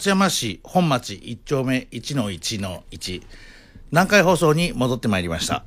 [0.00, 3.22] 松山市本町1丁目1の1の1
[3.90, 5.62] 南海放送に戻ってまいりました、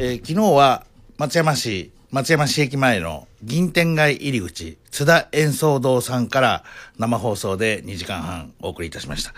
[0.00, 0.84] えー昨日は
[1.16, 6.64] 松山市松山市駅前の銀天街入り口津田演奏堂さんから
[6.98, 9.32] 生放送で2時間半お送りいたしました、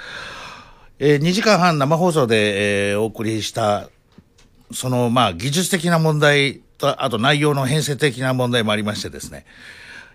[0.99, 3.91] え2時間半生放送で、えーお送りした
[4.73, 9.45] そのまあ技術的な問題と、あと内容の編成的な問題もありましてですね、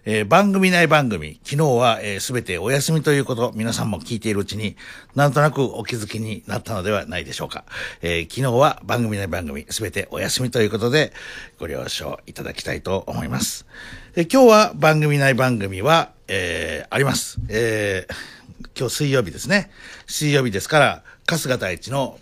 [0.08, 4.76] えー番組内番組、昨日はすべ、全てお休みということ、皆さんも聞いているうちに、
[5.16, 7.66] なんとなくお気づきになったのではないでしょうか。
[8.04, 11.12] えー昨日は番組内番組、すべてお休みということで、
[11.58, 13.66] ご了承いただきたいと思います。
[14.16, 17.40] えー今日は番組内番組は、えーあります。
[17.50, 18.14] えー
[18.78, 19.72] 今日水曜日ですね。
[20.06, 22.20] 水曜日ですから、春日大地の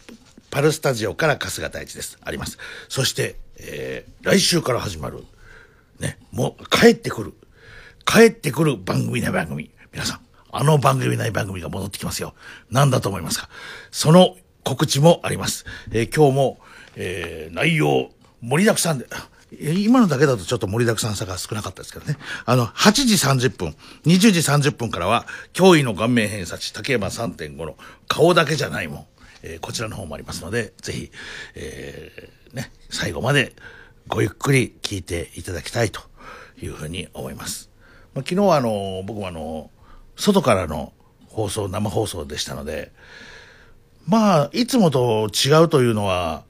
[0.52, 2.17] パルスタジオから春日大地です。
[2.22, 2.58] あります。
[2.88, 5.26] そして、えー来週から始まる、
[6.00, 7.34] ね、もう帰ってくる、
[8.06, 9.72] 帰ってくる番組内番組。
[9.92, 10.20] 皆さん、
[10.52, 12.34] あの番組内番組が戻ってきますよ。
[12.72, 13.50] 何だと思いますか？
[13.92, 15.66] その告知もあります。
[15.92, 16.60] えー今日も、
[16.95, 18.10] えー内容
[18.42, 19.08] 盛りだくさんで、
[19.62, 22.18] 今のだけだとちょっと盛りだくさんさが少なかったですけどね。
[22.45, 29.06] あの、8時30分、20時30分からは、驚異の顔面偏差値、竹山3.5の顔だけじゃないもん。
[29.44, 31.12] えーこちらの方もありますので、ぜひ、
[31.56, 33.56] えーね、最後まで
[34.08, 36.02] ごゆっくり聞いていただきたいと
[36.62, 37.70] いうふうに思います。
[38.14, 39.72] まあ、昨日はあの、僕もあの、
[40.16, 40.94] 外からの
[41.28, 42.92] 放送、生放送でしたので、
[44.08, 46.43] まあ、いつもと違うというのは、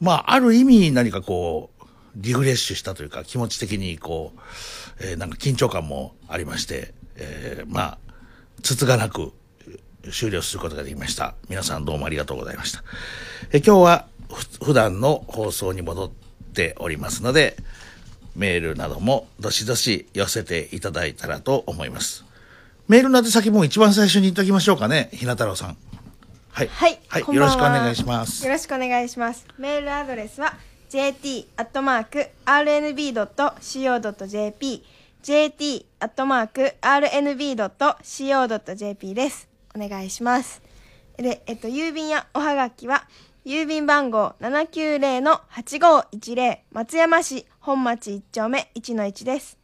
[0.00, 1.84] まあ、ある意味何かこう、
[2.16, 4.40] リフレッシュしたというか、気持ち的にこう、
[5.00, 7.98] えーなんか緊張感もありまして、えーまあ、
[8.62, 9.32] つつがなく
[10.12, 11.34] 終了することができました。
[11.48, 12.82] 皆さんどうもありがとうございました。
[13.52, 14.06] え今日は
[14.62, 16.10] 普段の放送に戻っ
[16.52, 17.56] ておりますので、
[18.36, 22.24] メールなどもどしどし寄せていただいたらと思います。
[22.88, 25.76] メールの宛先も一番最初に言っておきましょうかね、ひな太郎さん。
[26.50, 26.68] はい。
[26.68, 27.22] はい、はい。
[27.22, 28.52] こんばんはよろしくお願いしますよ。
[28.52, 29.46] ろしくお願いします。
[29.58, 30.54] メールアドレスは
[30.90, 34.84] jt アットマーク rnb ドット co ドット jp
[35.22, 39.48] jt アットマーク rnb ドット co ドット jp です。
[39.74, 40.62] お願いします。
[41.16, 43.08] で、えっと郵便やおはがきは
[43.46, 49.58] 郵便番号七九零の八五一零松山市本町一丁目一の一です。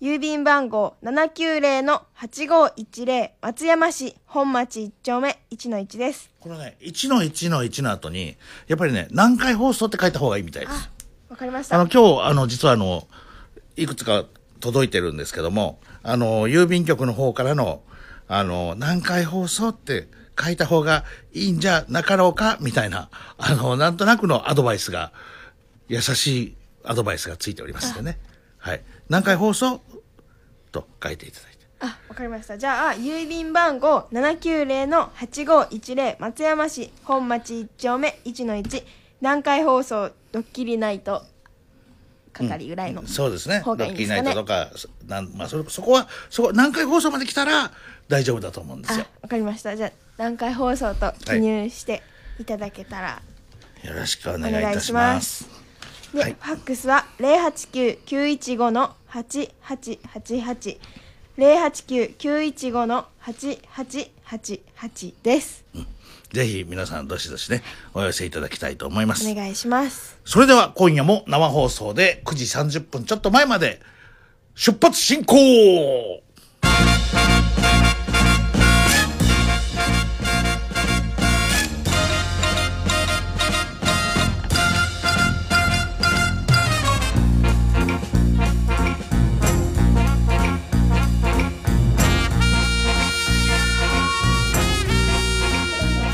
[0.00, 6.30] 郵便番号790の8510松山市本町1丁目1の1です。
[6.38, 8.36] このね、1の1の1の後に、
[8.68, 10.88] やっぱりね、何回放送って書いた方がいいみたいです。
[11.30, 11.74] あ、わかりました。
[11.74, 13.08] あの、今日、あの、実はあの、
[13.74, 14.24] いくつか
[14.60, 17.82] 届いてるんですけども、あの、郵便局の方からの、
[18.28, 20.06] あの、何回放送って
[20.40, 25.12] 書いた方がいいんじゃなかろうか、みたいな、あの、なんとなくのアドバイスが、
[25.88, 28.18] 優しいアドバイスがついておりますのでね。
[28.58, 28.82] はい。
[29.08, 29.80] 何回放送？
[30.72, 31.58] と書いていただいて。
[31.80, 32.56] あ、わかりました。
[32.56, 38.84] じゃあ、郵便番号790の8510松山市本町1丁目1の1
[39.20, 40.12] 南海放送？
[40.32, 41.24] ドッキリナイト
[42.32, 43.06] 係ぐらいの。
[43.06, 43.60] そうですね。
[43.60, 47.70] 方がいいんですかねドッキリナイトとか、そなんまあ、それそこは、そこ、何回放送まで来たら
[48.08, 49.76] 大丈夫だと思うんですあよ。、わかりました。
[49.76, 52.02] じゃあ、南海放送と記入して
[52.38, 53.22] いただけたら。
[53.82, 55.48] よろしくお願いいたします。
[56.12, 60.80] で、はいファックスは零八九九一五の八八八八
[61.36, 61.84] 零八
[66.32, 69.34] ぜひ皆さんどしどしね、お寄せいただきたいと思いますお。
[69.34, 70.18] 願いします。
[70.24, 72.44] それでは今夜も生放送で9時
[72.78, 73.80] 30分ちょっと前まで
[74.54, 75.34] 出発進行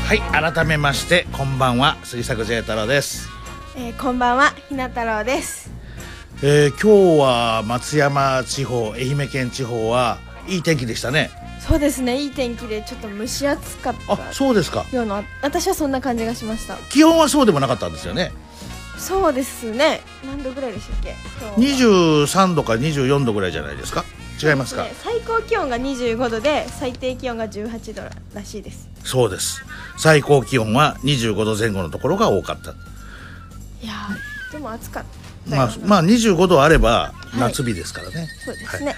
[0.07, 0.21] はい、
[0.53, 3.27] 改めましてこんばんは杉作 J 太郎です。
[3.75, 5.69] えー、こんばんはひな太郎です。
[6.41, 16.75] えー今日は松山地方愛媛県地方はいい天気でしたねそうですねいい天気でちょっと蒸し暑かったあそうですかような私はそんな感じがしました。
[16.89, 18.31] 気温はそうでもなかったんですよね
[18.97, 21.15] そうですね何度ぐらいでしたっけ？
[21.41, 24.05] 今日は23度か24度ぐらいじゃないですか
[24.41, 24.83] 違いますか？
[24.83, 24.93] ね。
[25.03, 28.03] 最高気温が25度で最低気温が18度
[28.33, 28.89] らしいです。
[29.03, 29.63] そうです。
[29.97, 32.71] 最高気温は25度前後のところが多かった。
[32.71, 35.03] いやーでも暑かっ
[35.49, 38.95] たまあ、まあ25度あればい夏日ですからね、そうですね。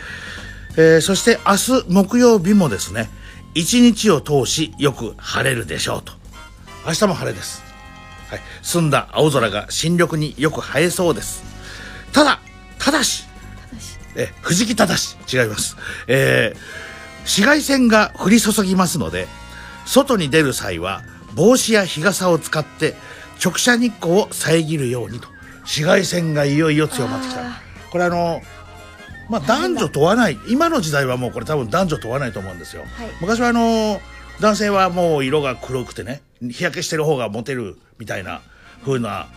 [0.77, 3.09] えーそして明日木曜日もですね
[3.53, 6.13] 一日を通しよく晴れるでしょうと。
[6.85, 7.61] 明日も晴れです、
[8.29, 11.43] はい、澄んだ青空が新緑によく映えそうです。
[12.13, 12.39] ただ
[12.79, 13.25] ただし
[14.19, 15.77] え藤木忠違います、
[16.07, 16.89] えー
[17.29, 19.27] 紫外線が降り注ぎますので
[19.85, 21.03] 外に出る際は
[21.35, 22.95] 帽子や日傘を使って
[23.43, 25.27] 直射日光を遮るようにと。
[25.61, 27.41] 紫外線がいよいよ強まってきた。
[27.41, 27.61] あ
[27.91, 28.41] これあの
[29.29, 30.39] まあ男女問わない。
[30.47, 32.89] 今の時代はもうこれ多分男女問わないと思うんですよ、はい。
[33.21, 34.01] 昔はあの
[34.39, 38.41] 男性はもう色が黒くてね日焼けしてる方がモテるみたいな
[38.83, 39.27] 風な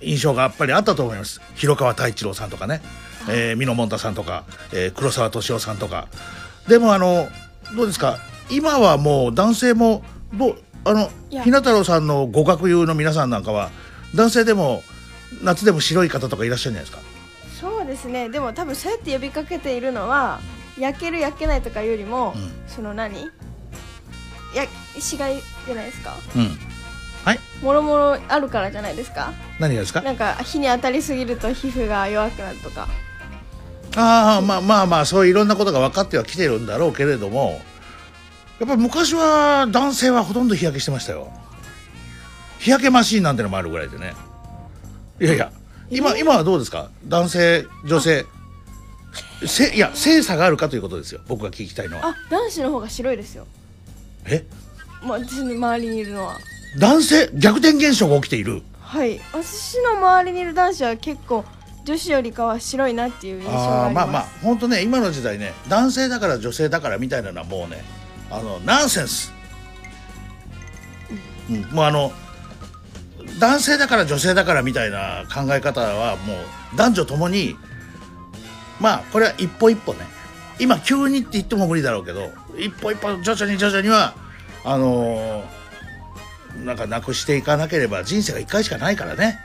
[0.00, 1.40] 印象がやっぱりあったと思います。
[1.56, 2.82] 広川太一郎さんとかね、
[3.28, 6.08] えー、美濃もんたさんとか、えー黒沢敏夫さんとか。
[6.68, 7.28] でもあの
[7.76, 8.18] どうですか？
[8.50, 10.02] 今はもう男性も
[10.34, 11.42] どうあのいや。
[11.42, 13.70] ひな太郎さんのご学友の皆さんなんかは
[14.14, 14.82] 男性でも
[15.42, 17.02] 夏でも白い方とかいらっしゃるんじゃないですか？
[17.60, 18.28] そうですね。
[18.28, 20.40] でも多分そうやって呼びかけているのは
[20.78, 22.52] 焼ける焼けないとかよりも、うん。
[22.66, 23.30] その何？
[24.54, 26.14] や紫外じゃないですか？
[26.36, 26.58] うん。
[27.24, 27.38] はい。
[27.62, 29.32] もろもろあるからじゃないですか？
[29.60, 30.02] 何がですか？
[30.02, 32.88] なんか日に当たりすぎると皮膚が弱くなるとか
[33.96, 37.60] ああまあまあまあそういういろんなことが分かってはきてるんだろうけれども
[38.58, 41.32] やっぱり昔は男性はほとんど日焼けしてましたよ。
[42.58, 44.14] 日焼けマシーンなんてのもあるぐらいでね。
[45.20, 45.52] いやいや
[45.90, 46.90] 今今はどうですか？
[47.06, 48.24] 男性女性。
[49.44, 51.20] せいや性差があるかということですよ。
[51.26, 52.06] 僕が聞きたいのは。
[52.06, 53.46] あ男子の方が白いですよ。
[54.24, 54.46] え？
[55.02, 56.38] まあ私の周りにいるのは。
[56.78, 58.62] 男性逆転現象が起きている。
[58.80, 59.20] はい。
[59.32, 61.44] 私の周りにいる男子は結構
[61.84, 64.04] 女子よりかは白いなっていう印象があります。
[64.04, 67.82] あーまあまあ本当ね今の時代ね男性だから女性だからみたいなのはもうね
[68.30, 69.32] あのナンセンス、
[71.50, 72.12] うん、もうあの
[73.38, 77.56] 男性だから女性だからみたいな考え方はもう男女ともに
[78.80, 80.00] まあこれは一歩一歩ね。
[80.58, 84.14] 今急にって言っても無理だろうけど一歩一歩徐々に徐々には
[84.64, 85.62] あのー
[86.64, 89.40] なんかなくしていかなければ人生が一回しかないからね。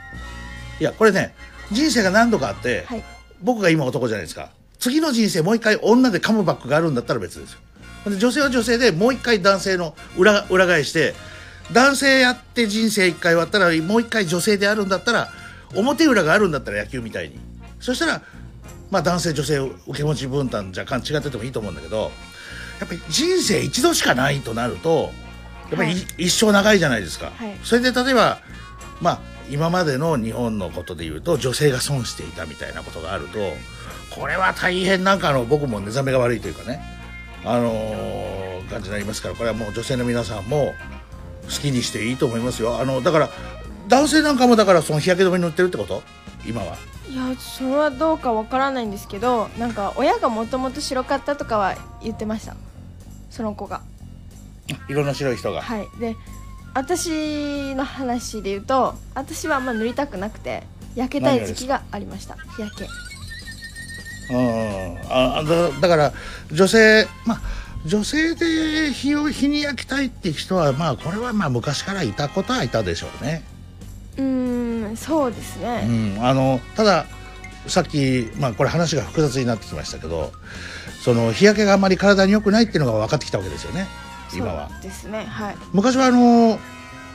[0.78, 1.34] いやこれね
[1.72, 3.04] 人生が何度かあって、はい。
[3.42, 4.50] 僕が今男じゃないですか。
[4.78, 7.58] 次の人生もう一回女でカムバックがあるんだったら別ですよ。
[8.06, 11.14] で女性は女性でもう一回男性の裏裏返して
[11.72, 15.28] 男性やって人生一回終わったらもう一回女性であるんだったら
[15.74, 17.38] 表裏があるんだったら野球みたいに。
[17.80, 18.22] そしたら
[18.90, 22.10] まあ男性女性受け持ち分担若干違っててもいいと思うんだけど
[22.80, 25.10] やっぱり人生一度しかないとなると
[25.70, 26.26] やっぱりい、はい。
[26.26, 27.56] 一生長いじゃないですか、はい。
[27.62, 28.40] それで例えば
[29.00, 33.38] まあ今までの日本のことで言うと女性が損していたみたいなことがあると
[34.10, 36.80] これは大変なんかあの僕も寝覚めが悪いというかね。
[37.44, 40.74] あのー感じになりますからこれはもう女性の皆さんも
[41.44, 42.78] 好きにしていいと思いますよ。
[42.78, 43.30] あのだから
[43.88, 46.02] 男性なんかもだからその日焼け止め塗ってるってこと？
[46.46, 46.76] 今は。
[47.08, 52.56] いやそれはどうかわからないんですけどなんか親がもともと白かったとかは言ってました。
[53.30, 53.80] その子が。
[54.90, 55.88] 色の白い人が、はい。
[55.98, 56.14] で
[56.78, 60.62] 私の話で言うと私はあんま塗りたくなくて
[60.94, 62.36] 焼けたい時期がありました。
[62.56, 62.84] 日焼け。
[64.30, 66.12] うんあだだから
[66.52, 67.40] 女性まあ
[67.84, 73.42] 女性で日を日に焼きたいっていう人はまあこれはまあ昔からいたことはいたでしょうね。
[74.16, 77.06] うーんそうですうね、ん、あのただ
[77.66, 80.30] さっき、まあ、これ話が複雑になってきましたけど
[81.00, 83.88] その日焼けがあんまり体に良くないっていうのが分かってきたわけですよね
[84.34, 84.68] 今は。
[84.82, 85.56] ですねはい。
[85.72, 86.58] 昔はあの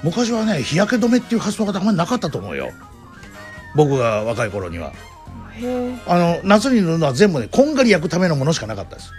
[0.04, 2.72] 昔はね日焼け止めっていう発想があんまりなかったと思うよ。
[3.76, 4.94] 僕が若い頃には。
[6.08, 9.12] あの夏に塗るのは全部ねこんがり焼くためのものしかなかったです。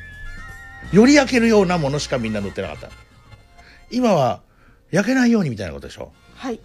[0.93, 2.91] より焼けるようなものしかみんな塗ってなかった。
[3.91, 4.41] 今は
[4.91, 6.13] 焼けないようにみたいなことでしょ。
[6.37, 6.61] はい。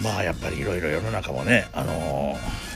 [0.00, 2.68] まあやっぱりいろいろ世の中もね、あのー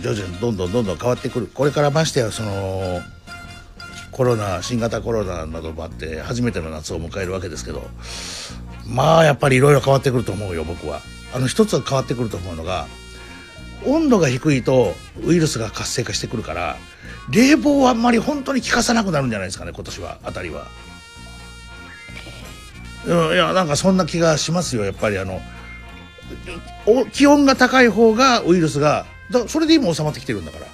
[0.00, 1.50] 徐々にどんどんどんどん変わってくる。
[1.52, 3.00] これからましてやその
[4.12, 7.82] コロナ新型コロナなどもあって初めての夏を迎えるわけですけど
[8.86, 11.00] まあやっぱりいろいろ変わってくると思うよ僕は。
[11.34, 12.86] あの一つは変わってくると思うのが
[13.86, 16.76] 温度が低いとウイルスが活性化してくるから
[17.30, 20.66] 冷房はあんまり本当に効かさなくなるんじゃないですかね今年はあたりは。
[23.06, 25.18] いやなんかそんな気がしますよやっぱり。
[25.18, 25.40] あの
[27.12, 30.66] 気温が高い方がウイルスがだそれで今収まってきてるんだから。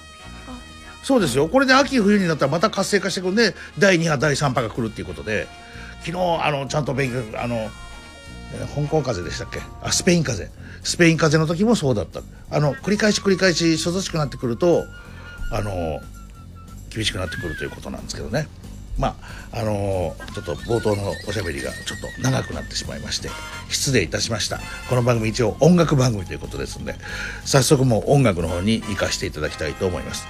[1.03, 1.47] そうですよ。
[1.47, 5.47] これで秋冬になったらまた活性化してくるんで第2波第3波が来るっていうことで。
[6.01, 7.55] 昨日あのちゃんと勉強あの
[8.53, 9.59] えー香港風邪でしたっけ？
[9.83, 10.65] あスペイン風邪。
[10.81, 12.21] スペイン風邪の時もそうだった。
[12.49, 14.85] あの繰り返し繰り返し涼しくなってくると
[15.51, 15.99] あの
[16.89, 18.47] 厳しくなってくるということなんですけどね。
[18.97, 19.17] ま
[19.51, 23.29] ああのちょっと冒頭のおしゃべりがちょっと長くなってしまいまして
[23.67, 24.57] 失礼いたしました。
[24.87, 26.95] この番組一応音楽番組ということですので
[27.43, 30.25] 早速もう音楽の方に行かせていただきたいと思います、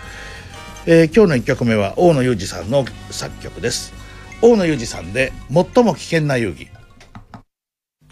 [0.85, 3.93] えー今日の1曲目は大野裕二さんの作曲です。
[4.41, 6.67] 大野裕二さんで最も危険な遊戯「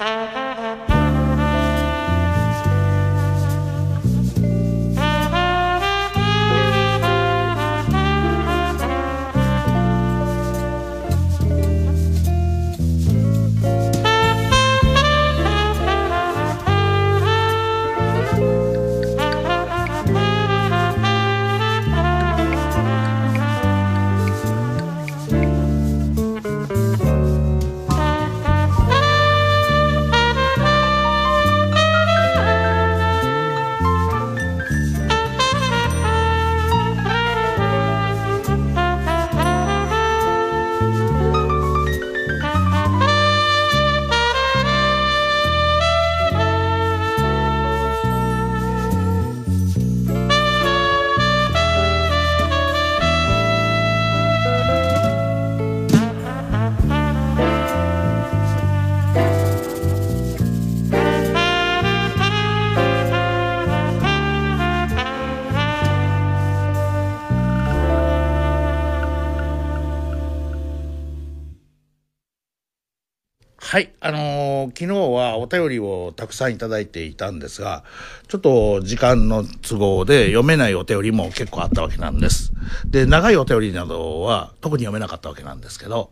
[75.48, 77.84] お便りをたくさんいただいていたんですが、
[78.27, 82.51] ちょっと時間の都合で読めないお便りも結構あったわけなんです。
[82.86, 86.12] で、長いお便りなどは特に読めなかったわけなんですけど、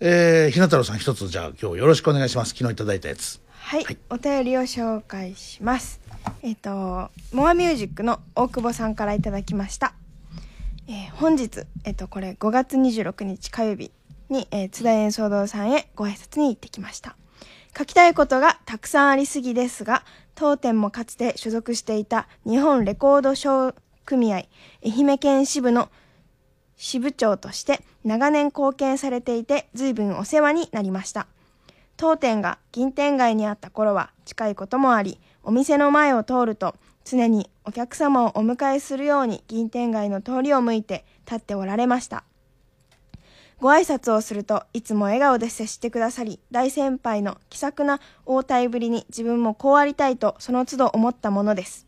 [0.00, 2.54] えー、ひな太郎さん一つじゃあ今日よろしくお願いします。
[2.54, 3.40] 昨日いただいたやつ。
[3.62, 6.00] はい、はいお便りを紹介します
[6.42, 9.94] えっ、とモアミュージックの大久保さんからいただきました、
[10.88, 13.92] えー本日えっ、とこれ5月26日火曜日
[14.28, 17.16] に、えー津田演奏堂さんへご挨拶に行ってきました
[17.76, 23.74] 書きたいことがたくさんありすぎですが当店もかつて所属していた日本レコード商
[24.04, 24.50] 組合愛
[24.84, 25.88] 媛県支部の
[26.76, 31.28] 支部長として長年貢献されていて随分お世話になりました。
[31.96, 36.74] 当店が銀天街にあった頃は近いこともありお店の前を通ると
[37.04, 42.24] 常にお客様をお迎えするように銀天街の通りを向いて立っておられました。
[43.62, 51.86] ご挨拶をするといつも笑顔で接してくださり大先輩の気さくな応対ぶりに自分もこうありたいとその都度思ったものです。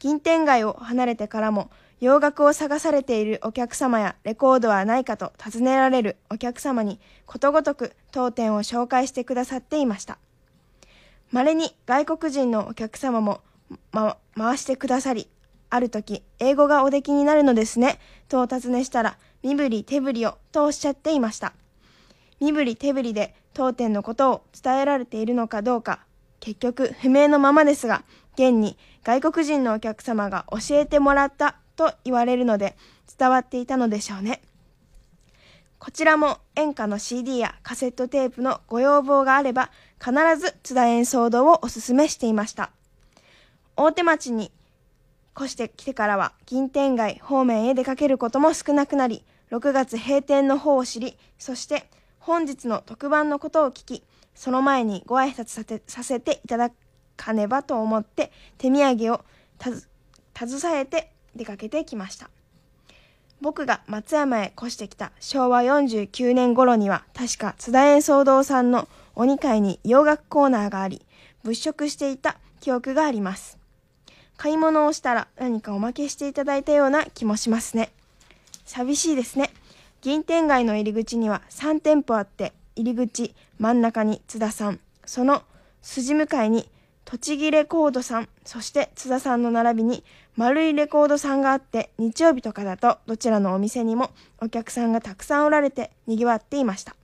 [0.00, 10.18] 銀天街を離れてからも洋楽を探されているお客様やレコードはないかと尋ねられるお客様にことごとく当店を紹介してくださっていました。
[11.30, 13.40] 稀に外国人のお客様も、
[13.92, 15.28] ま、回してくださり
[15.70, 21.52] ある時英語がおできになるのですねとお尋ねしたら身振り手振りをとおっしゃっていました。
[22.40, 26.00] 身振り手振りで当店のことを伝えられているのかどうか
[26.40, 28.04] 結局不明のままですが
[28.34, 32.76] 現に外国人のお客様が教えてもらったと言われるので
[33.18, 34.42] 伝わっていたのでしょうね。
[35.78, 42.70] こちらも演歌の CD やカセットテープのご要望があれば必ず津田演奏堂をおすすめしていました。
[43.76, 44.50] 大手町に
[45.38, 51.84] 越してきてからは銀天街方面へ出かけることも少なくなり6月閉店の方を知りそして
[52.18, 54.02] 本日の特番のことを聞き
[54.34, 56.70] その前にご挨拶さてさせていただ
[57.16, 59.20] かねばと思って手土産を
[59.58, 59.88] たず
[60.36, 62.30] 携えて出かけてきました。
[63.40, 71.04] 僕が松山へ越してきた昭和49年頃には確か津田演奏堂さんのお二階に洋楽コーナーがあり
[71.44, 73.57] 物色していた記憶があります。
[74.38, 77.90] 買い物をしたら何かおまけしていただいたような気もしますね。
[78.64, 79.50] 寂しいですね。
[80.00, 85.42] 銀天街の入り口には3店舗あって入り口真ん中に津田さんその
[85.82, 86.70] 筋向かいに
[87.04, 90.04] 栃木レコードさんそして津田さんの並びに
[90.36, 96.94] 丸いレコードさんがあって日曜日とかだとどちらのお店にもお客さんがたくさんおられてにぎわっていました。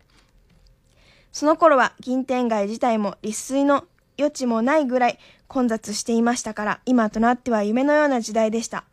[1.32, 3.86] その頃は銀天街自体も立水の
[4.16, 8.84] 余地もないぐらい混雑していましたから今となっては夢のような時代でした。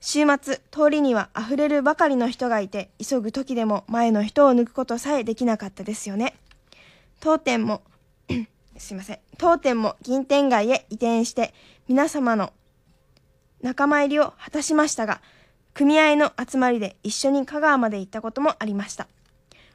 [0.00, 6.34] 週末通りには溢れるばかりの人がいて急ぐ時でも前の人を抜くことさえできなかったですよね。
[7.20, 7.82] 当店も
[8.76, 9.18] すいません。
[9.38, 11.54] 当店も銀天街へ移転して
[11.88, 12.52] 皆様の
[13.62, 15.22] 仲間入りを果たしましたが
[15.72, 19.06] 組合の集まりで一緒に香川まで行ったこともありました。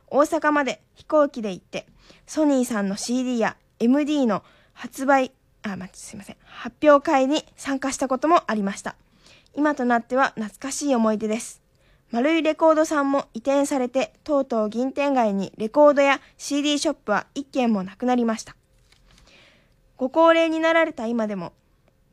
[0.08, 1.86] 大阪まで飛行機で行って
[2.26, 5.32] ソニーさんの CD や MD の発売
[5.74, 6.38] あ、ま、すいません。
[6.44, 8.96] 発表会に参加したこともありました。
[9.56, 11.62] 今となっては懐かしい思い出です。
[12.12, 18.56] 丸いレコードさんも移転されてとうとう銀天街にレコードや CD ショップは一軒もなくなりました。
[19.98, 21.54] ご高齢になられた今でも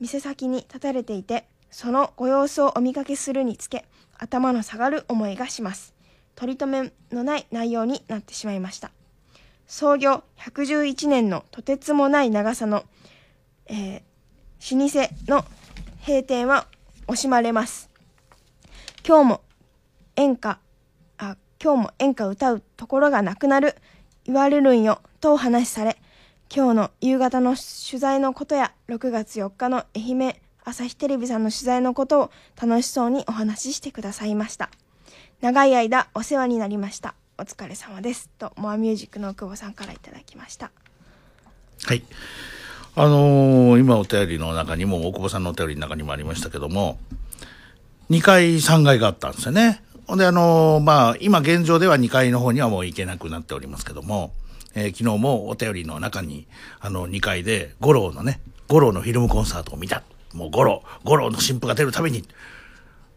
[0.00, 3.84] 店先に立たれていてそのご様子をお見かけするにつけ
[4.18, 5.94] 頭の下がる思いがします。
[6.34, 8.90] 取り留めのない内容になってしまいました。
[9.66, 12.84] 創業111年のとてつもない長さの、
[13.66, 14.02] えー
[14.72, 15.44] 老舗の
[16.06, 16.66] 閉店は
[17.06, 17.90] 惜しまれます。
[19.06, 19.40] 今日も
[20.16, 20.58] 演歌
[21.18, 23.74] あ今日も演歌歌うところがなくなる
[24.24, 25.98] 言われるんよとお話しされ
[26.54, 32.30] 今日の夕方の取材のことや6月4日の愛媛朝日テレビさんの取材のことを
[32.60, 34.70] 楽しそうにお話ししてくださいました。
[35.42, 37.14] 長い間お世話になりました。
[37.36, 38.30] お疲れ様です。
[38.38, 40.70] とモアミュージックの久保さんからいただきました。
[41.84, 42.02] はい。
[42.96, 46.98] あのー今お便りの中にも、大久保さんのお便りの中にもありましたけども、
[48.10, 49.82] 2階、3階があったんですよね。
[50.06, 54.32] ほんで、あのーまあ、今現状では2階の方にはもう行けなくなっておりますけども、
[54.74, 56.46] えー昨日もお便りの中に、
[56.80, 60.02] あの、2階で、五郎のね、五郎のフィルムコンサートを見た。
[60.32, 62.24] もう五郎、五郎の新譜が出るために、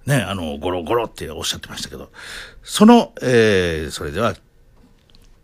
[0.07, 2.09] ね、あの、ゴロゴロっておっしゃってましたけど、
[2.63, 4.33] その、えーそれでは、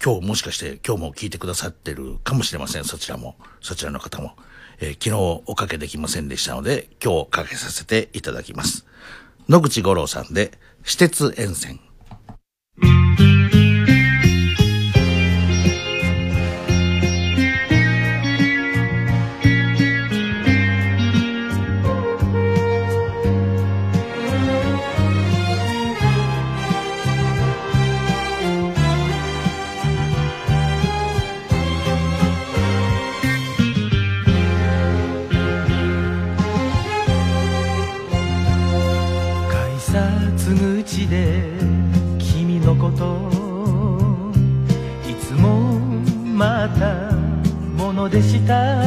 [0.04, 2.84] 今日もしかして今日も聞いてくださってるかもしれません。
[2.84, 4.36] そちらも、そちらの方も。
[4.82, 8.86] えー昨日おかけできませんでしたので、今日かけさせていただきます。
[9.48, 11.80] 野口五郎さんで、私鉄沿線。
[46.64, 47.12] また
[47.76, 48.78] ものでした。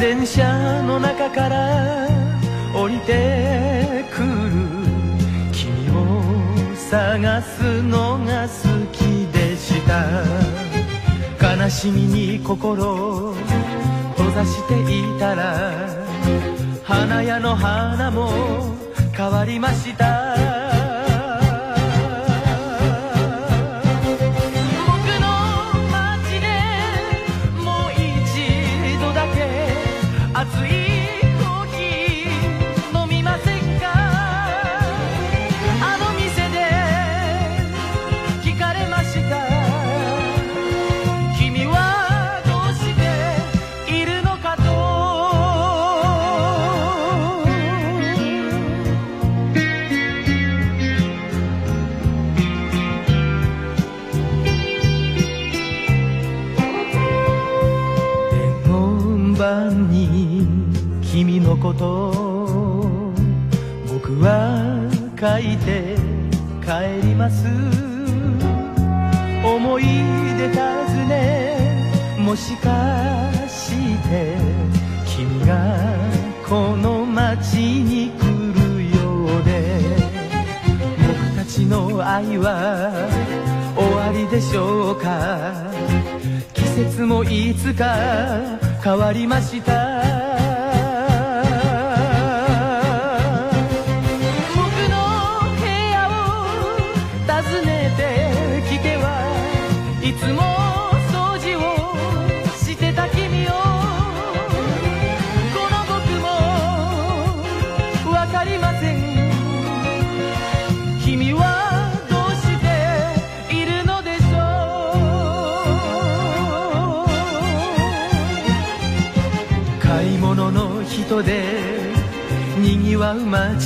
[0.00, 2.08] 電車の中から
[2.74, 4.26] 降りてくる
[5.52, 6.22] 君を
[6.74, 11.54] 探すのが好きでした。
[11.54, 13.34] 悲しみに心
[14.16, 15.70] 閉ざしていたら
[16.84, 18.30] 花屋の花も
[19.14, 20.57] 変わりました。
[84.50, 85.70] しょうか？
[86.54, 87.96] 季節もいつか
[88.82, 89.97] 変わりました。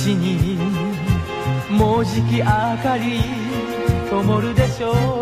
[0.07, 0.57] に
[1.71, 3.21] もうじき明かり
[4.09, 5.12] 灯るでしょう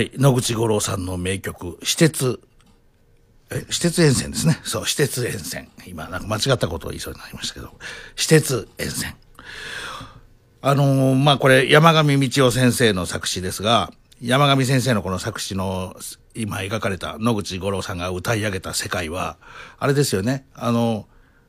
[0.00, 0.12] はい。
[0.14, 2.40] 野口五郎さんの名曲、私鉄、
[3.50, 4.58] え、私鉄沿線ですね。
[4.64, 5.68] そう、私鉄沿線。
[5.86, 7.74] 今、なんか間違ったことを言いそうになりましたけど、
[8.16, 9.14] 私鉄沿線。
[10.62, 15.94] あのーまあ、これ、山上道夫先生の作詞ですが、山上先生のこの作詞の、
[16.34, 19.36] 今描かれた野口五郎さんが歌い上げた世界は、
[19.78, 20.46] あれですよね。
[20.54, 21.06] あの、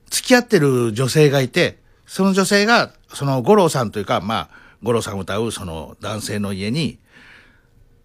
[0.09, 4.49] 付き合ってる女性がいて、その女性が、その五郎さんというか、まあ、
[4.83, 6.99] 五郎さんが歌うその男性の家に、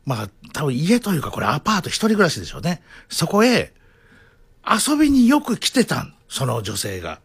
[0.06, 2.82] まあ、多分家というかこれアパート一人暮らしでしょうね。
[3.08, 3.74] そこへ
[4.64, 7.20] 遊びによく来てたん、その女性が。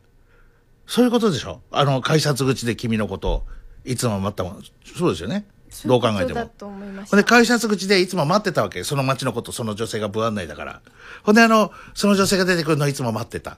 [0.87, 3.43] そういうことでしょあの、改札口で君のことを
[3.85, 4.63] いつも待ったもん。
[4.97, 5.45] そうですよね。
[5.85, 6.51] どう考えても。
[6.59, 8.83] ほんで、た改札口でいつも待ってたわけ。
[8.83, 10.81] その街のこと、その女性が不安内だから。
[11.23, 13.57] ほんで、あの、その女性が出てくるのをいつも待ってた。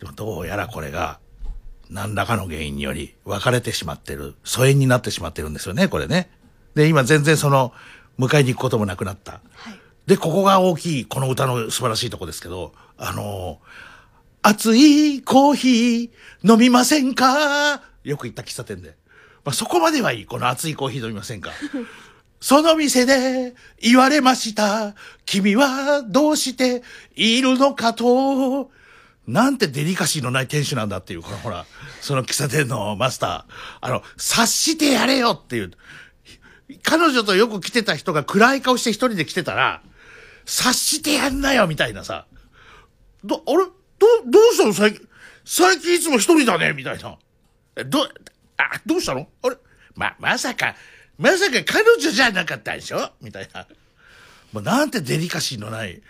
[0.00, 1.18] でも、どうやらこれが、
[1.90, 6.30] 何らかの原因により、別れてしまってる、疎遠になってしまってるんですよね、これね。
[6.74, 7.72] で、今全然その、
[8.18, 9.40] 迎えに行くこともなくなった。
[9.54, 13.60] はいで、ここが大きい、この歌の素晴らしいとこですけど、あの
[14.40, 17.82] 熱いコーヒー飲みませんか？
[18.04, 18.96] よく行った喫茶店で。
[19.44, 20.24] まあ、そこまではいい。
[20.24, 21.50] この熱いコーヒー飲みませんか
[22.40, 24.94] その店で言われました。
[25.26, 26.82] 君はどうして
[27.14, 28.70] いるのかと？
[29.26, 31.66] なんてデリカシーのない店主なんだっていう、このほら、
[32.00, 33.44] その喫茶店のマスター。
[33.82, 35.72] あの、察してやれよっていう。
[36.82, 39.82] 彼女とよく来てた人が暗い顔して一人で来てたら、
[40.44, 42.26] 察してやんなよみたいなさ。
[43.24, 43.64] ど、あれ？
[43.98, 44.72] ど、どうしたの？
[44.72, 45.08] 最近、
[45.44, 47.18] 最近いつも一人だねみたいな。
[47.76, 48.04] え、ど、
[48.58, 49.28] あ、どうしたの？
[49.42, 49.56] あれ？
[49.94, 50.74] ま、まさか、
[51.18, 53.10] まさか彼女じゃなかったでしょ？
[53.20, 53.66] みたいな。
[54.52, 56.00] もうなんてデリカシーのない。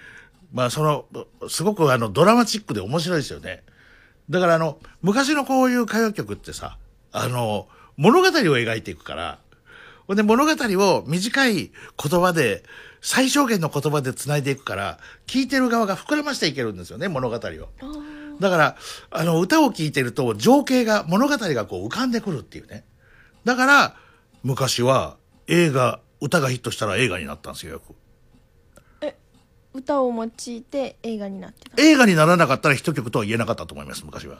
[0.52, 1.06] まあその、
[1.48, 3.62] すごくあのドラマチックで面白いですよね。
[4.30, 6.78] だからあの、昔のこういう歌謡曲ってさ、
[7.12, 9.38] あの、物語を描いていくから、
[10.08, 11.70] ほんで物語を短い言
[12.20, 12.64] 葉で、
[13.02, 17.40] 最小限の言葉で繋いでいくから、聞いてる側が膨らましていけるんですよね、物語を。
[18.40, 18.76] だから、
[19.10, 22.84] あの、歌を聴いてると情景が、物語がこう浮かんでくるっていうね。
[23.44, 23.96] だから、
[24.42, 27.94] 昔は映画、歌がヒットしたら映画になったんですよ、よく。
[29.74, 34.38] 歌を用いて映画になってた映画にならなかったらヒット曲とは言えなかったと思います、昔は。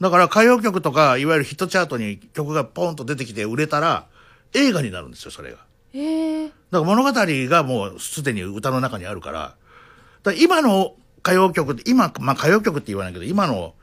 [0.00, 4.08] だから歌謡曲とか、いわゆるヒットチャートに曲がポンと出てきて売れたら、
[4.54, 5.58] 映画になるんですよ、それが。
[5.92, 9.56] へえだから物語がもうすでに歌の中にあるから、だか
[10.24, 13.74] ら今の歌謡曲って、今、まあ歌謡曲って言わないけど、今の、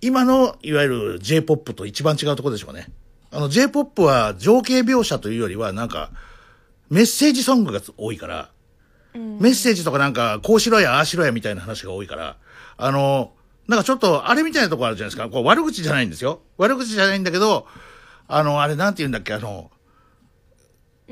[0.00, 2.88] 今のいわゆる J-POP と一番違うところでしょうね。
[3.30, 6.10] あの J-POP は情景描写というよりはなんか、
[6.90, 8.50] メッセージソングが多いから、
[9.14, 12.36] メッセージとかなんか、こうしろや、ああしろやみたいな話が多いから、
[12.76, 13.32] あの、
[13.66, 15.28] なんかちょっと、あれみたいなとこあるじゃないですか。
[15.28, 16.40] こう悪口じゃないんですよ。
[16.58, 17.66] 悪口じゃないんだけど、
[18.28, 19.70] あの、あれなんて言うんだっけ、あの、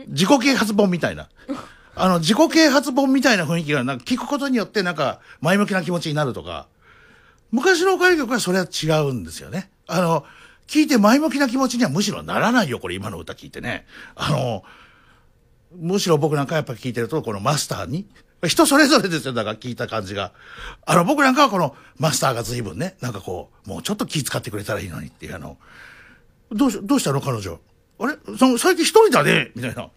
[0.08, 1.28] 自己啓発本みたいな。
[1.96, 6.66] あの、自己啓発本みたいな雰囲気が、なんか聞くことによってなんか前向きな気持ちになるとか、
[7.52, 9.70] 昔の歌謡曲はそれは違うんですよね。
[9.86, 10.24] あの、
[10.66, 13.86] 聞いて前向きな気持ちにはむしろならないよ、これ今の歌聞いてね。
[14.16, 14.64] あの、
[15.78, 18.08] むしろ僕なんかやっぱ聞いてると、このマスターに、
[18.44, 20.32] 人それぞれですよ、だから聞いた感じが。
[20.84, 25.58] あの、僕なんかはこのマスターが随分ね、なんかこう、もうちょっと気遣ってくれたらいいのにっていう、あの、
[26.54, 27.58] どうし、どうしたの彼女？
[27.98, 28.16] あれ？
[28.38, 29.50] その最近一人だね？
[29.54, 29.82] みたいな。
[29.82, 29.90] あ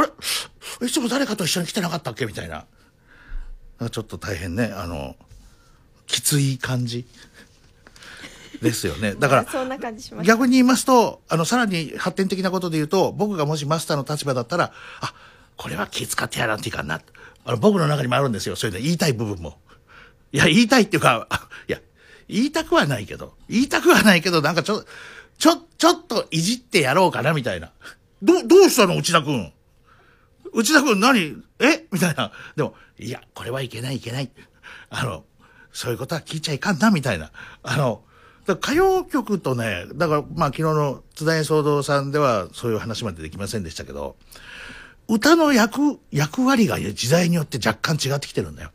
[0.00, 0.86] れ？
[0.86, 2.26] いつも誰かと一緒に来てなかったっけ？
[2.26, 2.66] みたいな。
[3.90, 5.16] ちょっと大変ね、あの、
[6.06, 7.06] きつい感じ
[8.62, 9.14] ですよね。
[9.14, 15.14] だから、 そんな感じしました逆に言いますと、あの、さらに発展的なことで言うと、僕がもしマスターの立場だったら、あ、
[15.56, 17.00] これは気遣ってやらんといかんな。
[17.44, 18.56] あの、僕の中にもあるんですよ。
[18.56, 19.58] そういうの言いたい部分も。
[20.32, 21.80] いや、言いたいっていうか、あいや、
[22.28, 24.84] 言いたくはないけど、言いたくはないけど、なんかちょ、
[25.38, 27.72] ちょ、ちょっといじってやろうかな、みたいな。
[28.22, 29.52] ど、どうしたの内田くん。
[30.52, 31.42] 内田くん何？
[31.58, 31.86] え？
[31.90, 32.32] みたいな。
[32.56, 34.30] でも、いや、これはいけないいけない。
[34.90, 35.24] あの、
[35.72, 37.32] そういうことは聞いちゃいかんな、みたいな。
[37.62, 38.04] あの、
[38.46, 44.16] 歌謡曲とね、だからまあ昨日の津田演奏堂さんではそういう話までできませんでしたけど、
[45.08, 48.70] 歌の役、役割が時代によって若干違ってきてるんだよ。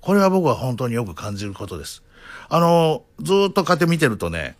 [0.00, 2.02] これは僕は本当によく感じることです。
[2.48, 4.56] あの、ずっとこうやって見てるとね、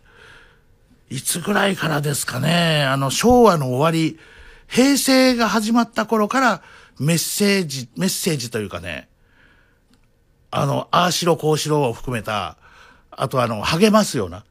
[1.09, 4.19] いつぐらいからですかね、あの、昭和の終わり、
[4.67, 6.63] 平成が始まった頃から
[6.99, 9.07] メッセージ、メッセージというかね、
[10.49, 12.57] あの、ああしろこうしろを含めた、
[13.11, 14.45] あとあの、励ますような、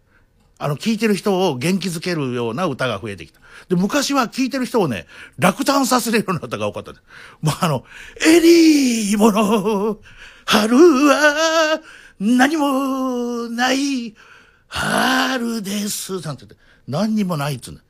[0.59, 3.40] あの、聞いてる人を元気づけるような歌が増えてきた。
[3.69, 5.07] で、昔は聞いてる人をね、
[5.38, 6.93] 落胆させるような歌が多かった。
[6.93, 6.99] も
[7.51, 7.85] うあの、
[8.25, 9.99] エリーもの、
[10.47, 11.81] 春は
[12.21, 14.14] 何もない、
[14.75, 16.21] 春です。
[16.21, 16.57] なんて言って、
[16.89, 17.83] 何にもないっつうんだ。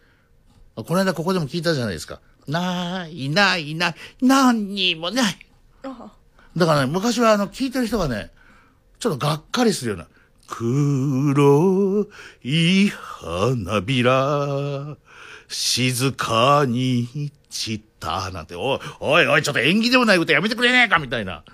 [0.77, 2.21] この間ここでも聞いたじゃないですか。
[2.47, 5.35] ない、ない、ない、何にもない。
[5.83, 6.13] あ
[6.55, 8.31] だからね、昔はあの、聞いてる人がね、
[8.99, 10.07] ちょっとがっかりするような、
[10.47, 12.07] 黒
[12.43, 14.97] い花びら、
[15.49, 21.45] 静かに散った、なんて、おい、おいおい、ちょっと演技でもない歌やめてくれねえか、みたいな。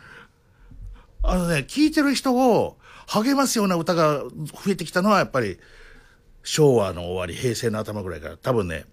[1.23, 2.80] あのね、聞いてる人を
[3.11, 5.59] 励ますような歌が増えてきたのは、やっぱり、
[6.45, 8.85] 昭和の終わり、平成の頭ぐらいから、多分ね、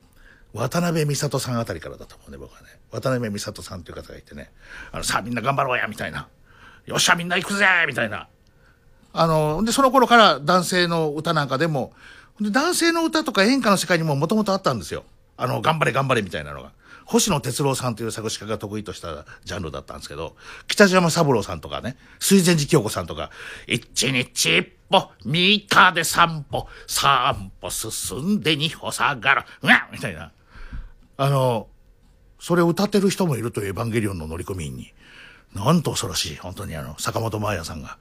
[0.54, 2.68] 渡辺美里さんあたりからだと思うね、僕はね。
[2.92, 4.50] 渡辺美里さんという方がいてね、
[4.92, 6.28] あの、さあみんな頑張ろうや、みたいな。
[6.86, 8.28] よっしゃ、みんな行くぜみたいな。
[9.14, 11.94] あの、で、その頃から男性の歌なんかでも、
[12.42, 15.04] で男性の歌とか演歌の世界にももともとあったんですよ。
[15.38, 16.72] あの、頑張れ頑張れみたいなのが。
[17.08, 20.36] 星野哲郎さんという作詞家が得意としたジャンルだったんですけど、
[20.68, 23.32] 北島三郎さんとかね、水前寺清子さんとか、
[23.66, 30.34] 一日一歩、三日で三歩、三歩進んで二歩下がる、うわみたいな。
[31.16, 31.68] あの、
[32.40, 34.94] それを歌ってる人もいるというエヴァンゲリオンの乗組員に。
[35.56, 37.98] なんと恐ろしい、本当にあの、坂本真綾さんが。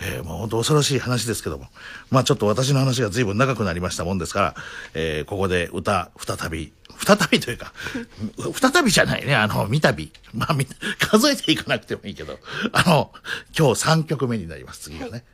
[0.00, 1.68] えー、もう本当恐ろしい話ですけども。
[2.10, 4.54] まあちょっと私の話が随分長くなりましたもんですから、
[4.94, 6.72] えー、ここで歌、再び、
[7.04, 7.72] 再びというか、
[8.72, 10.08] 再びじゃないね、あの、三度。
[10.32, 10.66] まあみ、
[10.98, 12.38] 数えていかなくてもいいけど、
[12.72, 13.12] あの、
[13.56, 15.24] 今日3曲目になります、次がね。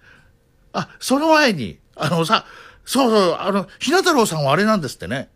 [0.73, 2.45] あ、その前に、あのさ、
[2.85, 5.29] そうそう、あの、ひな太郎さんはあれなんですってね。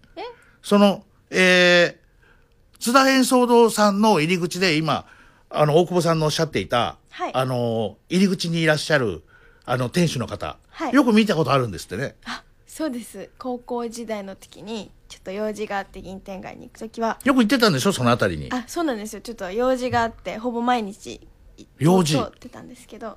[0.62, 5.06] その、えー、津田演奏堂さんの入り口で今、
[5.50, 9.22] あの、大久保さんのおっしゃっていた、はいあの、入り口にいらっしゃる、
[9.64, 12.16] あの、店主の方、はいよく見たことあるんですってね。
[12.24, 17.92] あそうです高校時代の時にちょっと用事があって銀天街に行く時はよく行ってたんでしょ？
[17.92, 18.48] そのあたりに。
[18.50, 21.20] あそうなんですよちょっと用事があってほぼ毎日
[21.56, 22.16] い用事？
[22.16, 23.16] 通ってたんですけど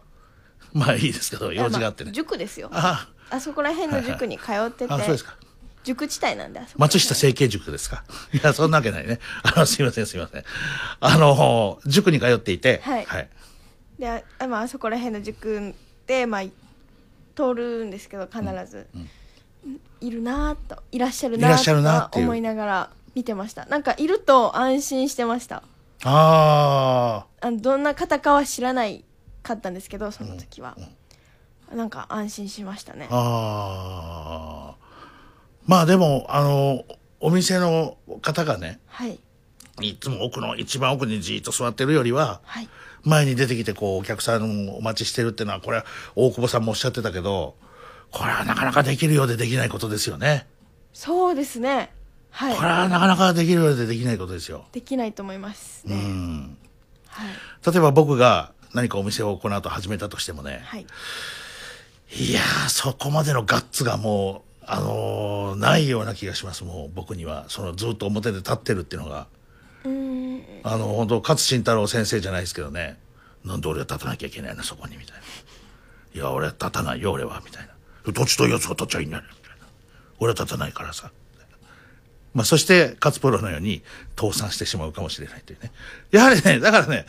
[0.74, 2.14] まあいいですけど、用事があってねま。
[2.14, 5.36] 塾ですよああそこら辺の塾に通ってて、あ、そうですか。
[5.84, 8.04] 塾地帯なんで松下整形塾ですか？
[8.34, 9.20] いや、そんなわけないね。
[9.42, 10.44] あの、すいません、すいません。
[11.00, 13.30] あの、塾に通っていて、はいはい。
[14.00, 14.08] で
[14.40, 15.74] あ,、まああそこら辺の塾
[16.06, 16.42] で、まあ、
[17.36, 18.88] 通るんですけど必ず、
[20.00, 22.26] いるなぁといらっしゃるないらっしゃるなぁっていう。
[22.26, 23.66] と思いながら見てました。
[23.66, 25.64] なんかいると安心してました。
[26.04, 29.04] ああのどんな方かは知らない
[29.42, 30.78] かったんですけどその時は、
[31.74, 33.08] なんか安心しましたね。
[33.10, 34.76] あ、ああ。
[35.66, 36.86] まあでも、あの、
[37.20, 39.20] お店の方がね、はい。
[39.82, 42.70] いつも奥の、一番奥にじーっと座ってるよりは、はい
[43.08, 47.56] 前に出てきてこうお客さんをお待ちしてるっていうのはこれは大久保さんもおっしゃってたけど
[48.12, 50.48] これはなかなかできるようでできないことですよね。
[50.94, 51.92] そうですね。
[52.32, 52.56] はい。
[52.56, 54.66] これはなかなかできるようでできないことですよ。
[54.72, 56.58] できないと思いますうね、ん。
[57.08, 57.30] はい。
[57.72, 60.62] 例えば僕が何かお店をこの後始めたとしてもね。
[60.64, 60.86] はい。
[62.16, 66.64] いやーそこまでのガッツがもうあのーないような気がします。
[66.64, 67.46] もう僕には。
[67.50, 69.28] そのずっと表で立ってるっていうのが。
[69.84, 70.27] うーん
[70.64, 72.98] あの本当勝慎太郎先生じゃないですけどね。
[73.46, 75.22] なんで俺は立たなきゃいけないのそこにみたいな。
[76.14, 77.74] いや俺は立たないよ俺はみたいな。
[78.12, 79.68] どっちというやつが立っちゃいいんだよみたいな。
[80.20, 81.12] 俺は立たないからさ。
[82.34, 83.82] まあそして勝プロのように
[84.20, 85.72] 倒産してしまうかもしれないというね。
[86.12, 87.06] やはりねだからね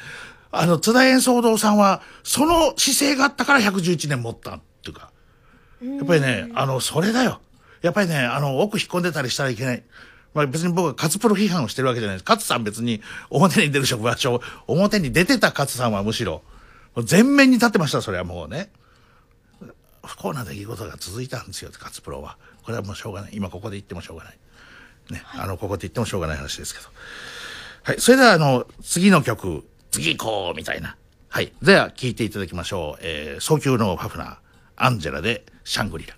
[0.50, 5.10] あの津田演奏堂さんはその姿勢があったから111年持ったっていうか。
[5.80, 7.40] やっぱりね、あの、それだよ。
[7.82, 9.82] やっぱりね、あの、奥引っ込んでたりしたらいけない。
[10.34, 12.28] まあ別に僕は勝プロ批判をしてるわけじゃないです。
[12.28, 16.42] 勝さん別に表に出る職場所、表に出てた勝さんはむしろ、
[17.04, 18.70] 全面に立ってました、それはもうね。
[20.04, 22.38] 不幸な出来事が続いたんですよ、勝プロは。
[22.62, 23.30] これはもうしょうがない。
[23.34, 24.38] 今ここで言ってもしょうがない。
[25.10, 26.88] ね、あの、ここで言ってもしょうがない話ですけど。
[27.84, 30.96] はい、それではあの、次の曲、次行こうみたいな。
[31.28, 31.52] はい。
[31.62, 33.00] では、聴いていただきましょう。
[33.02, 34.36] えー、早急のファフナー、
[34.76, 36.14] アンジェラでシャングリラ。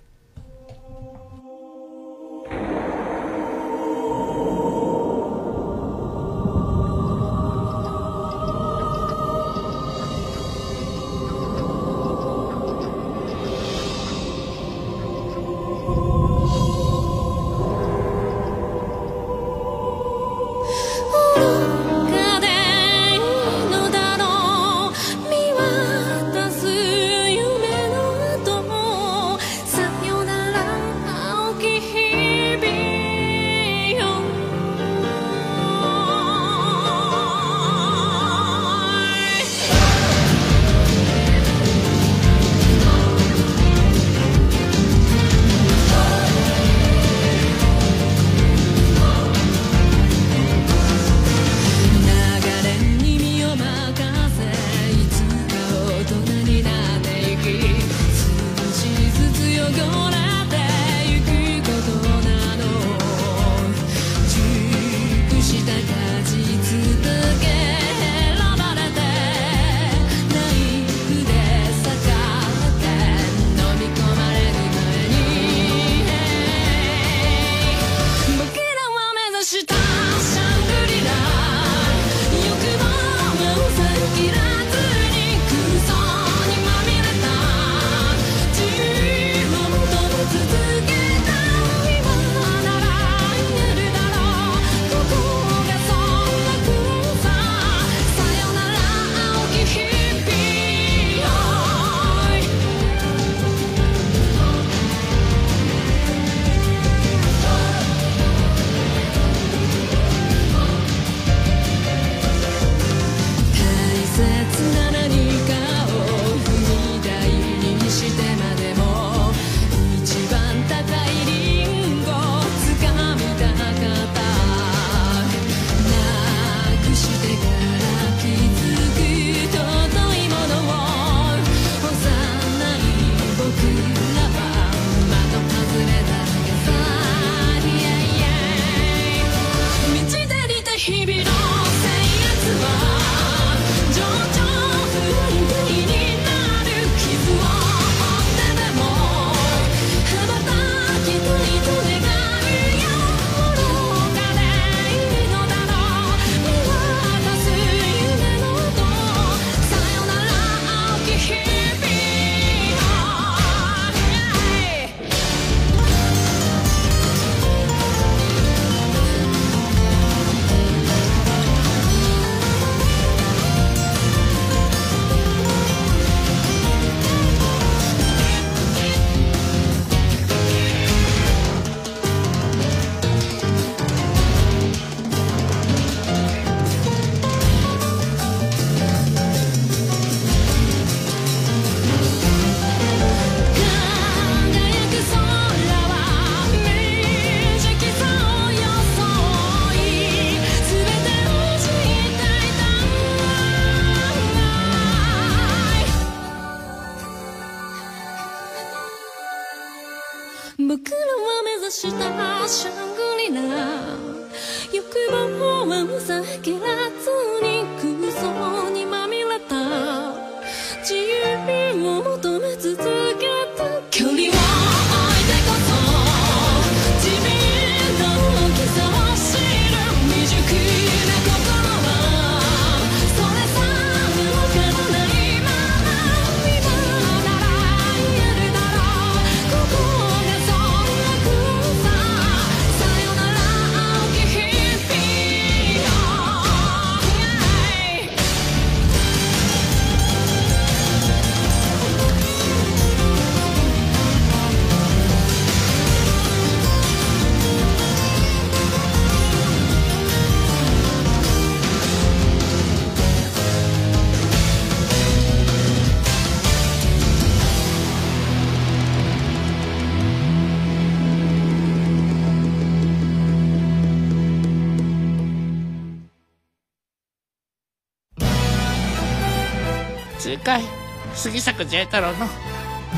[281.71, 282.27] J 太郎の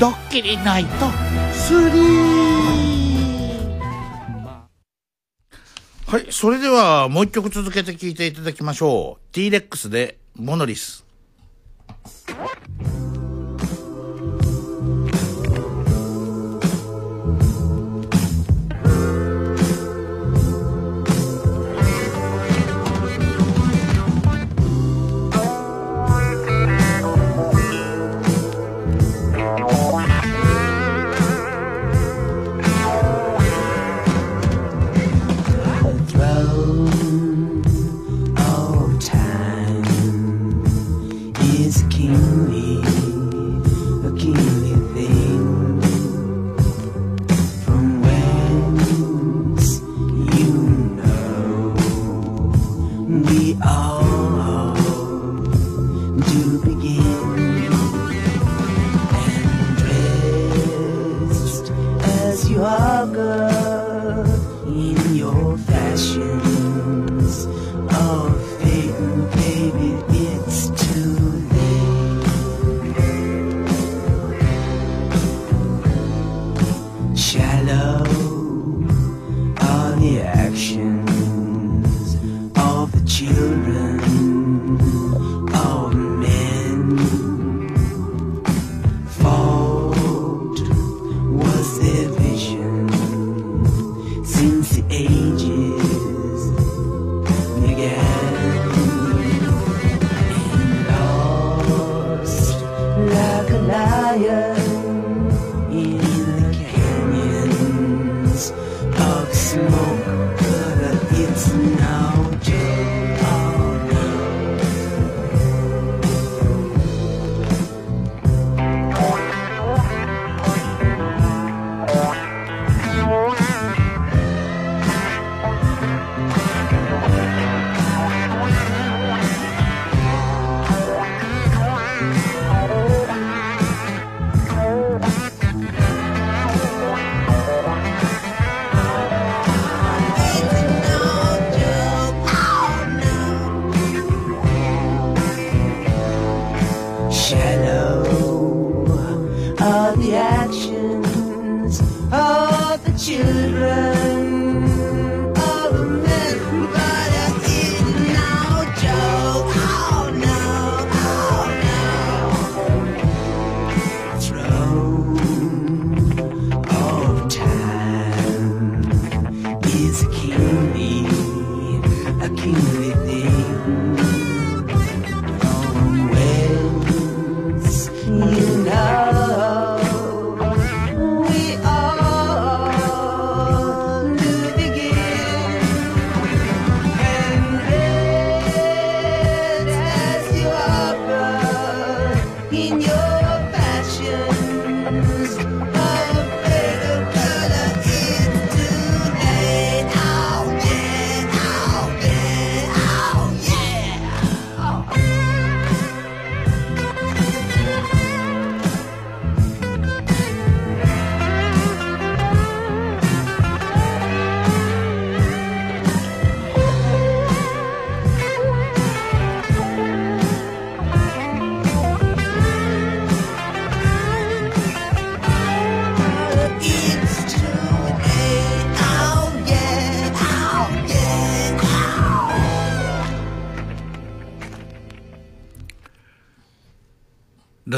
[0.00, 1.14] ドッキリナイト3
[6.08, 9.32] はい、それではもう一曲続けて聴いていただきましょう。
[9.32, 11.03] T-Rex でモノリス。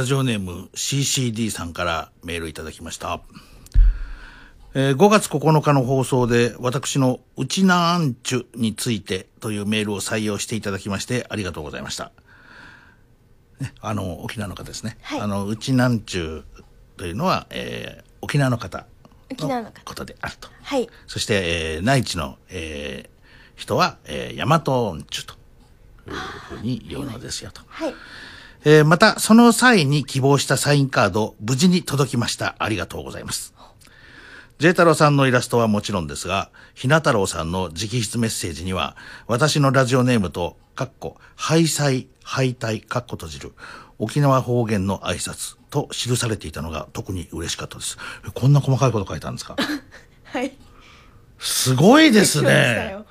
[0.07, 3.21] ジオネーム CCD さんからメールいただきました。
[4.75, 12.13] えー5月9日の放送で私のうちなアンチュについてというメールを採用していただきましてありがとうございました。
[13.59, 14.97] ね、あの、沖縄の方ですね。
[15.03, 16.63] はいあの、うちなんちゅう
[16.97, 18.87] というのは、えー沖縄の方
[19.31, 20.49] 沖縄の方ことであると。
[20.63, 23.17] はいそして、えー内地の、えー
[23.57, 25.35] 人は、えー、大和音中と
[26.07, 27.63] いうふうに言うのですよと。
[27.67, 27.95] はい
[28.69, 32.57] えーまた、その際に希望したサインカード、無事に届きました。
[32.59, 33.55] ありがとうございます。
[34.59, 38.97] J 太郎さんのイラストはもちろんですが、ひな太郎さんの直筆メッセージには、
[39.29, 43.53] 私のラジオネームと、かっこ、敗催、敗退、かっこ閉じる、
[44.01, 47.97] 沖縄方言の挨拶と記されていたのが特に嬉しかったです。
[48.27, 49.55] えこんな細かいこと書いたんですか？
[50.25, 50.53] はい
[51.39, 52.91] すごいですね。
[52.93, 53.07] よ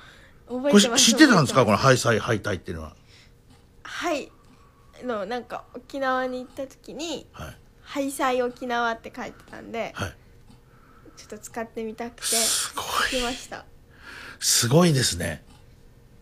[0.48, 1.64] これ知ってたんですか？
[1.64, 2.92] この覚えてます敗催、敗退っていうのは。
[3.84, 4.35] はいあ
[5.04, 7.56] のなんか沖縄に行った時にはい。
[7.82, 10.16] 「ハイサイ沖縄」って書いてたんではい。
[11.16, 13.20] ちょっと使ってみたくてすごい。
[13.20, 13.64] 来ました
[14.38, 15.42] すごいですね。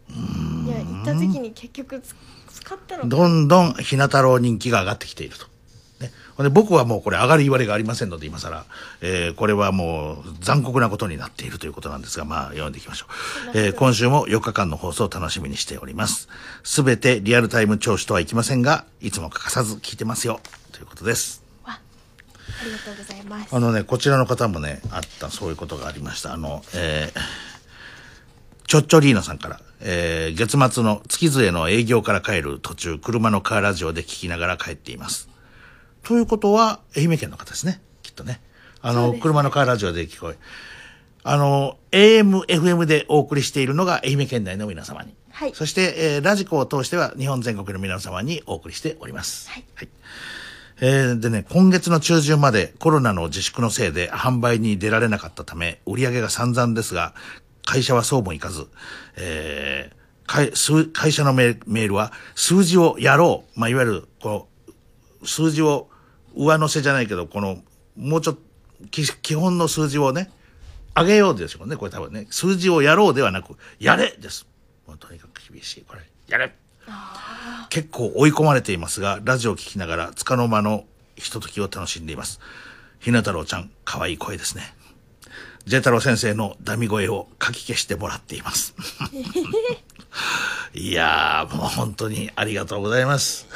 [0.08, 2.14] いや行った時に結局つ
[2.52, 5.46] 使ったのかどんどんひな太郎人気が上がってきていると。
[6.38, 8.64] で僕はもうこれ上がり言われがありませんので今更、
[9.00, 13.06] えーこれはもう残酷なことになっているということなんですが、まあ読んでいきましょ
[13.54, 13.58] う。
[13.58, 16.28] えー今週も4日間の放送を楽しみにしております。
[16.62, 20.40] すべてリアルタイム聴取とはいきませんが、いつも欠かさず聞いてますよ。
[20.72, 21.44] ということです。
[22.64, 26.32] ありがとうございますあのね、こちらの方もね、あった、そういうことがありました。
[26.32, 27.20] あの、えー、
[28.66, 35.28] ちょっちょリーナさんから、えー、月末の月末の営業から帰る途中、車のカーラジオで聞きながら帰っています。
[36.04, 37.80] ということは、愛媛県の方ですね。
[38.02, 38.40] きっとね。
[38.80, 40.38] あの、ね車のカーラジオで聞こえ。
[41.22, 45.14] あの、AM、FM でお送りしているのが愛媛県内の皆様に。
[45.30, 49.50] はいそして、えーラジコを通しては日本全国の皆様にお送りしております。
[49.50, 49.64] はい
[50.80, 57.14] えーでね、今月の中旬までコロナの自粛のせいで販売に出られなかったため、売り上げが散々ですが、
[57.64, 58.66] 会社はそうもいかず、
[59.16, 63.60] えー会数会社のメールメールは、数字をやろう。
[63.60, 64.48] まあ、いわゆる、こ
[65.22, 65.88] の、数字を
[66.36, 67.58] 上乗せじゃないけど、この、
[67.96, 68.42] もうちょっと、
[68.90, 70.30] き基本の数字をね、
[70.96, 72.26] 上げようですよね、これ多分ね。
[72.30, 74.46] 数字をやろうではなく、やれです。
[74.86, 76.02] もうとにかく厳しい、これ。
[76.28, 76.54] やれ
[77.70, 80.84] 結構追い込まれていますが、ラジオを聞きながら、つかの間の
[81.16, 82.40] ひとときを楽しんでいます。
[83.00, 84.74] ひな太郎ちゃん、可愛い声ですね。
[85.66, 88.74] ジェ太郎先生のダミ声をかき消してもらっています。
[90.74, 93.46] いやー、もう本当にありがとうございます。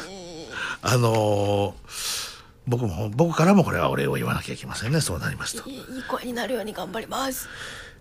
[0.81, 2.28] あのー
[2.69, 5.69] 僕も、僕からもこれはお礼を言わなきゃいけませんね、そうなりますと。
[5.69, 7.49] いい声になるように頑張ります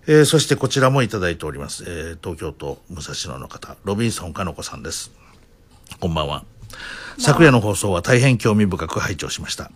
[0.07, 1.83] えーそしてこちらもいただいております。
[1.85, 5.11] えー東京都武蔵野の方、ロビンソンかの子さんです。
[5.99, 6.43] こんばんは。
[7.17, 9.71] 昨夜の放送は大変興味深く拝聴しました。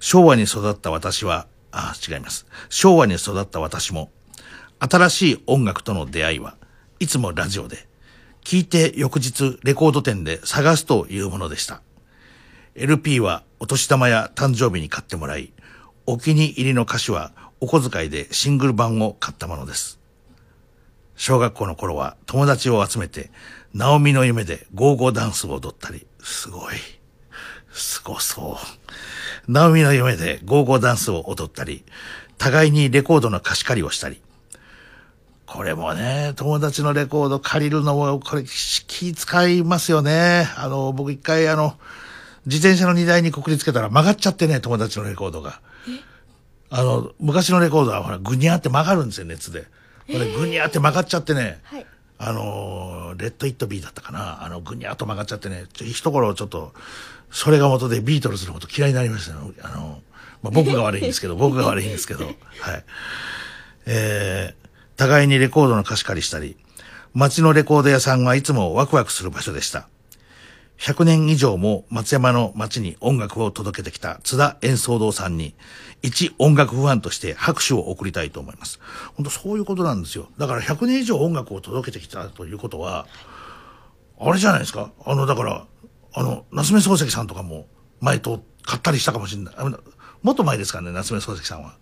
[0.00, 2.46] 昭和に育った私は、あ、違います。
[2.68, 4.10] 昭和に育った私も、
[4.78, 6.56] 新しい音楽との出会いは
[7.00, 7.88] いつもラジオで、
[8.44, 11.80] 聞いて翌日レコード店で探すというものでした。
[12.74, 15.52] LP はお年玉や誕生日に買ってもらい、
[16.06, 19.98] お気に入りの歌手はお小遣いでシングル版を買ったものです。
[21.16, 23.30] 小学校の頃は友達を集めて、
[23.72, 26.74] ナオミの夢でゴーゴーダンスを踊ったり、すごい。
[27.72, 28.58] すごそ
[29.48, 29.52] う。
[29.52, 31.84] ナオミの夢でゴーゴーダンスを踊ったり、
[32.36, 34.20] 互いにレコードの貸し借りをしたり。
[35.46, 40.48] これもね、友達のレコード借りるのも、これ気使いますよね。
[40.56, 41.78] あの、僕一回あの、
[42.46, 45.60] 自転車の荷台にくくりつけたら曲がっちゃってね、友達のレコードが。
[46.70, 49.62] あの、昔のレコードはほら、ぐにゃって曲がるんですよ、熱で。
[50.06, 51.86] これ、ぐにゃって曲がっちゃってね、はい
[52.18, 54.42] あのーレッド・イット・ビーだったかな。
[54.44, 56.72] あの、ぐにゃっと曲がっちゃってね、ちょ一頃ちょっと、
[57.30, 59.52] それが元でビートルズのこと嫌いになりましたよ。
[59.62, 60.02] あの、
[60.42, 62.34] まあ、僕が悪いんですけど、 僕が悪いんですけど、はい。
[63.86, 66.56] えー、互いにレコードの貸し借りしたり、
[67.14, 69.88] 街のレコード屋さんはいつもワクワクする場所でした。
[70.78, 75.54] 100年以上も松山の街に音楽を届けてきた津田演奏堂さんに、
[76.02, 78.78] 一音楽ファンとして拍手を送りたいと思います。
[79.14, 80.28] 本当そういうことなんですよ。
[80.36, 83.06] だから100年以上音楽を届けてきたということは、
[84.20, 84.92] あれじゃないですか？
[85.04, 85.66] あの、だから、
[86.14, 87.66] あの、夏目漱石さんとかも
[88.00, 89.54] 前と買ったりしたかもしれない。
[90.22, 91.76] もっと前ですからね、夏目漱石さんは。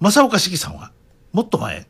[0.00, 0.92] 正岡子規さんは？
[1.32, 1.86] もっと前？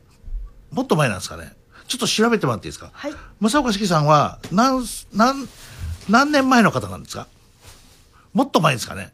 [0.71, 1.53] もっと前なんですかね？
[1.87, 2.91] ちょっと調べてもらっていいですか？
[2.93, 5.47] はい正岡子規さんは何、何、
[6.11, 7.27] 何年前の方なんですか？
[8.33, 9.13] もっと前ですかね？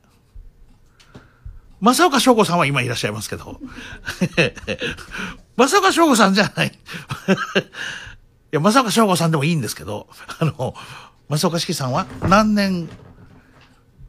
[1.79, 3.59] 正岡翔子さんは今いらっしゃいますけど。
[5.57, 6.67] 正岡翔子さんじゃない。
[6.69, 6.71] い
[8.51, 10.07] や、正岡翔子さんでもいいんですけど、
[10.39, 10.73] あの、
[11.29, 12.89] 正岡子規さんは何年、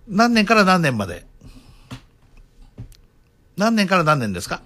[0.07, 1.26] 何年から何年まで？
[3.57, 4.62] 何年から何年ですか？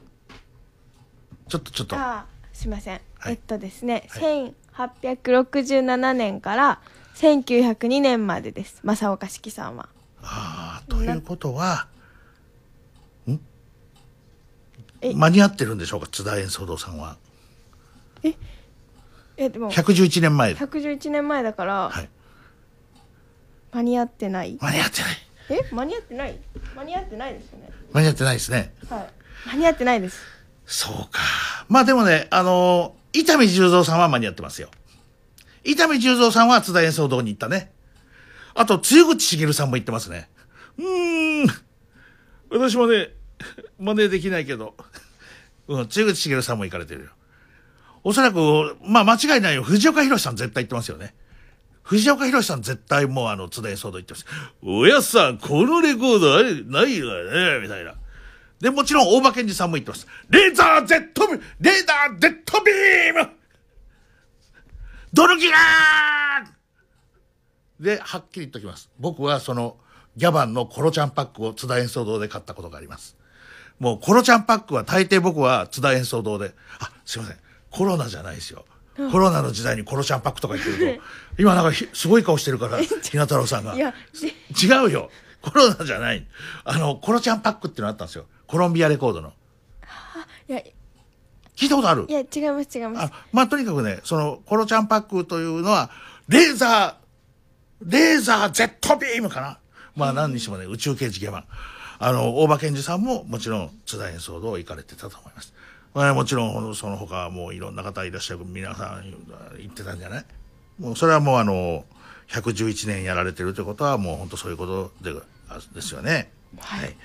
[1.49, 1.97] ちょっとちょっと。
[1.97, 3.33] ああすいません、はい。
[3.33, 6.81] えっとですね、は1867年から
[7.17, 9.89] 1902年までです正岡子規さんは
[10.23, 11.87] ああ、ということは、
[15.01, 15.15] え？
[15.15, 16.07] 間に合ってるんでしょうか？
[16.07, 17.17] 津田演奏堂さんは。
[18.23, 19.49] え？
[19.49, 20.55] でも111年前。
[20.55, 22.09] 111年前だから、はい。
[23.73, 24.59] 間に合ってない？
[24.61, 25.17] 間に合ってない。
[25.51, 25.75] え？
[25.75, 26.39] 間に合ってない？
[26.77, 28.73] 間に合ってないですよね間に合ってないですね。
[28.89, 29.09] はい
[29.49, 30.21] 間に合ってないです
[30.67, 31.21] そうか。
[31.69, 34.71] まあでもね、あのー伊丹十三さんは間に合ってますよ。
[35.65, 37.73] 伊丹十三さんは津田演奏堂に行ったね。
[38.55, 40.29] あと、露口茂さんも行ってますね。
[40.79, 41.47] うーん。
[42.51, 43.11] 私もね、
[43.79, 44.77] 真似できないけど。
[45.69, 47.11] うん、露口茂さんも行かれてるよ。
[48.05, 49.63] おそらく、まあ間違いないよ。
[49.63, 51.15] 藤岡弘さん絶対行ってますよね。
[51.83, 54.27] 藤岡弘さん絶対もうあの津田演奏堂行ってます。
[54.63, 57.95] おやっさん、このレコードあれ、ないわね、みたいな。
[58.61, 60.07] で、もちろん大場健二さんも言ってます。
[60.29, 63.42] レーザー Z ビームレーザー Z ビーム
[65.13, 68.91] ドルギラーで、はっきり言っときます。
[68.99, 69.77] 僕はその
[70.17, 73.17] ギャバンのコロちゃんパックを津田演奏堂で買ったことがあります。
[73.79, 77.37] もうコロちゃんパックは大抵僕は津田演奏堂で、あ、すいません。
[77.71, 78.65] コロナじゃないですよ。
[79.11, 81.03] コロナの時代にコロちゃんパックとか言ってると、
[81.39, 83.75] 今なんかひすごい顔してるから、 ひな太郎さんが。
[83.75, 83.91] 違
[84.87, 85.11] うよ。
[85.43, 86.27] コロナじゃない。
[86.65, 88.27] あの、コロちゃんパックっていうのあったんですよ。
[88.47, 89.33] コロンビアレコードの。
[90.49, 90.63] いや
[91.63, 92.07] 聞いたことある？
[92.09, 95.91] いや違います違いますあまあ、とにかくね、その、コロちゃんパックというのは、
[96.29, 99.59] レーザー、レーザー Z ビームかな？
[99.97, 101.45] まあ、何にしてもね、宇宙刑事ギャバン。
[101.99, 105.53] あの、大場健二さんも、もちろん、津田演奏堂行かれてたと思います。
[105.95, 109.05] まあもちろん、その他、もういろんな方いらっしゃる、皆さん
[109.61, 110.25] 行ってたんじゃない？
[110.79, 111.85] もう、それはもうあの、
[112.29, 115.13] 111年やられてるということは、もう本当そういうことで
[115.49, 116.31] あですよね。
[116.59, 116.97] はい。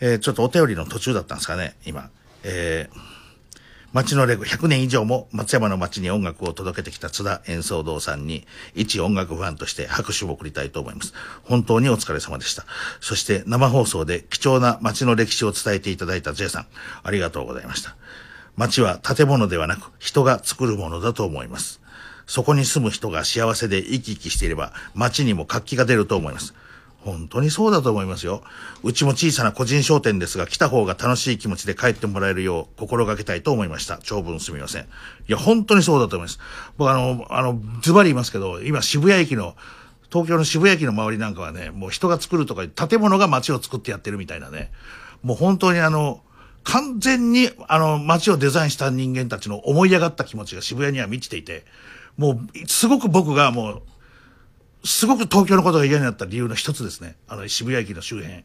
[0.00, 2.10] えーちょっとお便りの途中だったんですかね、今。
[2.42, 3.13] えー
[3.94, 11.14] 町のレコ100年以上も松山の町に音楽を届けてきた津田演奏堂さんに一音楽ファンとして拍手を送りたいと思います。
[11.44, 12.64] 本当にお疲れ様でした。
[13.00, 16.66] そして生放送で貴重な町の歴史を伝えていただいた J さん、
[17.04, 17.94] ありがとうございました。
[18.56, 21.80] 町は建物ではなく人が作るものだと思います。
[22.26, 26.52] そこに住む人が幸せで生き生きしていれば町にも活気が出ると思います。
[27.04, 28.42] 本当にそうだと思いますよ。
[28.82, 33.98] うちも小さな個人商店ですが、来た方が楽しい気持ちで帰ってもらえるよう心がけたいと思いました。
[34.02, 34.82] 長文すみません。
[34.82, 34.86] い
[35.28, 36.40] や、本当にそうだと思います。
[36.78, 39.54] 僕あの、あの、ズバリ言いますけど、今渋谷駅の、
[40.10, 44.70] 東京の渋谷駅の周りなんかはね、もう人が作るとか、建物が街を作ってやってるみたいなね。
[45.22, 46.22] もう本当にあの、
[46.62, 51.64] 完全にあの街をデザインした人間たちの思い上がった気持ちが渋谷には満ちていて、
[52.16, 53.82] もうすごく僕がもう
[54.84, 57.16] すごく東京のことが嫌になった理由の一つですね。
[57.26, 58.44] あの渋谷駅の周辺。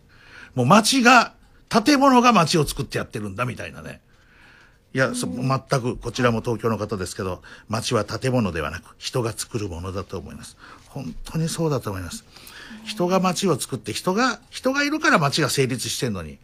[0.55, 1.33] もう街が、
[1.69, 4.01] 建物が街を作ってやってるんだみたいなね。
[4.93, 10.57] いや、そ全く、こちらも東京の方ですけど、街は建物ではなく、人が作るものだと思います。
[10.87, 12.25] 本当にそうだと思います。
[12.85, 16.39] 人が街を作って、人が、人がいるから街が成立してんのに、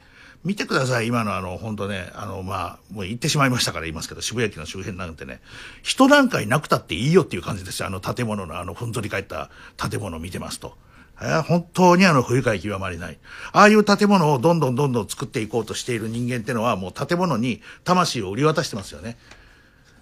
[0.46, 5.42] 見てください、今のあの、本当ね、あの、まあ、もう言ってしまいましたから言いますけど、渋谷駅の周辺なんてね、
[5.82, 7.88] 人なんかいなくたっていいよっていう感じですよ。
[7.88, 10.78] あの建物の、あの、ふんぞり返った建物を見てますと。
[11.20, 13.18] えー本当にあの、不愉快極まりない。
[13.54, 19.18] ああいう建物をどんどんどんどん作っていこうとしている人間ってのは、もう建物に魂を売り渡してますよね。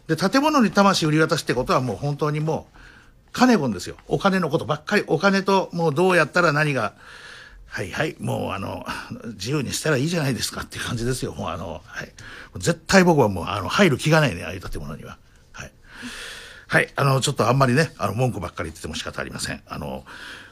[0.07, 2.77] で、建物に魂売り渡すってことはもう本当にもう、
[3.31, 3.95] 金子ですよ。
[4.07, 5.03] お金のことばっかり。
[5.07, 6.93] お金と、もうどうやったら何が、
[7.73, 8.85] はいはい、もうあの、
[9.33, 11.33] 自由にしたらいいじゃないですかっていう感じですよ。
[11.33, 12.13] もうあの、はい。
[12.57, 15.17] 絶対僕はもう、あの、入る気がないね、ああいう建物には。
[15.51, 15.71] はい。
[16.67, 16.89] はい。
[16.95, 19.63] あの、ちょっとあんまりね、あの、文句ばっかり言ってても仕方ありません。
[19.65, 20.05] あの、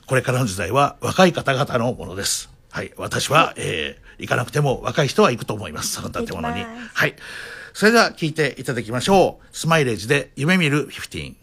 [0.07, 2.49] これからの時代は若い方々のものです。
[2.71, 2.91] はい。
[2.97, 5.91] 私は、えー、行かなくても若い人は行くと思います。
[5.91, 6.65] その建物に。
[6.91, 7.13] はい。
[7.73, 9.55] それでは聞いていただきましょう。
[9.55, 11.40] スマイレージで夢見る15。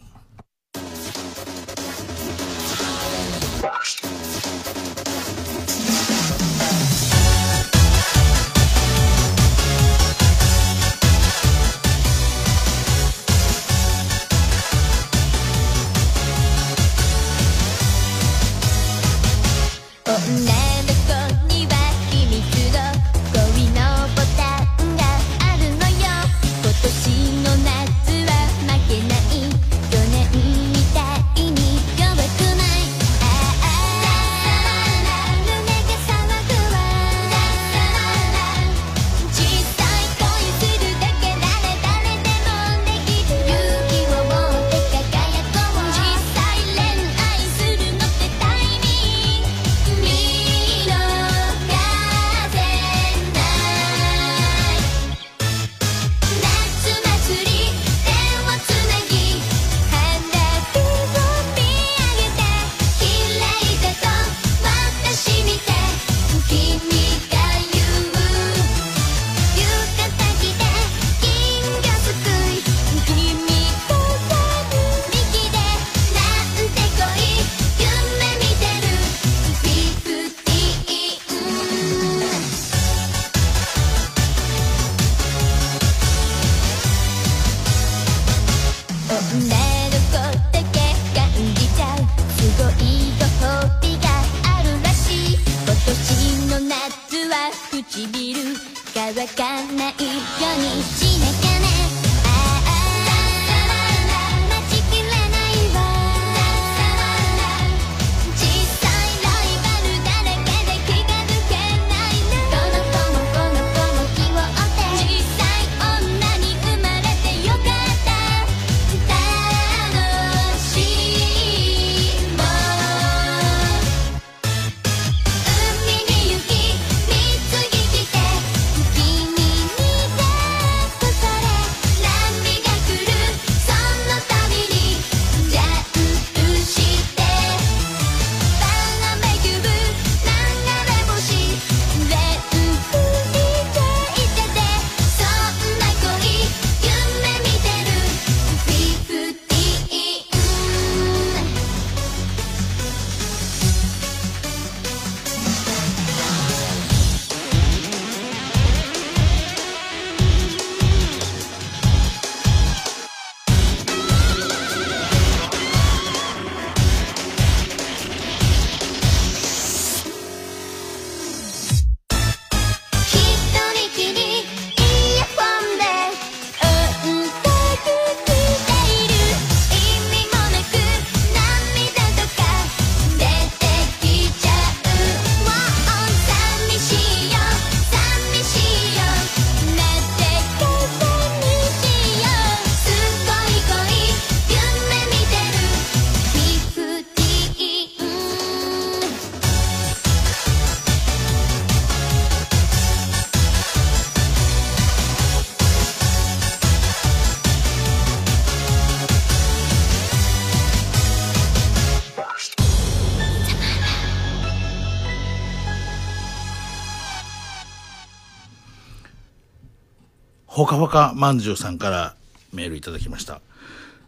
[220.68, 222.14] かほかまんじゅうさんから
[222.52, 223.40] メールいただきました。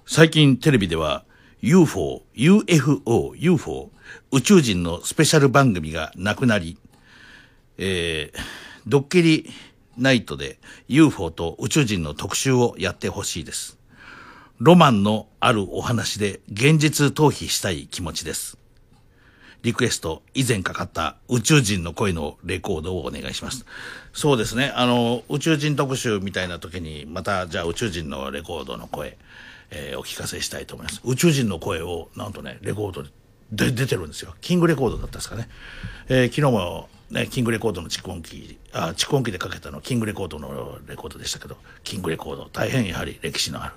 [0.06, 1.24] 最近テレビでは
[1.62, 3.90] UFO、UFO、UFO、
[4.30, 6.76] 宇宙人のスペシャル番組がなくなり、
[7.78, 8.38] えー、
[8.86, 9.50] ドッキリ
[9.96, 13.78] ナイトで UFO と宇宙人の特集をやってほしいです。
[14.58, 18.59] ロマンのあるお話で現実逃避したい気持ちです。
[19.62, 23.66] リクエスト、以前かかった宇宙人の声のレコードをお願いします。
[24.12, 24.72] そうですね。
[24.74, 29.18] あの、宇宙人特集みたいな時に、また、じゃあ宇宙人のレコードの声、
[29.70, 31.00] えーお聞かせしたいと思います。
[31.04, 33.02] 宇宙人の声を、なんとね、レコード
[33.52, 34.34] で出てるんですよ。
[34.40, 35.48] キングレコードだったんですかね。
[36.08, 43.74] えー昨日も、ね、キングレコードの蓄音機、あ、蓄音機でかけたの、キングレコードのレコードでしたけど、キングレコード、大変やはり歴史のある。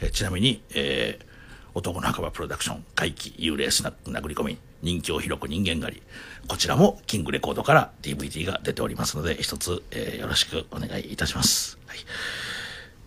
[0.00, 1.36] えーちなみに、えー
[1.76, 6.02] 男の墓場プロダクション、怪奇、幽霊スナック殴り込み、人気を広く人間狩り。
[6.46, 11.76] こちらもキングレコードから DVD が出ておりますので、一つ、えーよろしくお願いいたします。
[11.86, 11.98] はい。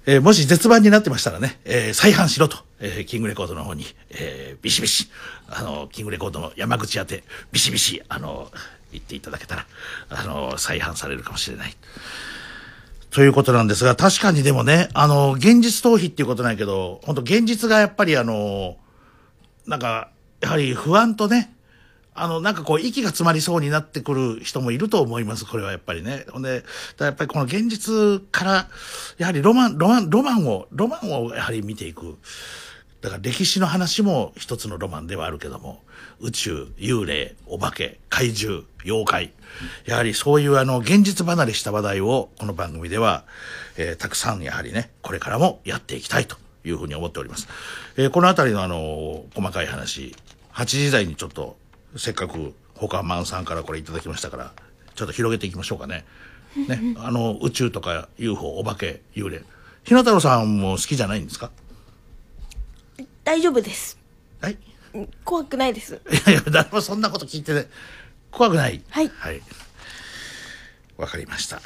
[0.05, 5.09] えーもし絶版になってましたらね、えー再販しろと、えーキングレコードの方に、えービシビシ、
[5.47, 8.51] あの、キングレコードの山口宛て、ビシビシ、あの、
[8.91, 9.65] 言っていただけたら、
[10.09, 11.73] あの、再販されるかもしれない。
[13.11, 18.77] ということなんですが、確かにでもね、あの、現実逃避っていうことないけど、本当現実がやっぱりあの、
[19.65, 20.09] なんか、
[20.41, 21.53] やはり不安とね、
[22.21, 26.25] あの、なんかこう、息が詰まりそうになってくる人もいると思います、これはやっぱりね。
[26.29, 26.63] ほんで、
[26.97, 28.67] だやっぱりこの現実から、
[29.17, 32.17] やはりロマン、ロマン、ロマンを、ロマンをやはり見ていく。
[33.01, 35.81] だから歴史の話も一つのロマンではあるけども、
[36.19, 39.33] 宇宙、幽霊、お化け、怪獣、妖怪。
[39.85, 43.23] やはりそういうあの、現実離れした話題をこの番組では、
[43.77, 47.47] えーたくさんやはりね、これからもやっていきたいというふうに思っております。
[47.95, 50.13] えーこのあたりのあの、細かい話、
[50.53, 51.55] 8時台にちょっと、
[51.97, 54.53] せっかく、他マンさんからこれいただきましたから、
[54.95, 56.05] ちょっと広げていきましょうかね。
[56.67, 59.43] ね、 あの、宇宙とか UFO、お化け、幽霊。
[59.83, 61.51] ひな太郎さんも好きじゃないんですか？
[63.23, 63.97] 大丈夫です
[64.41, 64.57] はい。
[65.23, 67.67] 怖くないですいやいや、誰もそんなこと聞いてね、
[68.31, 68.81] 怖くない。
[68.89, 69.41] はいはい。
[70.97, 71.61] わかりました。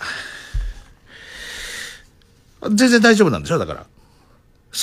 [2.70, 3.58] 全然大丈夫なんでしょ？
[3.58, 3.82] だから。
[3.82, 3.88] 好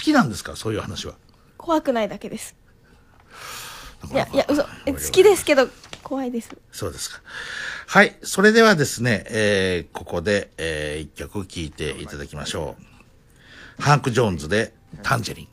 [0.03, 0.57] きなんですか？
[0.57, 1.15] そういう話は。
[1.57, 2.55] 怖くないだけです
[4.13, 5.69] いやいや嘘え好きですけど
[6.03, 7.21] 怖いですそうですか。
[7.87, 8.17] はい。
[8.23, 12.77] それではですね、えーここで、えー一曲聴いていただきましょ
[13.79, 13.83] う。
[13.83, 14.73] ハンク・ジョーンズで、
[15.03, 15.49] タンジェリン。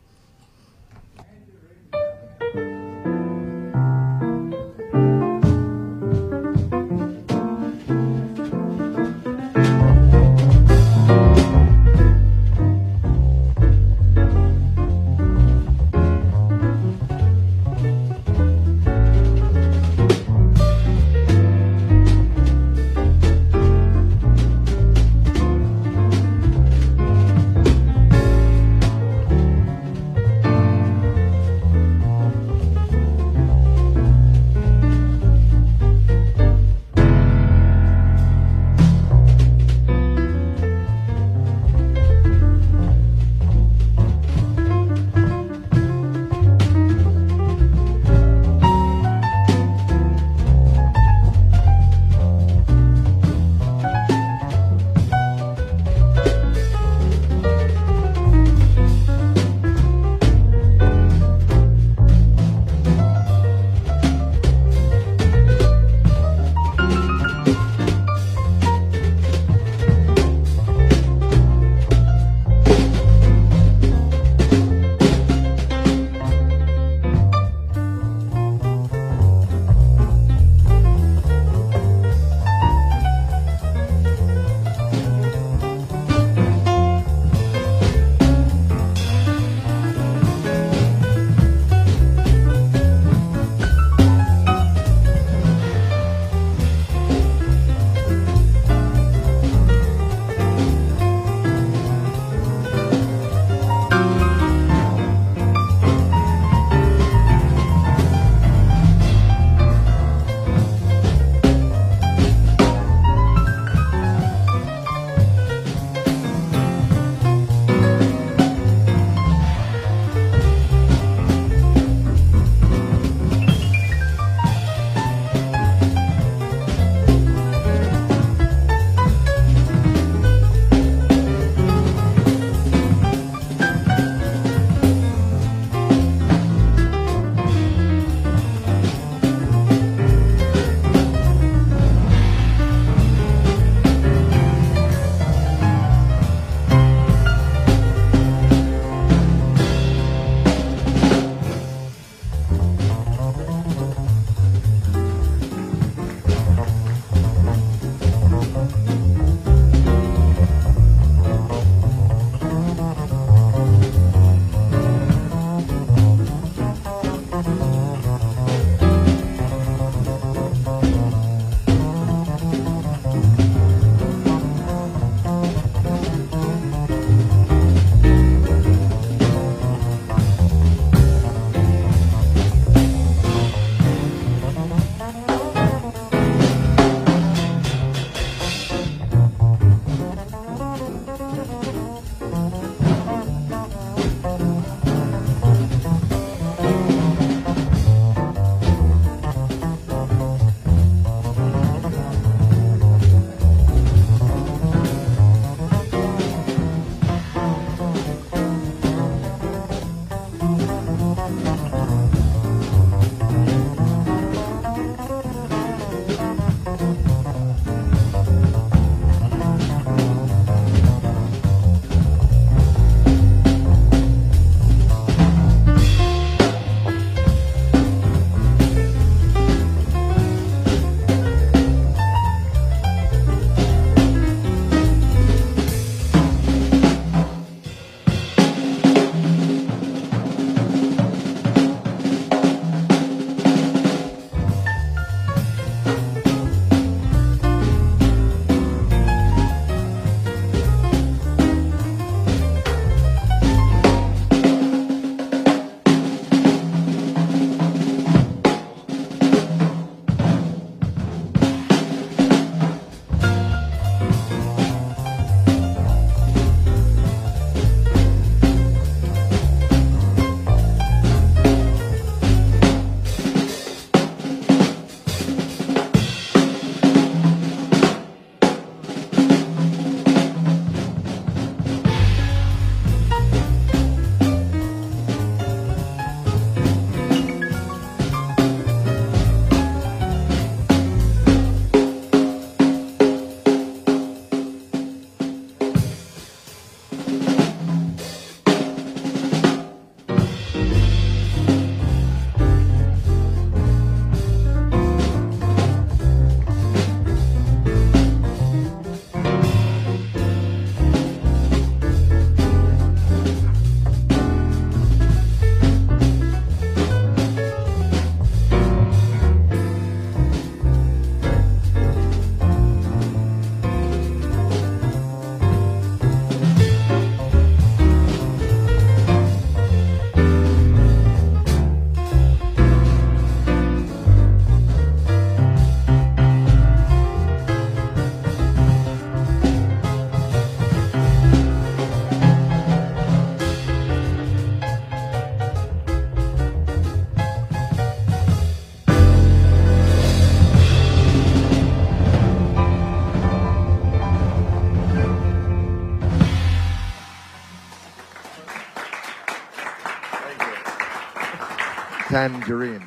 [362.18, 362.82] Tangerine.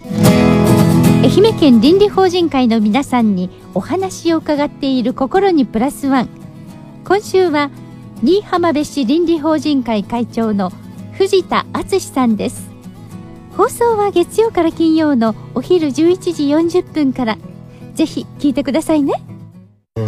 [0.00, 6.28] 愛媛県倫理法人会の皆さんにお話を伺っている心にプラスワン。
[7.04, 7.70] 今週は
[8.22, 10.72] 新居浜辺市倫理法人会会長の
[11.12, 12.70] 藤田敦さんです。
[13.54, 17.36] 放送は月曜から金曜のお昼11時40分から。
[17.94, 19.12] ぜひ聞いてくださいね。
[19.94, 20.04] マ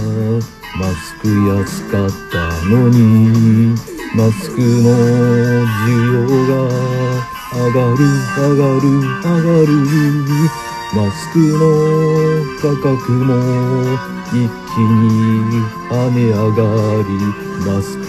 [0.95, 3.75] スク安かったのに
[4.17, 4.67] マスクの
[5.85, 7.30] 需要が
[7.61, 8.01] 上がる
[8.37, 9.73] 上がる上がる。
[10.93, 11.63] マスクの
[12.59, 13.29] 価格も
[14.27, 16.59] 一気に跳ね上が
[17.07, 17.09] り
[17.65, 18.09] マスク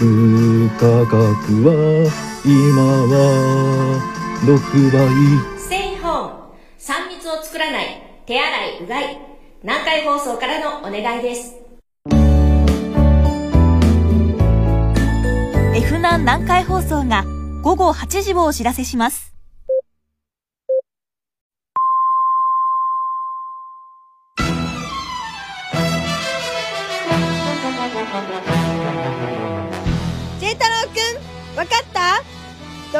[0.80, 1.14] 価格
[1.62, 1.70] は
[2.44, 3.14] 今は
[4.44, 4.98] 6倍。
[5.58, 6.30] ステイホーム
[6.78, 8.02] 3密を作らない。
[8.26, 9.18] 手洗いうがい。
[9.62, 11.54] 南海放送からのお願いです。
[15.74, 17.24] F 南南海放送が
[17.62, 19.31] 午後8時をお知らせします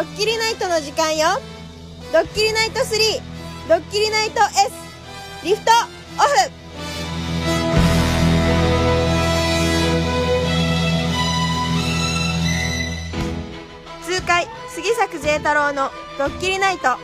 [0.03, 1.29] ドッキリナイトの時間よ。
[2.13, 3.23] ドッキリナイト3
[3.69, 4.73] ドッキリナイト S
[5.45, 5.71] リフト
[6.19, 6.29] オフ。
[14.05, 16.99] 痛快杉作 J 太郎のドッキリナイト。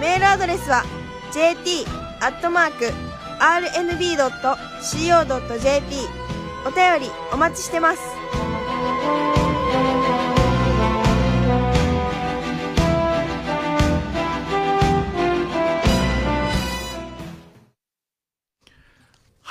[0.00, 0.84] メールアドレスは
[1.32, 1.88] jt
[2.20, 2.92] アットマーク
[3.40, 4.22] rnb.co.jp
[6.68, 8.00] お便りお待ちしてます。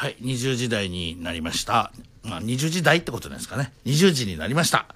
[0.02, 1.92] はい、20時台になりました。
[2.24, 3.72] まあ、20時台ってことですかね。
[3.86, 4.88] 20時になりました。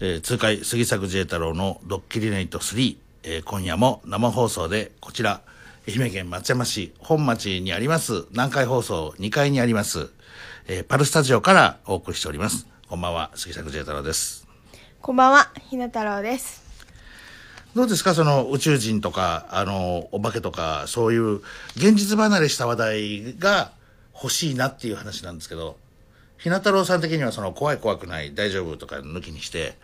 [0.00, 5.40] えー通会杉作 J 太郎のドッキリナイト3、えー今夜も生放送でこちら、
[5.86, 10.10] 愛媛県松山市本町にあります南海放送2階にあります、
[10.66, 12.66] えーパルスタジオからお送りしております。
[12.88, 14.48] こんばんは、杉作 J 太郎です。
[15.00, 16.66] こんばんはひな太郎です
[17.76, 18.14] どうですか？
[18.14, 21.34] その宇宙人とか、あの、お化けとか、そういう
[21.76, 23.70] 現実離れした話題が
[24.20, 25.76] 欲しいなっていう話なんですけど、
[26.38, 29.76] ひな太郎さん的にはその怖い怖くない大丈夫とか抜きにして、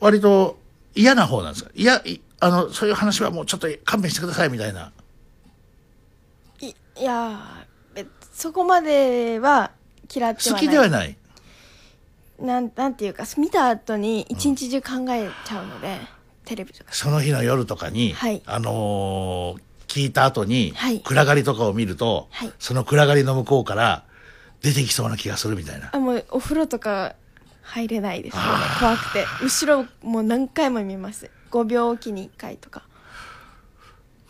[0.00, 0.58] 割と
[0.94, 1.70] 嫌な方なんですか？
[1.74, 4.92] いや、いあの、そういう話はもうちょっと勘弁してくださいみたいな。
[6.60, 7.66] いいや
[8.32, 9.72] そこまでは
[10.12, 10.62] 嫌ってはない。
[10.62, 11.16] 好きではない。
[12.40, 15.98] なんなんていうか見た後に一日中考えちゃうので、
[16.44, 16.92] テレビとか。
[16.92, 18.42] その日の夜とかに、はい。
[18.46, 21.00] あのー聞いた後に、はい。
[21.00, 22.52] 暗がりとかを見ると、はい。
[22.58, 24.04] その暗がりの向こうから
[24.62, 25.90] 出てきそうな気がするみたいな。
[25.92, 27.14] あもうお風呂とか
[27.62, 29.24] 入れないですよね怖くて。
[29.42, 31.30] 後ろもう何回も見ます。
[31.50, 32.82] 5秒おきに1回とか。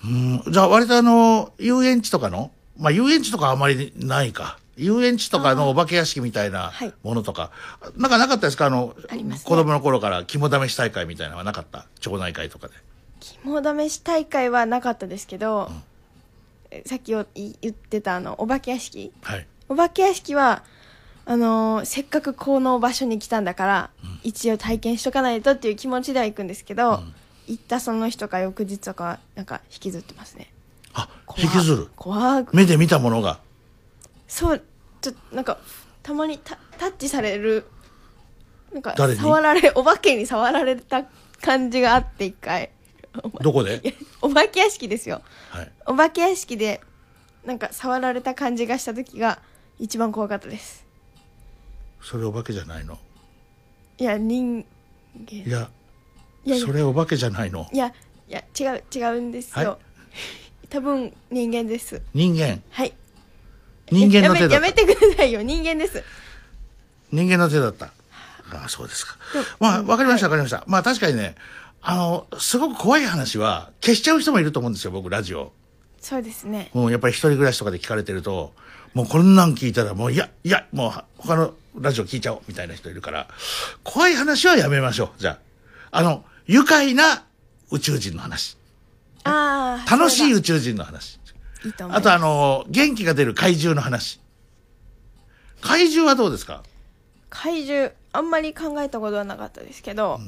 [0.04, 0.42] うん。
[0.48, 4.58] じゃあ割とあの、遊園地とかの、まあ遊園地とかあまりないか。
[4.76, 6.94] 遊園地とかのお化け屋敷みたいなはい。
[7.02, 7.50] ものとか、
[7.96, 8.66] なんかなかったですか？
[8.66, 9.40] あの、あね。
[9.42, 11.86] 子供の頃から肝試し大会みたいなのはなかった？
[11.98, 12.74] 町内会とかで。
[13.42, 15.70] 肝試し大会はなかったですけど、
[16.70, 19.12] えさっき言ってたあのお化け屋敷。
[19.22, 19.46] はい。
[19.68, 20.64] お化け屋敷は
[21.24, 23.90] あのーせっかくこの場所に来たんだから、
[24.22, 27.02] 一応体験しとかないとっていう気持ちでは行くんですけど、
[27.46, 30.52] 行ったその日とか翌日とかなんか引きずってますね。
[30.94, 31.88] あ、怖引きずる？
[31.96, 32.56] 怖く。
[32.56, 33.40] 目で見たものが？
[34.26, 34.62] そう
[35.00, 35.58] ちょなんか
[36.02, 37.66] たまにタタッチされる
[38.72, 41.04] なんか触られお化けに触られた
[41.40, 42.70] 感じがあって一回
[43.40, 43.94] どこで？
[44.22, 45.72] お化け屋敷ですよはい。
[45.86, 46.80] お化け屋敷で
[47.44, 49.40] なんか触られた感じがした時が
[49.78, 50.84] 一番怖かったです
[52.02, 52.98] それお化けじゃないの？
[53.98, 54.64] いや人
[55.14, 55.70] 間いや、
[56.44, 57.68] いやそれお化けじゃないの？
[57.72, 57.88] いや
[58.28, 59.78] いや違う違うんですよ、は
[60.68, 62.60] 多分人間です人間？
[62.70, 62.92] はい
[63.90, 64.72] 人間の手だったやめやめ。
[64.72, 66.04] てくださいよ人間です
[67.10, 67.86] 人間の手だった。
[67.86, 69.16] ああ、そうですか。
[69.60, 70.62] まあ、わかりました、わかりました。
[70.66, 71.36] まあ、確かにね、
[71.82, 75.52] あの、すごく怖い話は消しちゃう人もいると思うんですよ、僕、ラジオ。
[76.00, 78.52] そうですねもうやっぱり一人暮らしとかで聞かれてると、
[78.94, 83.28] もうこんなん聞いたら、もういや、いや、もうは他のラジオ聞いちゃおう、みたいな人いるから、
[83.84, 85.38] 怖い話はやめましょう、じゃ
[85.92, 85.98] あ。
[85.98, 87.24] あの、愉快な
[87.70, 88.56] 宇宙人の話。
[89.24, 91.18] ああ楽しいそ宇宙人の話。
[91.64, 94.20] いいと思あとあの、元気が出る怪獣の話。
[95.60, 96.62] 怪獣はどうですか？
[97.30, 100.20] 怪獣あんまり考えたことはなかったですけど、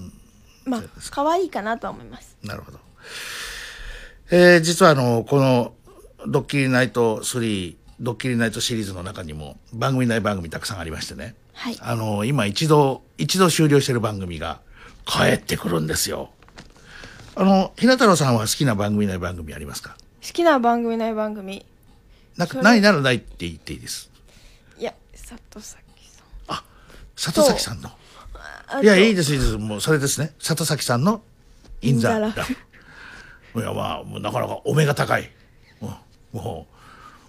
[0.71, 2.37] まあ可愛いかなとは思います。
[2.43, 2.79] なるほど。
[4.31, 5.75] えー実はあの、この、
[6.27, 11.35] ドッキリナイト3、ドッキリナイトシリーズの中にも、番組内番組たくさんありましてね。
[11.53, 11.77] はい。
[11.81, 14.61] あの、今一度、一度終了してる番組が、
[15.07, 16.31] 帰ってくるんですよ。
[17.35, 19.97] あのひな太郎さんは好きな番組ない番組ありますか？
[20.23, 21.65] 好きな番組ない番組。
[22.37, 24.11] なないならないって言っていいです。
[24.79, 25.83] いや里崎
[27.17, 27.89] 里崎さんの。
[27.89, 28.00] さん
[28.83, 29.57] いやいいでですいいです。
[29.59, 30.33] もうそれですね。
[30.39, 31.23] 里崎さんの
[31.83, 32.19] 「インザ。
[32.19, 32.49] ラインザラ。
[33.63, 35.31] いやまあなかなかお目が高い、
[35.83, 35.95] うん
[36.33, 36.67] も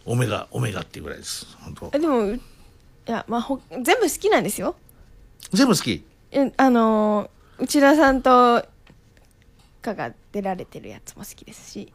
[0.05, 1.47] うお目がお目がっていうぐらいです。
[1.59, 1.89] 本当。
[1.89, 2.39] でもうい
[3.05, 4.75] やまあほ全部好きなんですよ。
[5.51, 6.03] 全部好き？
[6.31, 8.65] えあのー内田さんと
[9.81, 11.91] かが出られてるやつも好きですし。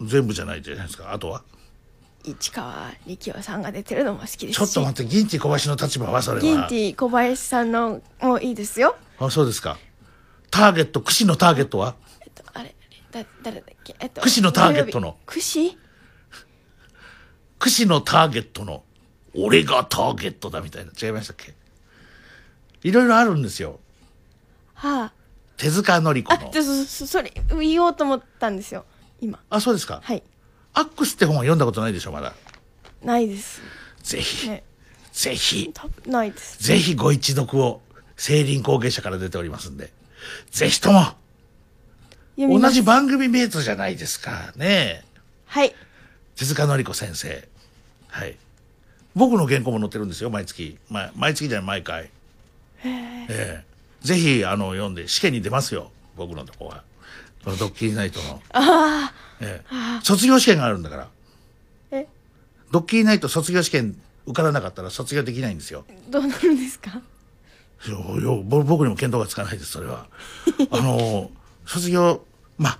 [0.00, 1.12] 全部じゃないじゃないですか。
[1.12, 1.42] あとは？
[2.24, 4.56] 市川力夫さんが出てるのも好きですし。
[4.56, 6.42] ちょっと待ってギンティ小林の立場はそれは。
[6.42, 8.96] ギンティ小林さんのもいいですよ。
[9.18, 9.78] あそうですか。
[10.50, 11.96] ターゲット串のターゲットは？
[12.22, 12.74] えっとあれ
[13.12, 13.94] だ誰だっけ？
[14.00, 15.18] えっと串のターゲットの。
[15.26, 15.78] 串？
[17.58, 18.84] 串のターゲットの。
[19.36, 20.92] 俺がターゲットだみたいな。
[21.00, 21.54] 違いましたっけ？
[22.82, 23.80] いろいろあるんですよ。
[24.74, 25.12] は
[25.56, 28.84] 手塚のり子ああのでそそそれ言おうと思ったんですよ
[29.20, 29.40] 今。
[29.50, 30.00] あそうですか。
[30.02, 30.22] はい
[30.74, 32.34] アックスって本は読んだことないでしょまだ。
[33.02, 33.62] ないです。
[34.02, 34.62] ぜひ、ね。
[35.12, 35.72] ぜひ。
[36.06, 36.62] ないです。
[36.62, 37.80] ぜひご一読を
[38.16, 39.90] 聖林後継者から出ておりますんで。
[40.50, 41.00] ぜひとも。
[42.36, 42.74] 読みます。
[42.74, 44.52] 同じ番組メイトじゃないですか。
[44.56, 45.04] ね
[45.46, 45.74] はい。
[46.36, 47.48] 手塚のり子先生。
[48.08, 48.36] はい。
[49.14, 52.10] 僕の原稿も載ってるんですよ毎月、ま、毎月じゃない毎回。
[52.84, 53.64] ええ。
[54.02, 56.82] ぜひあの読んで試験に出ますよ僕のとこは
[57.44, 58.40] このドッキリナイトの。
[59.40, 59.64] ええ。
[60.02, 61.08] 卒業試験があるんだから。
[61.90, 62.06] え？
[62.72, 65.84] ドッキリナイト卒業試験受からなかったら卒業できないんですよ。
[66.08, 67.00] どうなるんですか？
[67.86, 70.06] いやいやぼ僕にも見当がつかないですそれは。
[70.70, 71.30] あの
[71.66, 72.24] 卒業
[72.56, 72.78] まあ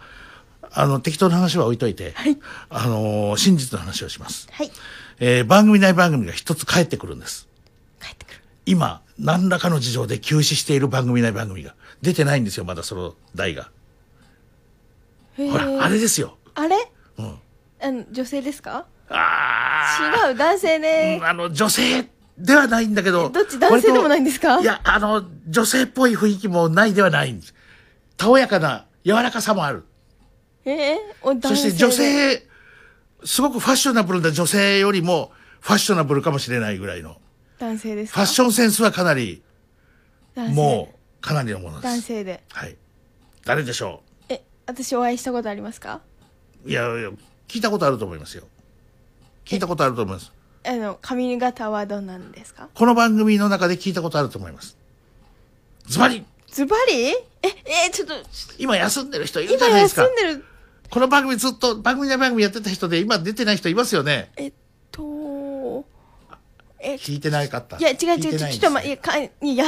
[0.72, 2.14] あの適当な話は置いといて、
[2.70, 4.72] あの真実の話をします、はい。
[5.20, 7.46] えー番組内番組が一つ帰ってくるんです。
[8.00, 8.40] 帰ってくる。
[8.66, 13.70] 今何らかの事情で休止している番組内番組が出てないんですよまだその代が
[15.36, 16.38] ほらあれですよ。
[16.54, 16.76] あれ？
[17.18, 17.38] うん。
[17.80, 18.86] あの女性ですか？
[19.08, 21.18] あ違う男性ーね。
[21.20, 22.08] うんあの女性
[22.38, 23.58] ではないんだけどどっち？
[23.58, 24.60] 男性でもないんですか？
[24.60, 27.54] いやあの女性っぽい雰囲気もないではないんです。
[28.16, 29.84] たおやかな柔らかさもある。
[30.64, 31.48] えー、お男性。
[31.48, 32.48] そして女性
[33.24, 37.16] すごくファッショナブルな女性よりもファッショナブルかもしれないぐらいの。
[37.58, 38.20] 男性ですか？
[38.20, 39.42] ファッションセンスはかなり
[40.36, 41.82] もうかなりのものです。
[41.84, 42.42] 男性で。
[42.50, 42.76] はい。
[43.44, 44.13] 誰でしょえ
[44.66, 46.00] 私お会いしたことありますか？
[46.64, 47.10] ういやいや
[47.48, 48.44] 聞いたことあると思いますよ。
[49.44, 50.32] 聞いたことあると思います。
[50.66, 52.68] あの髪型はどうなんですか？
[52.74, 54.76] この番組の中で聞いたことあると思います。
[55.86, 56.24] ズバリ！
[56.48, 57.08] ズバリ？
[57.10, 58.14] ええちょっと
[58.58, 60.02] 今休んでる人いるじ今ゃないですか。
[60.02, 60.44] 休んでる。
[60.88, 64.30] この番組ずっと番組内番組やってた人で今出てない人いますよね。
[64.36, 64.52] えっ
[64.90, 65.84] と
[66.80, 67.76] え聞いてなかった。
[67.76, 69.60] いや違う違う聞いて違うちょっとまいやか休んでるや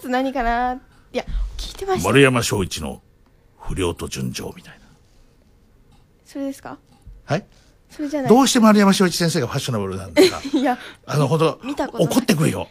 [0.00, 0.80] つ何かな？
[1.12, 1.24] いや
[1.56, 2.08] 聞いてました。
[2.08, 3.00] 丸山翔一の
[3.68, 4.80] 不良と純情みたいな
[6.24, 6.78] それですか？
[7.24, 7.44] はい？
[7.90, 10.40] それじゃないどうして丸山翔一先生がファッショナブルなんですか？
[10.58, 12.68] いやあの、本当見たことない怒ってくるよ。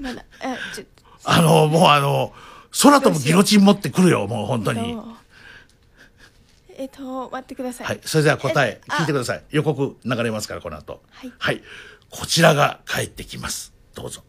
[0.00, 0.84] まだえちょ
[1.24, 2.32] あの、もうあの、
[2.82, 4.98] 空飛ぶギロチン持ってくるよ、もう本当に。
[6.76, 8.00] えっと待ってくださいはい。
[8.04, 9.42] それでは答え、聞いてください。
[9.50, 11.02] 予告流れますから、この後。
[11.10, 11.62] はいはい。
[12.10, 13.72] こちらが帰ってきます。
[13.94, 14.22] どうぞ。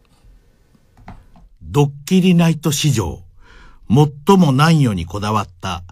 [1.63, 3.23] ドッキリナイト史上、
[3.88, 5.83] 最も難易にこだわった、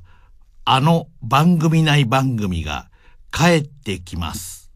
[0.65, 2.89] あの番組内番組が
[3.31, 4.71] 帰ってきます。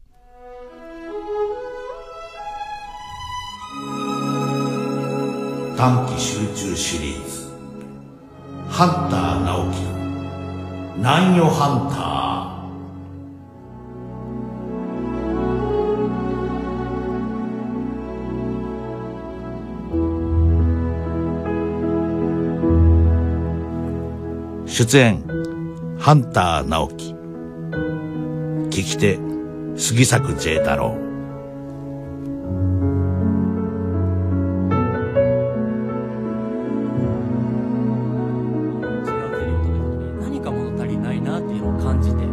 [5.76, 7.48] 短期集中シリーズ、
[8.68, 9.98] ハンター直樹の
[10.96, 12.37] 南予ハンター。
[24.78, 25.24] 出演
[25.98, 27.12] ハンター直樹。
[28.70, 29.18] 聞き手
[29.76, 30.94] 杉作 J 太郎。
[40.20, 42.18] 何か物足りないなっていうのを感じて。
[42.22, 42.26] で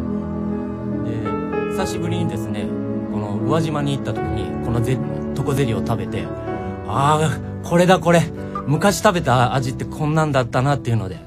[1.72, 2.68] 久しぶりにですね
[3.12, 5.00] この宇和島に行った時にこのゼ
[5.34, 6.28] トコゼリーを食べて
[6.88, 8.22] ああこれだこれ。
[8.68, 11.25] 昔食べた味ってこんなんだったなっていうので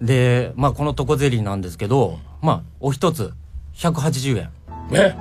[0.00, 3.32] でまあこのトコゼリーなんですけどまあお一つ
[3.74, 4.50] 180円。
[4.92, 5.14] え？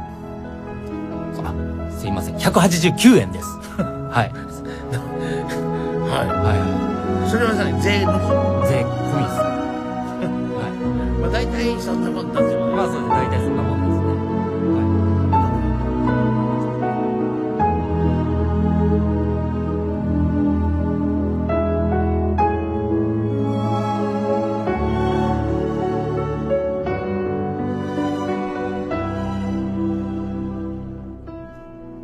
[1.44, 2.36] あすいません。
[2.38, 3.48] 189円です。
[3.78, 4.32] はい。
[4.32, 6.28] はい。
[6.28, 7.80] はそれは何？
[7.82, 8.20] 税のい
[8.68, 9.36] 税込みです。
[11.22, 13.10] まあ大体そんなもんだってまあそうです。
[13.10, 13.87] 大体そんなもん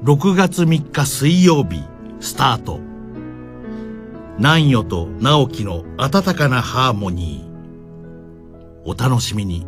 [0.04, 1.82] 6月3日水曜日
[2.20, 2.82] スタート。
[4.38, 8.82] 南予と直樹の温かなハーモニー。
[8.84, 9.66] お楽しみに。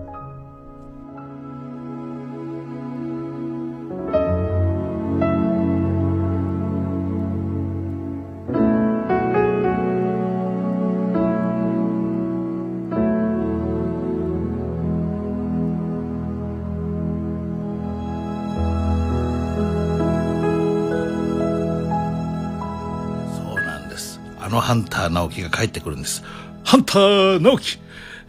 [24.75, 26.23] ンター直樹が帰ってくるんです。
[26.63, 27.79] ハンター直樹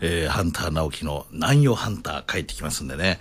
[0.00, 3.18] えー、ハンター直樹の南洋ハンター帰ってきますんでね。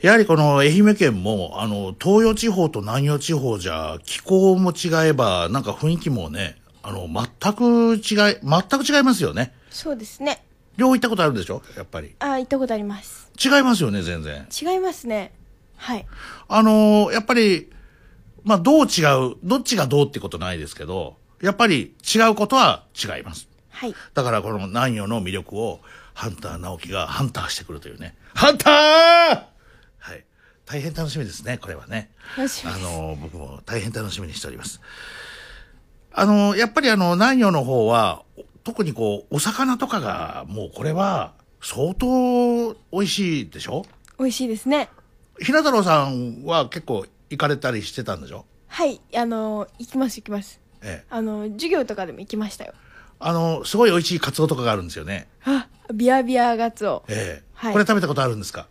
[0.00, 9.52] やはりこの愛媛県も、あの、東洋地方と南洋地方じゃ気候も違えば、なんか雰囲気もね、あの、全く違い、全く違いますよね。
[9.70, 10.44] そうですね
[10.76, 11.60] 両方行ったことあるでしょ？
[11.76, 12.14] やっぱり。
[12.20, 14.46] あ行ったことあります違いますよね、全然。
[14.62, 15.32] 違いますね
[15.76, 16.06] はい
[16.48, 17.68] あのーやっぱり、
[18.44, 19.02] まあ、どう違
[19.32, 23.48] う、どっちがどうってことないですけど、やっぱり違うことは違います。
[23.70, 25.80] はいだからこの南洋の魅力を
[26.14, 28.16] ハンター直樹がハンターしてくるというね。
[28.34, 28.74] ハンター
[29.98, 30.24] はい。
[30.66, 32.10] 大変楽しみですね、これはね。
[32.36, 34.80] あ楽しみですのー僕も大変楽しみにしております。
[36.12, 38.22] あのーやっぱりあの、南洋の方は、
[38.64, 41.32] 特にこう、お魚とかが、もうこれは、
[41.62, 43.86] 相当美味しいでしょ？
[44.18, 44.88] 美味しいですね
[45.40, 48.44] ひな太郎さんは結構行かれたりしてたんでしょ？
[48.66, 51.06] はいあの行きます行きますええ。
[51.10, 52.74] あの授業とかでも行きましたよ。
[53.20, 55.28] あの、すごい美味しいカツオとかがあるんですよね。
[55.44, 57.04] あビアビアガツオ。
[57.08, 57.44] ええ。
[57.54, 57.72] はい。
[57.72, 58.68] これ食べたことあるんですか？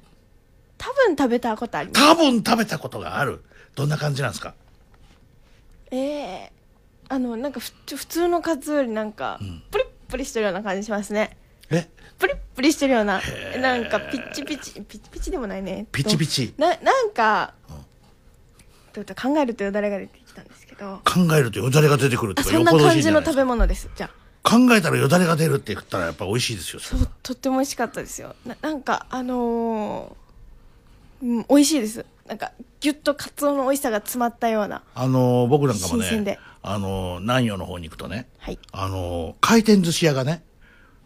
[0.77, 2.01] 多分食べたことあります。
[2.01, 3.43] 多分食べたことがある。
[3.75, 4.53] どんな感じなんですか？
[5.91, 6.51] ええ。
[7.09, 9.39] あのなんかふ普通のカツよりなんか、
[9.71, 11.37] プリップリしてるような感じしますね。
[11.69, 11.89] え？
[12.19, 13.21] プリップリしてるような
[13.59, 15.87] なんかピッチピチピチピチでもないね。
[15.91, 16.53] ピチピチ。
[16.57, 17.53] ななんか、
[18.93, 23.89] どうだ考えるとよだれが出てきたんですけど考えるとよだれが出てくるってそんな感じの食べ物です。
[23.95, 24.27] じゃあ。
[24.49, 26.79] 考えたらよだれが出るって言ったらやっぱ美味しいですよ。
[26.79, 28.35] そうとっても美味しかったですよ。
[28.45, 32.05] ななんかあのーうん、美味しいです。
[32.27, 36.31] なんかギュッとカツオの美味しさが詰まったようなあの、僕なんかも新鮮で。
[36.31, 38.59] ね、あの、南洋の方に行くとね、はい。
[38.71, 40.43] あの、回転寿司屋がね、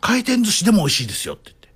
[0.02, 1.69] 回転寿司でも美味しいですよって言って。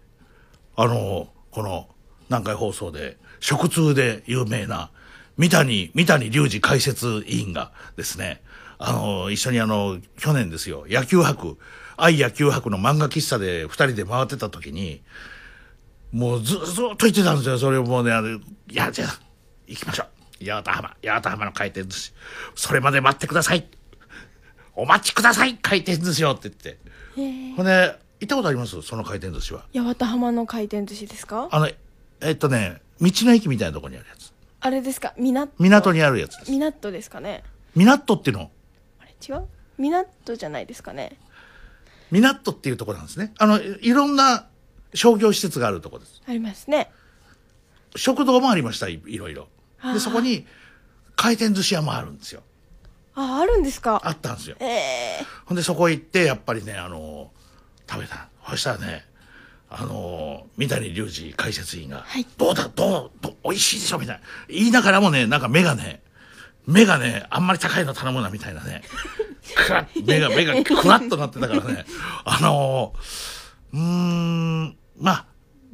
[0.75, 1.87] あの、この、
[2.29, 4.89] 南海放送で、食通で有名な、
[5.37, 8.41] 三谷、三谷隆二解説委員がですね、
[8.77, 11.57] あの、一緒にあの、去年ですよ、野球博、
[11.97, 15.01] 愛野球博の漫画喫茶で二人で回ってた時に、
[16.11, 17.57] もうず、ずっと言ってたんですよ。
[17.57, 18.41] それをもうね、あの、い
[18.71, 19.19] や、じゃあ、
[19.67, 20.03] 行きましょ
[20.41, 20.45] う。
[20.45, 22.13] 八幡浜、八幡浜の回転寿司。
[22.55, 23.67] それまで待ってください。
[24.75, 26.77] お待ちください回転寿司をって言って。
[27.55, 28.81] ほんで、行ったことあります？
[28.81, 29.65] その回転寿司は。
[29.73, 31.49] 八幡浜の回転寿司ですか？
[31.51, 31.69] あの、
[32.21, 34.05] えっとね、道の駅みたいなところにある。
[34.65, 35.13] あれですか？
[35.15, 36.51] 港港にあるやつです。
[36.51, 37.43] 港ですかね？
[37.75, 38.49] 港っていうの、
[38.99, 39.45] あれ違う？
[39.77, 41.19] 港じゃないですかね？
[42.09, 43.31] 港っていうところなんですね。
[43.37, 44.47] あの、いいろんな
[44.95, 46.19] 商業施設があるところです。
[46.27, 46.89] ありますね
[47.95, 49.49] 食堂もありました、いいろいろ。
[49.93, 50.47] で、そこに
[51.15, 52.41] 回転寿司屋もあるんですよ。
[53.13, 54.01] ああるんですか？
[54.03, 54.55] あったんですよ。
[54.59, 57.31] ええほんでそこ行って、やっぱりね、あの、
[57.87, 58.29] 食べた。
[58.49, 59.05] そしたらね、
[59.69, 64.21] あの、三谷隆二解説員が、はいどうだ、どう、どう、美味しいでしょみたいな。
[64.47, 66.01] 言いながらもね、なんか目がね、
[66.67, 68.83] 目がね、あんまり高いの頼むな、みたいなね。
[69.55, 71.85] くらっ目が、目がクワッとなってたからね。
[72.23, 72.93] あの、
[73.73, 75.25] うーん、まあ、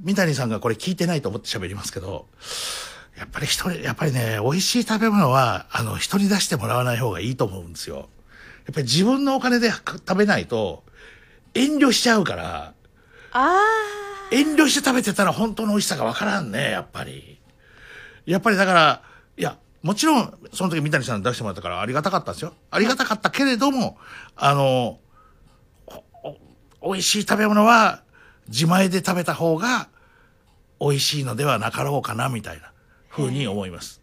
[0.03, 2.27] 三谷さんがこれ聞いてないと思って喋りますけど、
[3.17, 7.95] やっぱり一人、やっぱりね、美味しい食べ物は、あの、人に出してもらわない方がいいと思うんですよ。
[7.97, 8.07] やっ
[8.73, 10.83] ぱり自分のお金で食べないと、
[11.53, 12.80] 遠慮しちゃうから、あ
[14.31, 17.39] 遠慮して食べてたら本当の美味しさがわからんね、やっぱり。
[18.25, 19.01] やっぱりだから、
[19.37, 22.53] いや、もちろん、その時三谷さんに出してもらったからありがたかったですよ。
[22.69, 23.97] ありがたかったけれども、
[24.35, 24.99] あの、
[26.83, 28.03] 美味しい食べ物は
[28.47, 29.89] 自前で食べた方が
[30.79, 32.71] 美味しいのではなかろうかな、みたいな
[33.09, 34.01] 風に思います。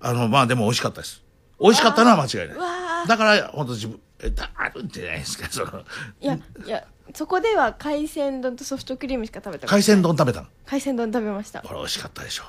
[0.00, 1.22] あの、まあでも美味しかったです。
[1.60, 2.58] 美味しかったのは間違いない。
[2.58, 5.82] わだから、本当自分、えだあるんじゃないですか、その、ー
[6.20, 10.46] いやいやそこでは海鮮丼とソフトクリームしか食べた海鮮丼食べたの？
[10.64, 11.60] 海鮮丼食べました。
[11.60, 12.44] これ美味しかったでしょ。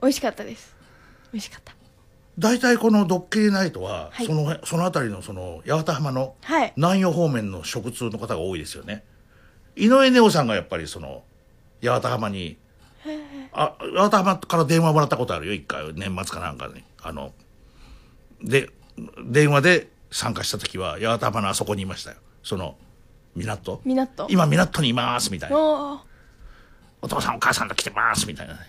[0.00, 0.76] 美味しかったです。
[1.32, 1.74] 美味しかった。
[2.38, 4.26] 大体このドッキリナイトは、はい。
[4.26, 6.72] そのその辺りのその八幡浜のはい。
[6.76, 9.04] 南洋方面の食通の方が多いですよね。
[9.74, 11.24] 井上ネオさんがやっぱりその
[11.82, 12.58] 八幡浜に
[13.52, 15.52] あ八幡浜から電話もらったことあるよ。
[15.52, 16.84] 一回年末かなんかに。
[17.02, 17.32] あの
[18.42, 18.70] で
[19.24, 22.18] 電話で参加した時は八幡浜のあそこにいましたよ。
[22.42, 22.76] その
[23.36, 23.80] 港。
[23.84, 24.26] 港。
[24.30, 25.56] 今港にいますみたいな。
[27.02, 28.54] お父さんお母さんと来てますみたいな。
[28.54, 28.60] ね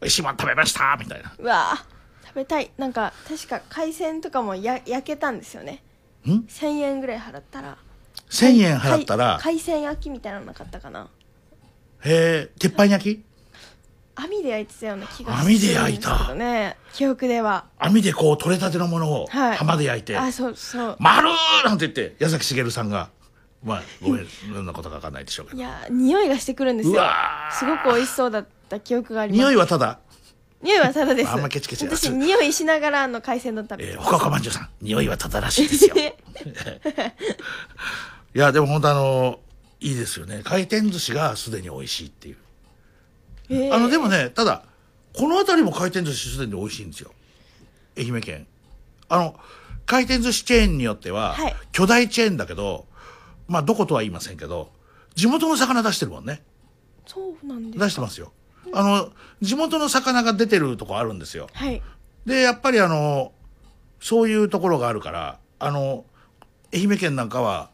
[0.00, 1.32] 美味しいもん食べましたみたいな。
[1.38, 2.26] うわー。
[2.28, 2.70] 食べたい。
[2.76, 5.82] なんか確か海鮮とかもや焼けたんですよね。
[6.26, 7.78] ん？1000円ぐらい払ったら。
[8.30, 9.38] 1000円払ったら？
[9.40, 11.08] 海海鮮焼きみたいなのなかったかな。
[12.04, 13.24] へえ鉄板焼き？
[14.14, 16.76] 網で焼いてたような気が網で焼いたするんですけどね。
[16.92, 17.64] 記憶では。
[17.78, 19.56] 網でこう取れたてのものをはい。
[19.56, 20.16] 浜で焼いて。
[20.16, 21.32] あそうそう「丸ー!」
[21.66, 23.10] なんて言って矢崎茂さんが
[23.64, 25.58] まあごめんどんなことか分かんないでしょうけど。
[25.58, 29.38] いや匂いがしてくるんですうよわすごく美味しそうだった記憶があります。
[29.38, 29.98] 匂いはただ。
[30.62, 31.30] 匂いはただです。
[31.30, 35.94] あんまケチケチ私匂いしながらあの海鮮丼食べてえー、ほかほかまんじゅうさん匂いはただらしいですよ。
[38.34, 39.40] いやでも本当あの
[39.80, 40.42] いいですよね。
[40.44, 42.36] 回転寿司がすでに美味しいっていう。
[43.50, 43.74] えー。
[43.74, 44.64] あのでもねただ
[45.16, 47.12] この辺りも回転寿司すでに美味しいんですよ。
[47.96, 48.46] 愛媛県。
[49.08, 49.38] あの
[49.86, 51.56] 回転寿司チェーンによっては、はい。
[51.72, 52.86] 巨大チェーンだけど
[53.48, 54.70] まあどことは言いませんけど
[55.14, 56.42] 地元の魚出してるもんね。
[57.06, 58.32] そうなんです出してますよ。
[58.72, 59.10] あの
[59.40, 61.48] 地元の魚が出てるとこあるんですよ。
[61.52, 61.82] はい。
[62.26, 63.32] でやっぱりあの
[64.00, 66.04] そういうところがあるからあの
[66.72, 67.70] 愛媛県なんかは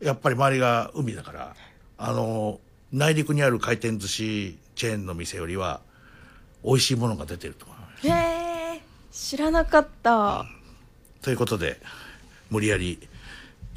[0.00, 1.56] やっぱり周りが海だから
[1.96, 2.60] あの
[2.92, 5.80] 内陸にある回転寿司チェーンの店よりは
[6.64, 8.08] 美味しいものが出てると思います。
[8.08, 10.44] へえ知らなかった。
[11.22, 11.80] ということで
[12.50, 12.98] 無理やり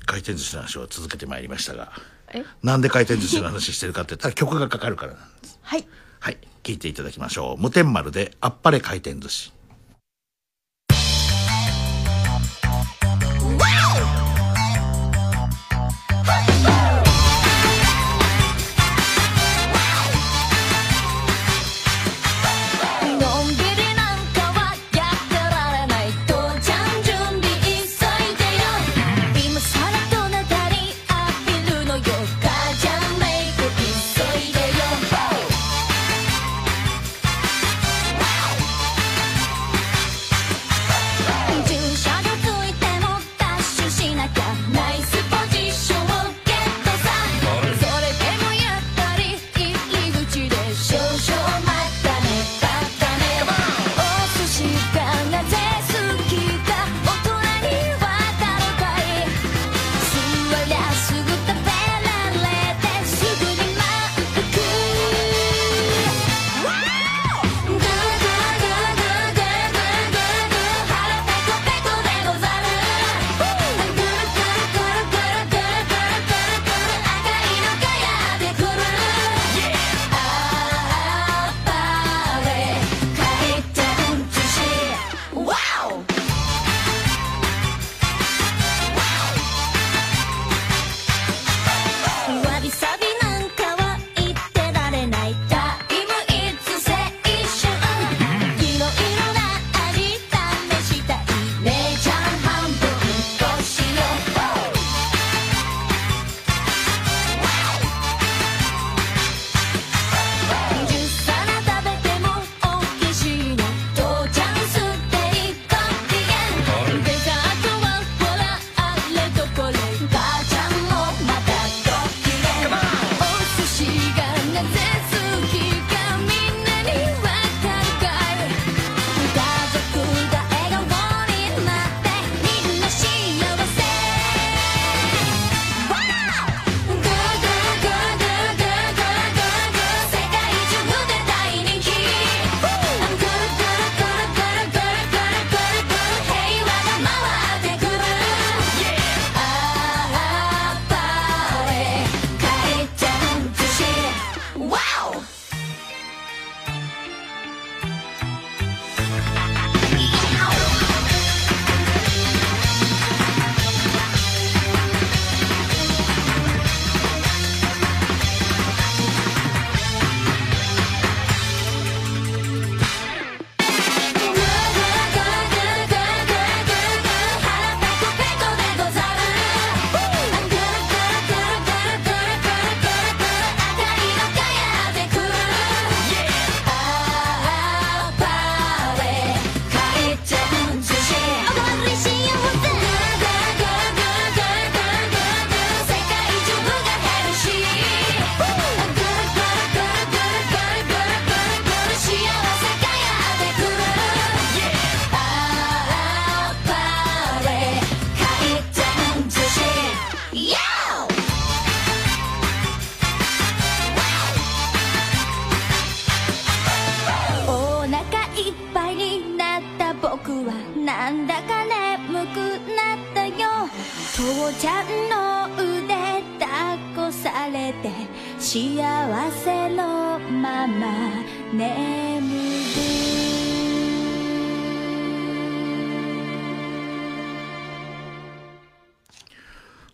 [0.06, 1.92] 回転寿司の話を続けてまいりましたが
[2.34, 2.44] え？
[2.64, 5.60] なんで回転寿司の話してるかって言ったら 曲がかかるからなんです。
[5.62, 5.88] はい。
[6.20, 6.38] はい。
[6.64, 7.62] 聞いていただきましょう。
[7.62, 9.52] 無天丸であっぱれ回転寿司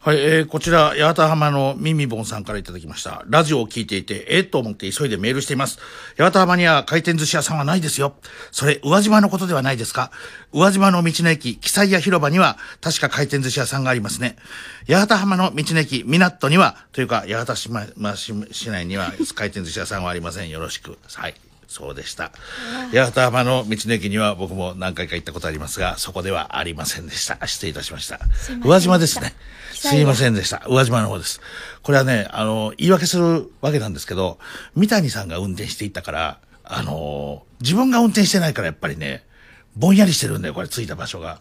[0.08, 3.26] はい、えーこちら、八幡浜のミミボンさんからいただきました。
[3.28, 5.80] ラジオを聞いていて、えーと思って急いでメールしています。
[6.18, 8.16] 八幡浜には回転寿司屋さんはないですよ。
[8.54, 10.12] それ、宇和島のことではないですか？
[10.54, 14.38] 宇和島の道の駅、記載屋広場には、確か回転寿司屋さんがありますね。
[14.88, 20.50] 八幡浜の道の駅、港には、というか、八幡島ま市市内には回転寿司屋さんはありません。
[20.50, 20.98] よろしく。
[21.16, 21.36] はい。
[21.68, 22.32] そうでした。
[22.94, 27.46] 八幡浜の道の駅には僕も何回か行ったことありますが、そこではありませんでした。
[27.46, 28.22] 失礼いたしました。
[28.64, 29.34] 宇和島ですね。
[29.80, 30.64] すいませんでした。
[30.68, 31.40] 宇和島の方です。
[31.84, 34.40] これはね、あの、言い訳するわけなんですけど、
[34.76, 39.24] 三谷さんが運転していったから、あの、自分が運転してないからやっぱりね、
[39.76, 41.40] ぼんやりしてるんだよ、これ着いた場所が。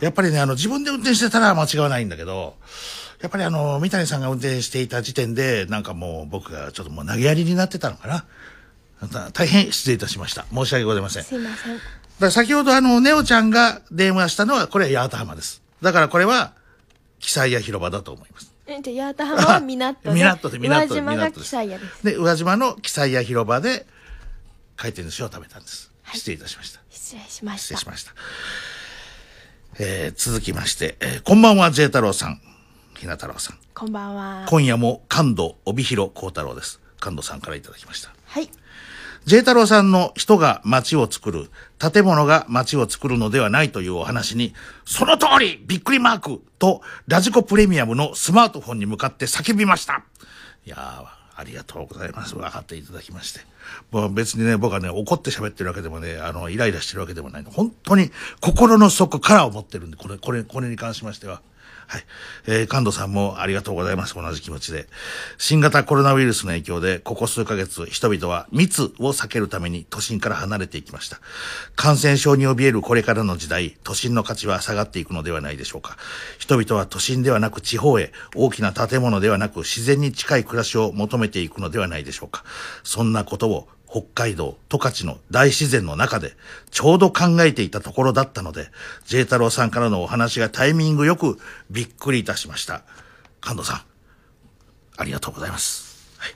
[0.00, 2.56] やっぱりね、あの、自分で運転してたら間違わないんだけど、
[3.20, 8.24] やっぱりあの、三谷さんが運転していた時点で、なんかもう僕がちょっともう投げやりになってたのかな。
[9.32, 10.44] 大変失礼いたしました。
[10.52, 11.24] 申し訳ございません。
[11.24, 11.78] すいません
[12.18, 15.62] だ先ほどあの、ネオちゃんが電話したのは、これは八幡浜です。
[15.80, 16.52] だからこれは、
[17.20, 18.52] 記載屋広場だと思います。
[18.66, 23.86] えじゃあ八幡浜は港で港で港で宇和島が港です記載屋ですで、宇和島の記載屋広場で、
[24.76, 25.92] 回転寿司を食べたんです。
[26.12, 26.80] 失礼いたしました。
[26.90, 28.12] 失礼しました失礼しました。
[29.78, 32.40] えー続きまして、えーこんばんは、J 太郎さん。
[32.96, 33.58] ひな太郎さん。
[33.74, 36.80] こんばんは今夜も感度帯広幸太郎です。
[36.98, 38.12] 感度さんからいただきました。
[38.26, 38.50] はい
[39.30, 44.54] J 太郎さんの人が街を作る、建物が街を作るのではないというお話に、
[44.84, 50.02] その通りびっくりマークと、ラジコプレミアムのスマートフォンに向かって叫びました。
[50.66, 51.04] いやー、
[51.36, 52.34] ありがとうございます。
[52.34, 53.38] 分かっていただきまして。
[53.92, 57.52] もう別にね、僕はね、怒って喋ってるわけでもね、あの、イライラしてるわけでもないの。
[57.52, 61.40] 本当に心の底から思ってるんで、これ、これ、これに関しましては。
[61.90, 62.04] はい。
[62.46, 64.14] えー、関東さんもありがとうございます。
[64.14, 64.86] 同じ気持ちで。
[65.38, 71.20] 新型コロナウイルスの影響で、ここ数ヶ月、人々は密を避けるために都心から離れていきました。
[71.74, 75.96] 感染症に怯えるこれからの時代、都心の価値は下がっていくのではないでしょうか。
[76.38, 82.44] 人々は都心ではなく地方へ、大きな建物ではなく自然に近い暮らしを求めていくのではないでしょうか。
[82.84, 86.36] そんなことを北海道十勝の大自然の中で
[86.70, 88.68] ちょうど考えていたところだったので、
[89.06, 91.38] J 太郎さんからのお話がタイミングよく
[91.70, 92.82] びっくりいたしました。
[93.40, 93.82] 関東さん、
[94.96, 96.14] ありがとうございます。
[96.18, 96.32] はい。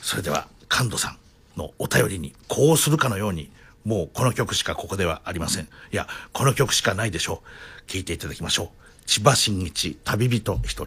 [0.00, 1.18] それでは、関東さん
[1.58, 3.50] のお便りにこうするかのように、
[3.84, 5.64] もうこの曲しかここではありません。
[5.64, 7.42] いや、この曲しかないでしょ
[7.86, 7.90] う。
[7.90, 8.68] 聴いていただきましょう。
[9.06, 10.86] 千葉真一、旅人一人。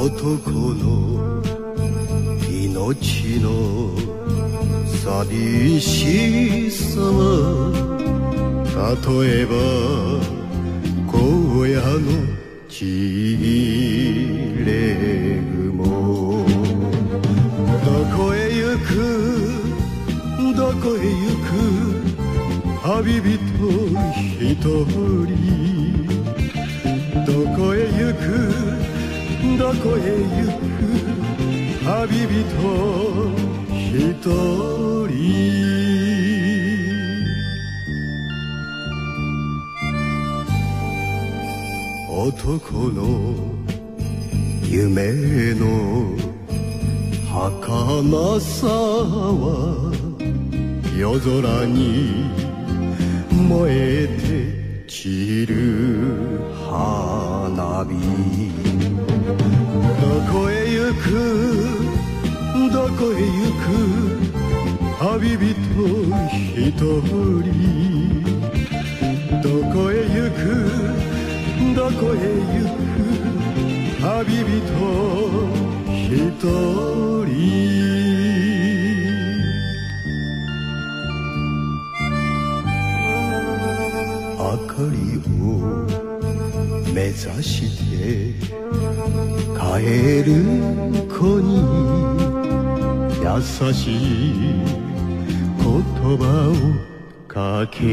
[0.00, 1.42] 男の
[2.48, 3.48] 命の
[4.86, 7.74] 寂しさは
[8.78, 9.52] 例えば
[11.12, 11.18] 荒
[11.66, 12.06] 野の
[12.68, 12.84] ち
[14.64, 14.70] れ
[15.66, 16.46] 雲。
[17.84, 18.88] どこへ行く
[20.54, 21.50] どこへ行く
[22.84, 23.34] 旅人
[24.38, 24.62] 一
[25.26, 25.34] 人。
[27.26, 28.57] どこへ行く
[29.58, 30.86] どこへ行く
[31.84, 32.46] 旅人
[33.74, 35.18] 一人
[42.08, 43.34] 男の
[44.62, 45.64] 夢の
[47.26, 49.92] 儚さは
[50.96, 52.30] 夜空に
[53.48, 55.56] 燃えて散る
[56.70, 58.67] 花火
[59.28, 59.34] ど
[60.32, 61.06] こへ行く
[62.72, 63.68] どこへ行く
[64.98, 65.52] 旅人
[66.56, 66.82] 一人
[69.42, 70.40] どこへ行く
[71.76, 72.88] どこへ行く
[74.00, 74.08] 旅
[74.44, 74.58] 人
[76.08, 77.38] 一人。
[84.38, 84.96] 明かり
[85.42, 85.97] を
[86.98, 87.14] 目指
[87.44, 88.34] して
[89.54, 89.62] 帰
[90.24, 90.30] る
[91.06, 91.62] 子に
[93.22, 93.26] 優
[93.72, 94.50] しい
[95.58, 95.70] 言
[96.18, 96.20] 葉
[96.50, 96.52] を
[97.28, 97.84] かけ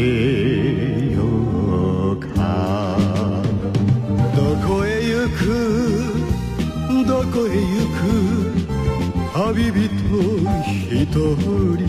[1.14, 1.22] よ
[2.14, 2.98] うか。
[4.36, 4.38] ど
[4.68, 5.40] こへ行く
[7.08, 8.04] どこへ行く
[9.36, 9.86] 旅人
[10.90, 11.86] 一人。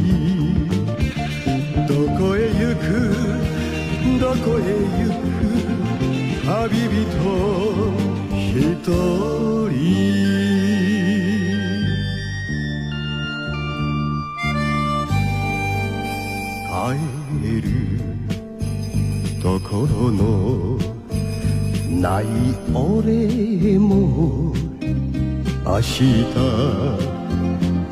[1.88, 2.84] どこへ行く
[4.20, 4.62] どこへ
[5.02, 5.65] 行く。
[6.68, 7.06] 旅人
[8.32, 9.76] 一人
[16.68, 16.74] 帰
[17.62, 17.64] る
[19.40, 20.76] ところの
[22.01, 22.24] ない
[22.74, 24.52] 俺も
[25.64, 26.02] 明日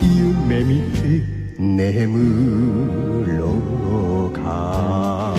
[0.02, 1.22] 夢見て
[1.58, 3.54] 眠ろ
[4.26, 5.33] うか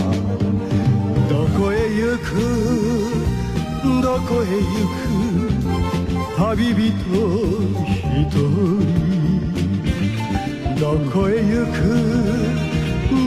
[4.26, 5.06] こへ行く
[6.38, 8.36] 旅人一人
[10.80, 11.78] どこへ行く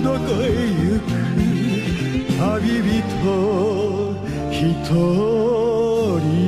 [0.02, 0.44] どこへ
[0.74, 1.08] 行く
[2.36, 3.02] 旅人
[4.50, 4.58] 一
[4.90, 6.38] 人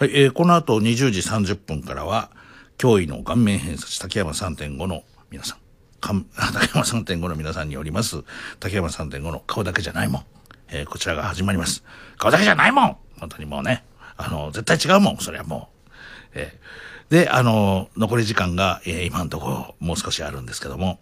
[0.00, 2.30] はい、えーこの後20時30分からは、
[2.78, 5.69] 驚異の顔面偏差値竹山3.5の皆さん、かん。
[6.00, 8.22] 竹山3.5の皆さんによります、
[8.58, 10.24] 竹山3.5の顔だけじゃないもん。
[10.68, 11.82] えーこちらが始まります。
[12.16, 13.84] 顔だけじゃないもん本当にもうね、
[14.16, 15.88] あの、絶対違うもん、それはもう。
[16.34, 21.00] えーで、あの、残り時間が、えー今のところもう少しあるんですけども、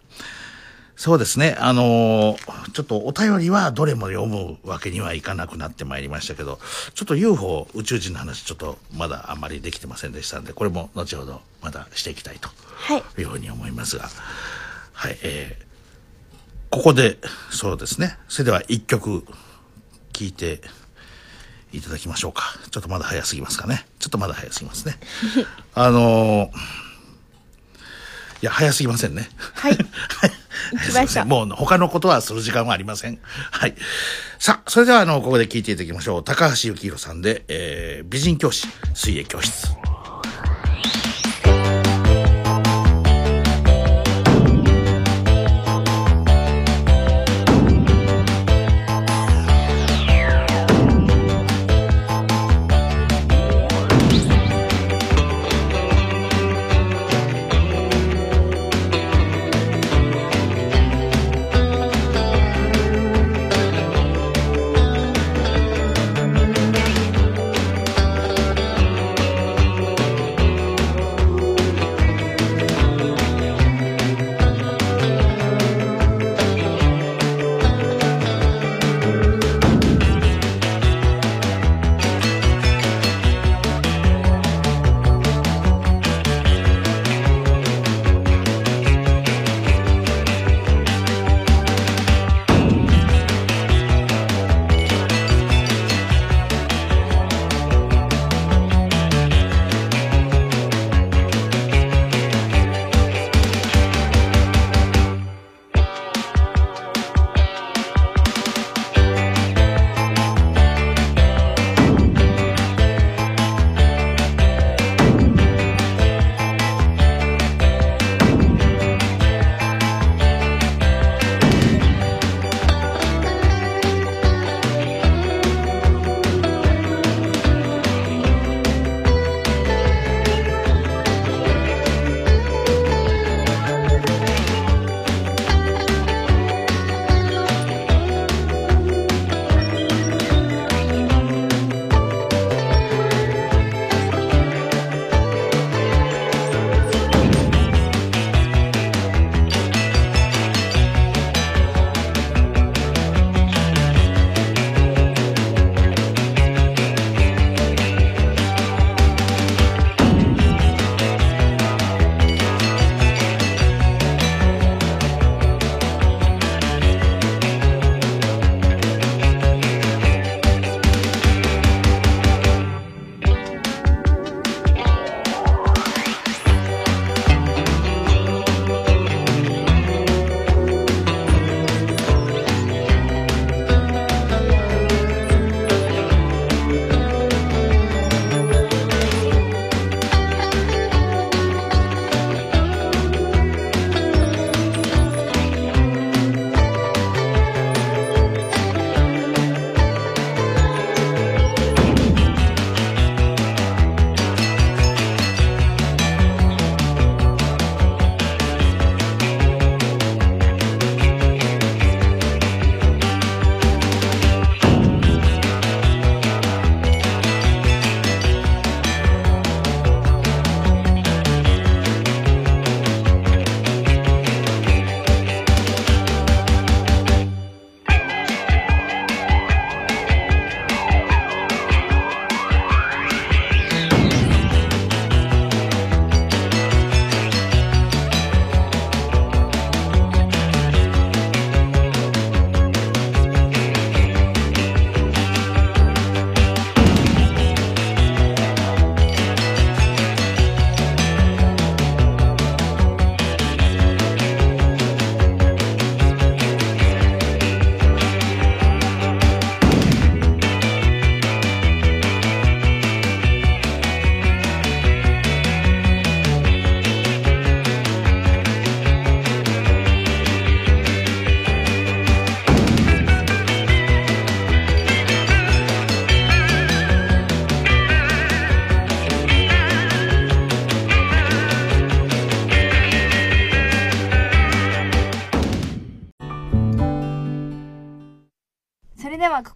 [0.95, 1.55] そうですね。
[1.59, 6.59] あのーちょっとお便りはどれも読むわけにはいかなくなってまいりましたけど、
[6.95, 14.11] ちょっと UFO 宇宙人の話ちょっとまだあんまりできてませんでしたんで、これも後ほどまたしていきたいとはいいうふうに思いますが、はい、
[15.07, 15.69] えー
[16.69, 17.17] ここで、
[17.49, 18.17] そうですね。
[18.27, 19.25] それでは一曲
[20.13, 20.61] 聴いて
[21.71, 22.43] いただきましょうか。
[22.69, 23.85] ちょっとまだ早すぎますかね。
[23.97, 24.99] ちょっとまだ早すぎますね。
[25.73, 26.49] あのー
[28.41, 29.27] いや、早すぎませんね。
[29.55, 29.77] はい。
[30.71, 31.25] 行きました。
[31.25, 33.19] もう他のことはする時間はありません。
[33.51, 33.75] はい。
[34.37, 36.23] さあ、それではあの、ここで聞いていただきましょう。
[36.23, 39.67] 高橋幸宏さんで、えー、美人教師、水泳教室。「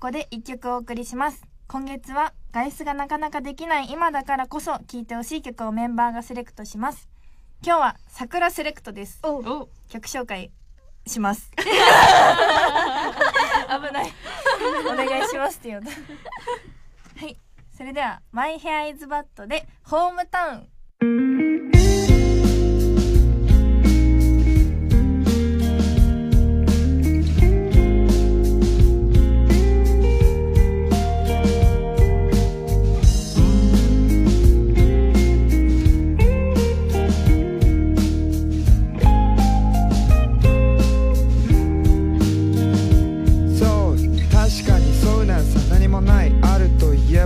[0.03, 1.41] ここで一曲お送りします。
[1.65, 7.07] 今月は外出がなかなかできない今だからこそ聴いてほしい曲をメンバーがセレクトします。
[7.65, 9.21] 今日は桜セレクトです。
[9.21, 10.51] 曲紹介
[11.07, 11.49] します。
[11.55, 11.63] 危
[13.93, 14.11] ない。
[14.91, 15.95] お願いしますって言うとは
[17.25, 17.37] い。
[17.77, 20.67] それでは「マイヘアイズバットで「ホームタウン」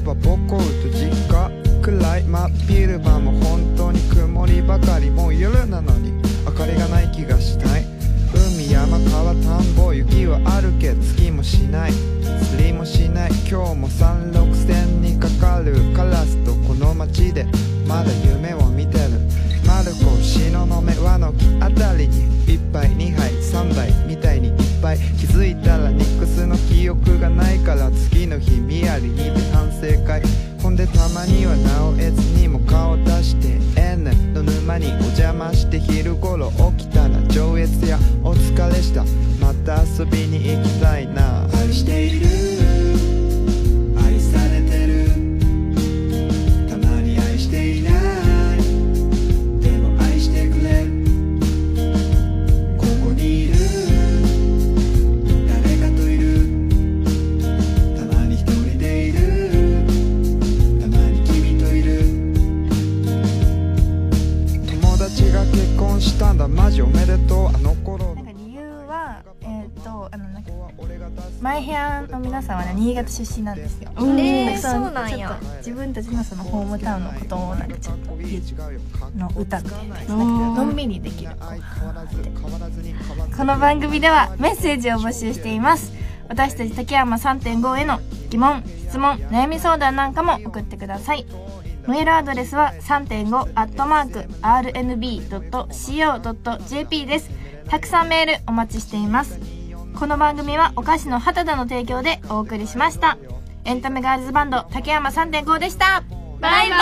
[0.07, 1.51] ば母校と実家
[1.81, 6.13] くらい真っ昼間も本当に曇りばかりもう夜なのに
[6.45, 7.85] 明かりがない気がしたい。
[8.33, 11.91] 海山川田んぼ雪はあるけど月もしない。
[12.51, 17.45] 釣りもしない今日も三六線にかかるカラスとこの街で
[17.85, 19.19] まだ夢を見てる。
[19.65, 24.51] マルコ東雲和の木あたりに1杯2杯3杯みたいに
[24.81, 30.21] ぱい気づいたらニックスの記憶がないから次の日みやりにて反省会。
[30.61, 39.03] ほんでたまには直江津にも顔出して N の沼にお邪魔して昼頃起きたら上越やお疲れした。
[39.39, 41.56] また遊びに行きたいな。
[71.41, 73.89] マイヘアの皆さんはね新潟出身なんですよ。
[73.95, 75.39] えーそうなんや。
[75.57, 78.07] 自分たちのそのホームタウンのことをなんかちょっと
[79.15, 81.31] の歌みたいのんびりできる
[83.35, 85.93] この番組ではメッセージを募集しています。
[86.27, 87.99] 私たち竹山3.5への
[88.29, 91.25] 疑問質問悩み相談なんかも送ってください。
[91.87, 97.29] メールアドレスは3.5アットマーク RNB.CO.JP です。
[97.69, 99.37] たくさんメールお待ちしています
[99.99, 103.17] この番組はお菓子の畑田の提供でお送りしました。
[103.65, 106.03] エンタメガールズバンド竹山3.5でした。
[106.39, 106.75] バイバ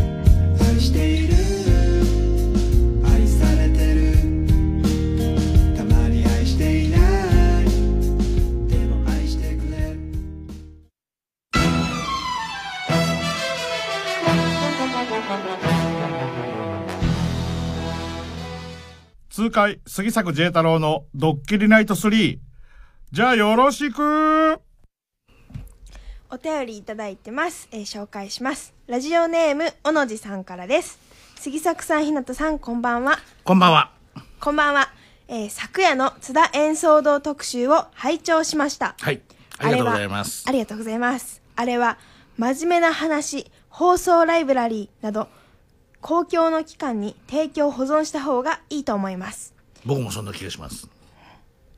[0.00, 0.07] イ。
[19.38, 22.40] 痛快杉作 J 太郎のドッキリナイト3。
[23.12, 24.60] じゃあよろしく
[26.28, 30.98] お便りいただいてます、えー紹介しますラジオネームおのじさんからです
[31.36, 33.92] 杉作さんひなたさんこんばんはこんばんは。
[34.40, 34.88] こんばんは、
[35.28, 39.20] えー昨夜の津田演奏堂特集を拝聴しましたはい。
[39.58, 40.44] ありがとうございます。
[40.48, 41.42] ありがとうございます。
[41.54, 41.98] あれは、
[42.38, 45.28] 真面目な話、放送ライブラリーなど、
[46.00, 49.54] 公共の機関に提供保存した方がいいと思います。
[49.84, 50.88] 僕もそんな気がします。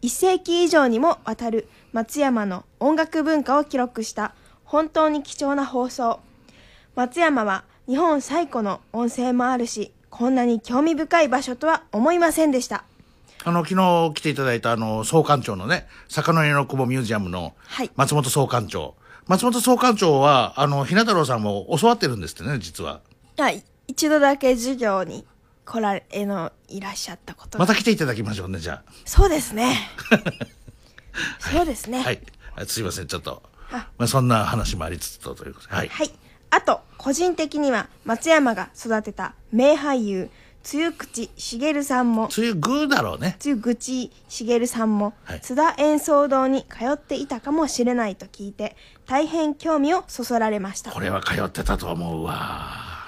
[0.02, 4.34] 一世紀以上にもわたる松山の音楽文化を記録した
[4.64, 6.20] 本当に貴重な放送。
[6.94, 12.84] 松山は日本最古の音声もあるし、こんなに興味深い場所とは思いませんでした。
[13.42, 17.90] あの、昨日来ていただいたあの、総館長のね、坂の家の久保ミュージアムのはい。
[17.96, 18.94] 松本総館長。
[19.26, 23.00] 松本総館長は、あの、ひな太郎さんも教わってるんですってね、実は。
[23.38, 23.64] はい。
[23.90, 25.26] 一度だけ授業に
[25.64, 29.76] 来られのいらっしゃったことがまた来ていただきましょうね、じゃそうですね。
[31.40, 31.98] そうですね。
[32.02, 32.04] あ。
[32.04, 32.20] はい。
[32.54, 33.42] あすいません、ちょっと。
[33.72, 35.74] あまあ、そんな話もありつつと、ということで。
[35.74, 35.88] はい。
[35.88, 36.12] はい。
[36.50, 40.30] あと、個人的には松山が育てた名俳優、
[40.62, 43.34] 露口茂さんも、露ぐだろうね。
[43.40, 48.76] 露口茂さんも、はい津田演奏堂に通っていたかもしれないと聞いて、
[49.08, 50.92] 大変興味をそそられました。
[50.92, 52.99] これは通ってたと思うわ。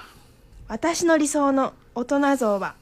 [0.73, 2.73] 私の理想の大人像は、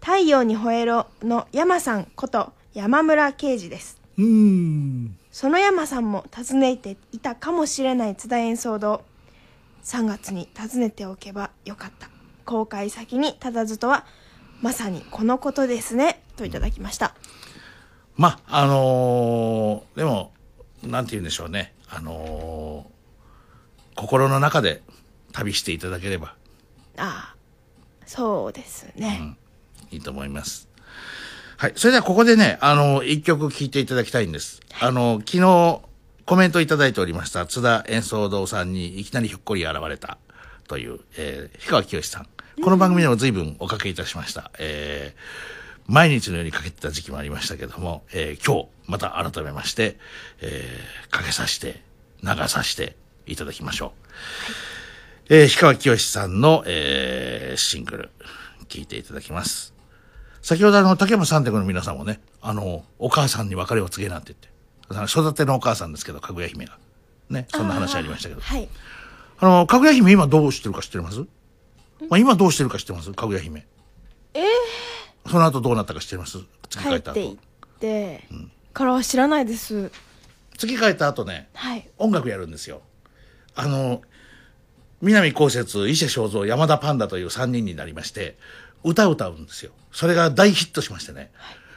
[0.00, 4.00] 太陽に吠えろの山さんこと山村啓二です。
[4.16, 5.18] うーん。
[5.32, 9.02] その山さんも訪ねていたかもしれない津田演奏堂。
[9.82, 12.08] 3月に訪ねておけばよかった。
[12.44, 14.06] 公開先に立たずとは、
[14.62, 16.22] まさにこのことですね。
[16.36, 17.16] といただきました。
[18.16, 20.32] まあ、あのーでも、
[20.84, 21.74] なんて言うんでしょうね。
[21.88, 24.82] あのー心の中で
[25.32, 26.36] 旅していただければ
[26.96, 27.36] ああ、
[28.06, 29.36] そうですね。
[29.90, 30.68] いいと思います。
[31.56, 31.72] はい。
[31.76, 34.60] それではここでね、あの、一曲聴いていただきたいんです。
[34.80, 35.80] あの、昨日、
[36.26, 40.18] コメントいただいておりました、津田演奏堂さんにいきなりひょっこり現れた
[40.68, 42.28] という、えー、氷川きよしさん。
[42.62, 44.50] この番組でも随分おかけいたしました。
[44.58, 49.98] えー、毎日のようにかけてた時期もありましたけども、えー、今日、また改めまして、
[50.40, 51.82] えー、かけさせて、
[52.22, 52.96] 流させて
[53.26, 53.92] いただきましょ
[54.80, 54.83] う。
[55.30, 58.10] えー、氷川きよしさんの、えー、シングル、
[58.68, 59.72] 聴いていただきます。
[60.42, 64.34] 先ほどあの、竹山三択の皆さんもね、あの、お母さんに別れを告げなんて
[64.90, 66.76] 言って、育てのお母さんですけど、かぐや姫が。
[67.30, 68.42] ね、そんな話ありましたけど。
[68.42, 68.68] はい
[69.38, 71.20] あの、かぐや姫今どうしてるか知ってます？
[72.10, 73.10] まあ、今どうしてるか知ってます？
[73.14, 73.66] かぐや姫。
[74.34, 74.42] え
[75.26, 76.38] その後どうなったか知ってます？
[76.68, 77.32] 月ー、帰った後帰ってい。
[77.32, 77.38] っ
[77.80, 78.28] て、
[78.74, 79.90] からは知らないです
[80.58, 82.82] 月帰った後ね、はい音楽やるんですよ。
[83.54, 84.02] あの、
[85.04, 88.36] 南こうせつ、伊勢正蔵、山田パンダという3人になりまして、
[88.82, 89.72] 歌を歌うんですよ。
[89.92, 91.30] それが大ヒットしましてね。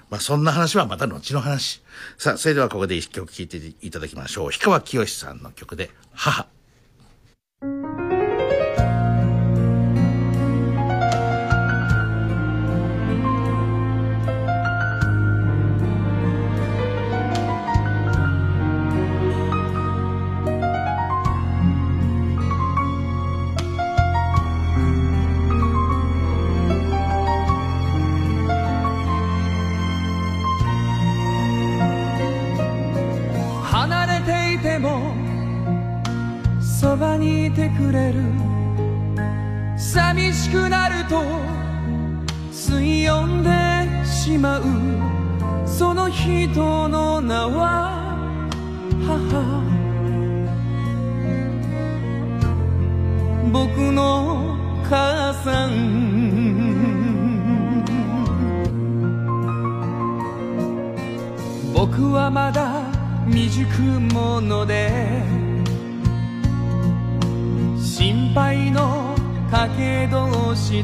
[0.09, 1.81] まあそんな話はまた後の話。
[2.17, 4.45] さあ、それではここで一曲聴いていただきましょう。
[4.45, 6.47] 氷川きよしさんの曲で、母。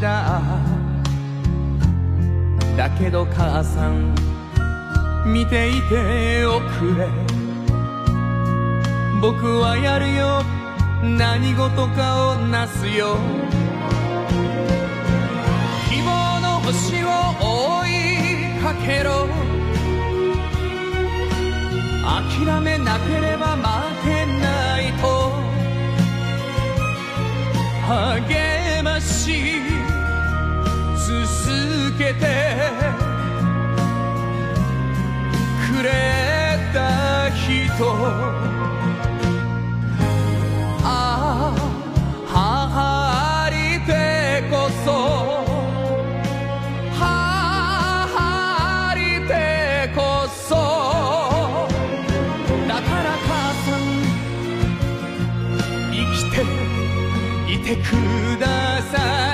[0.03, 0.41] だ。
[2.75, 4.13] だけど母さん
[5.25, 7.07] 見ていておくれ。
[9.21, 10.43] 僕はやるよ。
[11.01, 13.15] 何事かをなすよ。
[15.89, 17.07] 希望の星を
[17.39, 19.27] 追いかけろ。
[22.03, 23.63] 諦めなければ負
[24.03, 25.31] けないと。
[27.87, 29.82] 励まし。
[31.53, 32.21] 続けて
[35.67, 35.89] くれ
[36.73, 37.85] た人。
[40.85, 41.57] ああ
[42.27, 43.55] 母あり
[43.85, 43.91] て
[44.49, 44.53] こ
[44.83, 44.87] そ。
[46.99, 47.01] 母
[48.89, 49.31] ありて
[49.95, 50.49] こそ。
[52.67, 53.31] だから母
[53.63, 53.79] さん
[55.91, 56.35] 生きて
[57.53, 57.87] いてく
[58.39, 58.45] だ
[58.91, 58.93] さ
[59.29, 59.32] い。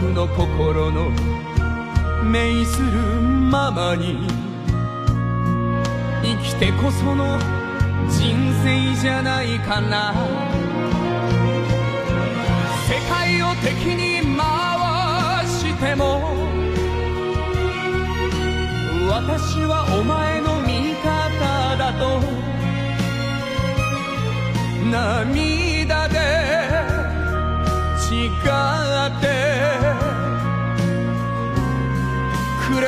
[0.00, 1.10] 僕の心の
[2.22, 4.28] 命するままに
[6.22, 7.36] 生きてこその
[8.08, 10.14] 人生じゃないかな。
[12.86, 16.20] 世界を敵に回しても
[19.10, 22.20] 私はお前の味方だと
[24.88, 26.67] 涙で
[28.28, 29.26] 誓って
[32.68, 32.86] くれ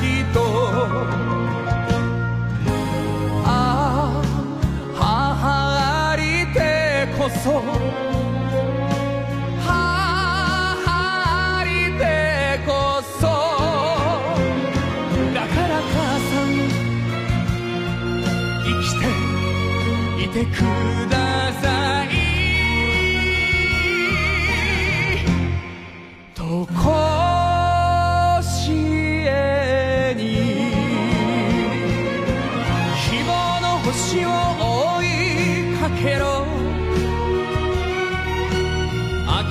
[0.00, 0.40] 人。
[3.46, 4.22] ああ
[4.94, 6.22] 母あり
[6.52, 6.58] て
[7.16, 7.62] こそ。
[9.60, 9.68] 母
[11.58, 12.02] ありて
[12.66, 12.70] こ
[13.20, 13.22] そ。
[15.32, 16.46] だから母さん
[18.64, 19.02] 生きて
[20.24, 20.58] いてく
[21.10, 21.23] ださ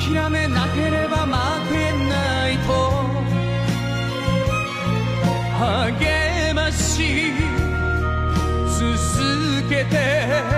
[0.03, 1.31] 諦めなければ負
[1.71, 2.71] けないと。
[5.57, 7.31] 励まし
[8.67, 10.52] 続けて。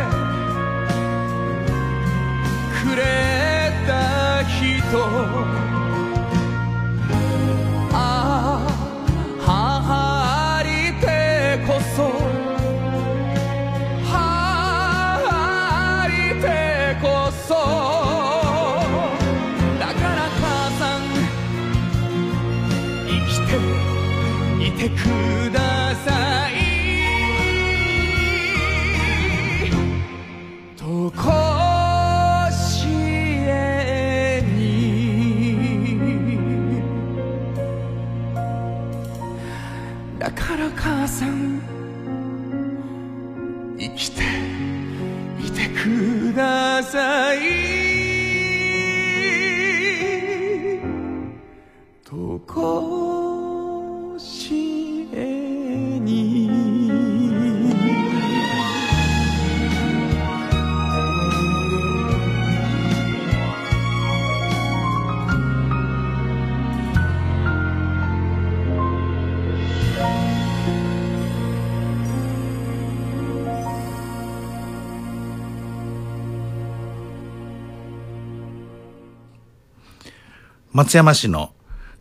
[80.86, 81.52] 松山市の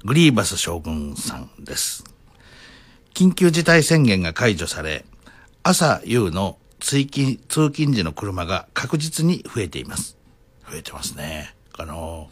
[0.05, 2.05] グリーバス将軍さんです。
[3.15, 5.07] 緊急事態宣言が解除され、
[5.63, 10.19] 朝夕の通勤、通勤時の車が確実に増えています。
[10.71, 11.55] 増えてますね。
[11.79, 12.29] あの、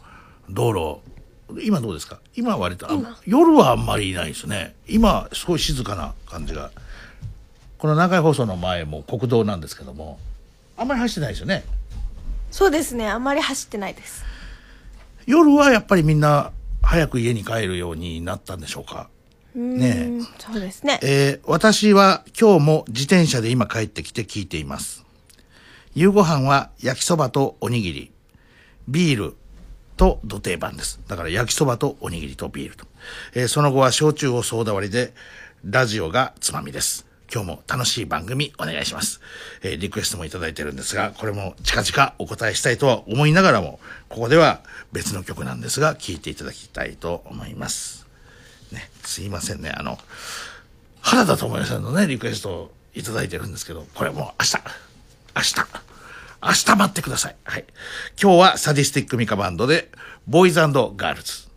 [0.47, 1.01] 道
[1.49, 2.19] 路、今どうですか？
[2.35, 4.75] 今は割と、あ夜はあんまりいないですね。
[4.87, 6.69] 今、すごい静かな感じが。
[7.79, 10.19] この長い放送の前も国道なんですけども、
[10.77, 11.65] あんまり走ってないですよね。
[12.51, 14.22] そうですねあんまり走ってないです
[15.25, 16.51] 夜はやっぱりみんな
[16.81, 19.09] 早く家に帰るようになったんでしょうか？
[19.55, 25.05] ねそうですねえー私は今日も自転車で今帰ってきて聞いています。
[25.95, 28.11] 夕ご飯は焼きそばとおにぎり、
[28.87, 29.35] ビール
[29.95, 30.99] と土定番です。
[31.07, 32.87] だから焼きそばとおにぎりとビールと。
[33.35, 35.13] えーその後は焼酎をソーダ割りで、
[35.63, 37.05] ラジオがつまみです。
[37.33, 39.19] 今日も楽しい番組お願いします。
[39.63, 44.61] えーリクエストもいただいてるんですが、これも近々お答えしたいとは思いながらも、ここでは
[44.91, 48.05] 別の曲なんですが、聴いていただきたいと思います。
[48.71, 49.71] ね、すいませんね。
[49.75, 49.97] あの、
[51.01, 54.57] 原田知世さんのね、リクエストをいただいてるんですけど、これもう明日、
[55.35, 55.55] 明日、
[56.43, 57.35] 明日待ってください。
[57.45, 57.65] はい。
[58.21, 59.89] 今日はサディスティックミカバンドで、
[60.27, 61.52] ボーイズガールズ。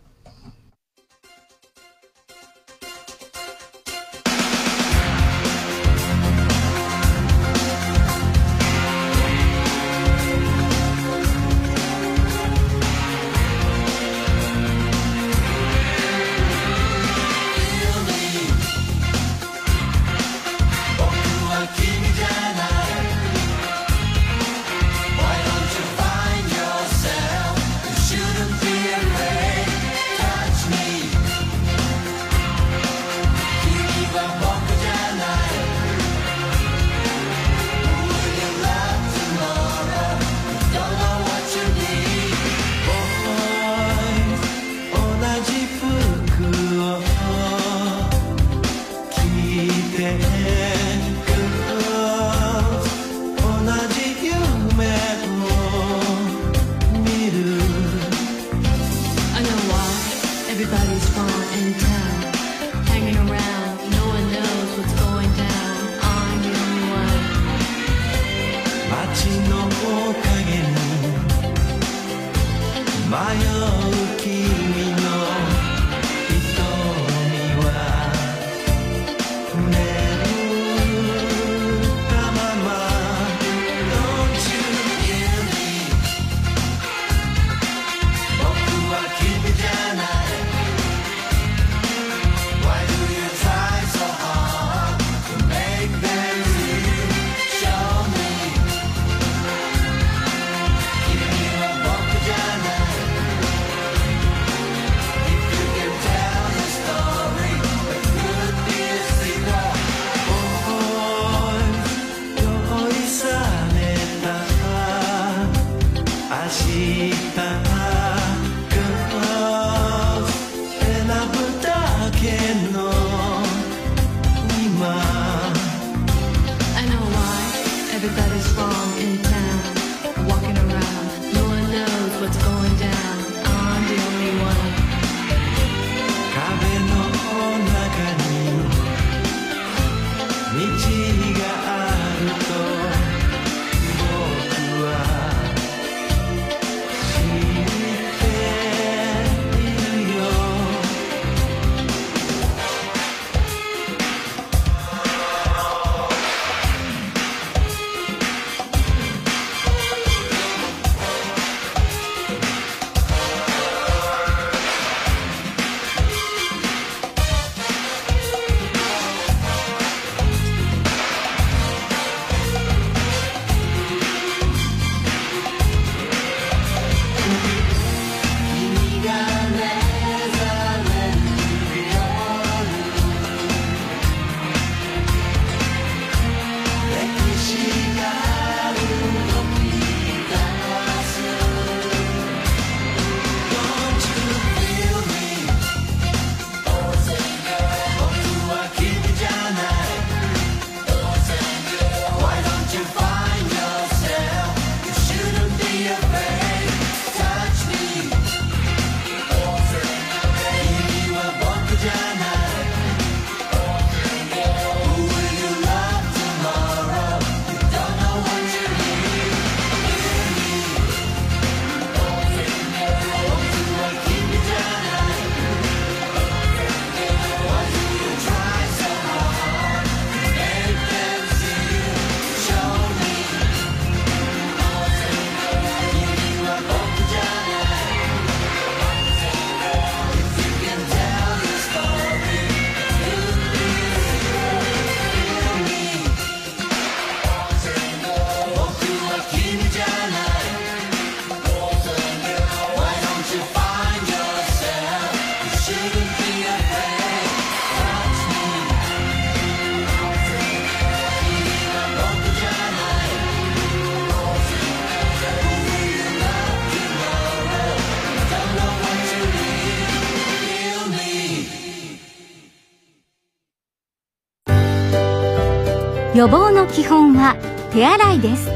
[276.67, 277.35] の基本は
[277.71, 278.51] 手洗いです。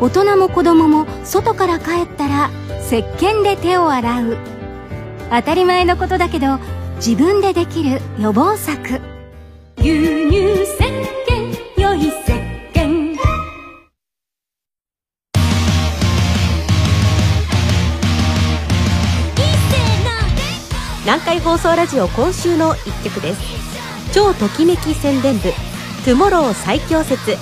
[0.00, 2.50] 大人も子供も外から帰ったら
[2.86, 4.38] 石鹸で手を洗う。
[5.30, 6.58] 当たり前のことだけど
[6.96, 9.00] 自分でできる予防策。
[9.78, 10.76] 牛乳石
[11.28, 12.14] 鹸良い石
[12.72, 13.16] 鹸。
[21.04, 23.40] 南海放送ラジオ今週の一曲です。
[24.12, 25.52] 超ときめき宣伝部
[26.06, 27.36] 「トゥモロー最強説」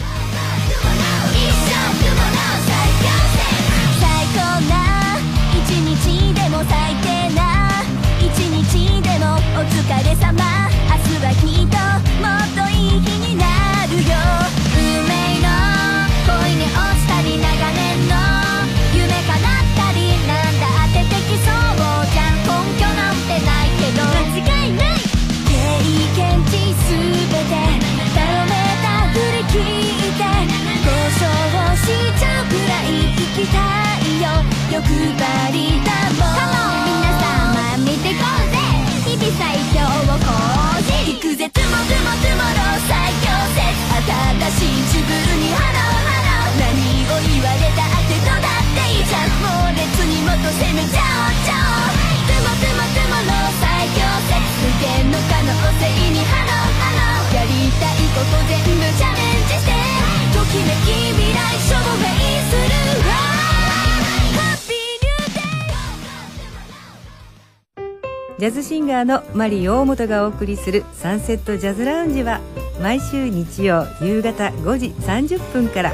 [68.44, 72.42] ジャズシンガーのマリー大本がお送りするサンセットジャズラウンジは
[72.82, 75.92] 毎週日曜夕方5時30分から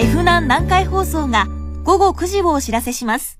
[0.00, 1.46] F 南南海放送が
[1.84, 3.38] 午後9時をお知らせします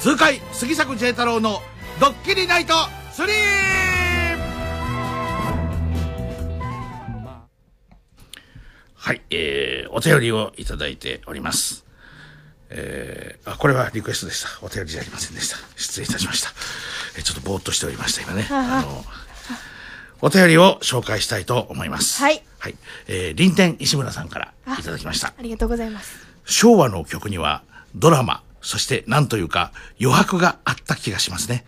[0.00, 1.60] 痛快杉作 J 太郎の
[1.98, 2.74] ドッキリナイト
[3.14, 3.87] 3!
[8.98, 11.84] はい、えー、お便りをいただいております。
[12.70, 14.48] えー、あ、これはリクエストでした。
[14.60, 15.56] お便りじゃありませんでした。
[15.76, 16.50] 失礼いたしました。
[17.16, 18.46] えーちょっとぼーっとしておりました、今ね。
[18.50, 19.04] ああの、
[20.20, 22.20] お便りを紹介したいと思います。
[22.20, 22.42] はい。
[22.58, 22.76] はい。
[23.06, 25.32] えー、臨天石村さんからいただきました。
[25.38, 27.62] ありがとうございます昭和の曲には
[27.94, 31.64] ドラマ、そしてなんというか余白があった気がしますね。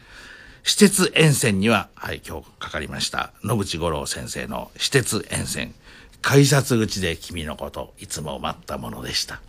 [0.62, 5.74] 私鉄沿線には、はい、今日かかりました、野口五郎先生の私鉄沿線、
[6.23, 9.41] 改札口で君のこと、いつも待ったものでした。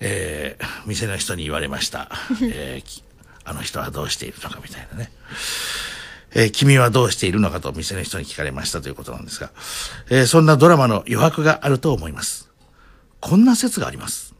[0.00, 2.10] えー、店の人に言われました。
[2.42, 3.02] えーき
[3.44, 5.12] あの人はどうしているのかみたいなね。
[6.34, 9.50] えー君はどうしているのかと店の人に聞かれましたということなんですが、
[10.10, 12.50] えーそんなドラマの余白があると思います。
[13.20, 14.34] こんな説があります。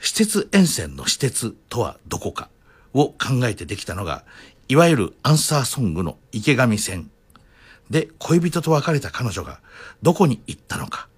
[0.00, 2.48] 私鉄沿線の私鉄とはどこか
[2.94, 4.24] を考えてできたのが、
[4.68, 7.10] いわゆるアンサーソングの池上線。
[7.90, 9.60] で、恋人と別れた彼女が
[10.02, 11.08] どこに行ったのか。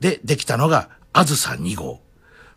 [0.00, 2.00] で、できたのが、あずさ2号。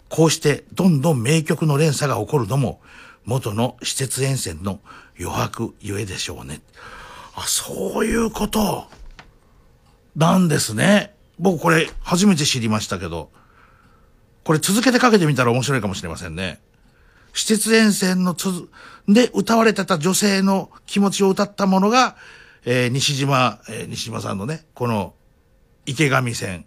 [0.09, 2.81] こうして、どんどん名曲の連鎖が起こるのも、
[3.25, 4.79] 元の私鉄沿線の
[5.19, 6.61] 余白ゆえでしょうね。
[7.35, 8.87] あ、そういうこと。
[10.15, 11.13] なんですね。
[11.39, 13.29] 僕これ初めて知りましたけど、
[14.43, 16.59] これ続けてかけてみたら面白いかもしれませんね。
[17.33, 18.47] 私鉄沿線のつ、
[19.07, 22.15] で歌われてた女性の気持ちを歌ったものが、
[22.65, 25.13] えー西島、えー西島さんのね、この
[25.87, 26.65] 池上線。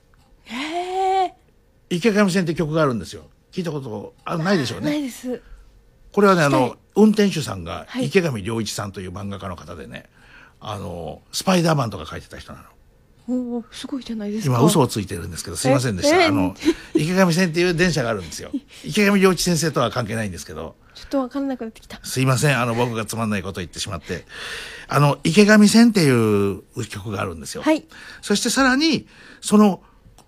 [1.90, 3.24] 池上線って曲があるんですよ。
[3.52, 4.86] 聞いたことあないでしょうね。
[4.86, 5.42] ないです
[6.12, 10.08] これはね、あの、運転手さんがはい池上良一さんという漫画家の方でね、
[10.58, 12.64] あの、スパイダーマンとか書いてた人なの。
[13.70, 16.16] すごいじゃないですか今嘘をついてるんですけど、すいませんでした。
[16.16, 16.54] ええあの、
[16.94, 18.50] 池上線っていう電車があるんですよ。
[18.84, 22.60] 池上良一先生とは関係ないんですけど、ちょっとわからなくなってきたすいません。
[22.60, 24.26] あの、僕がつまんないことを言ってしまって。
[24.88, 27.62] あの、池上線っていう曲があるんですよ。
[27.62, 27.86] はい
[28.22, 29.06] そしてさらに、
[29.40, 29.82] その、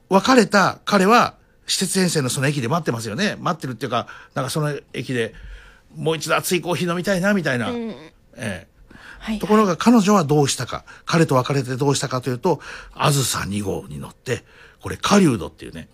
[0.09, 1.35] 別れた彼は、
[1.67, 3.37] 施設沿線のその駅で待ってますよね。
[3.41, 5.35] 待ってるっていうか、なんかその駅で、
[5.95, 7.71] もう一度熱いコーヒー飲みたいな、みたいな。
[7.71, 7.95] うん
[8.37, 8.72] ええ
[9.41, 12.61] ところが彼女はどうしたか、彼と別れてどうしたかというと、
[12.95, 14.45] あずさ2号に乗って、
[14.81, 15.89] これ、狩人っていうね、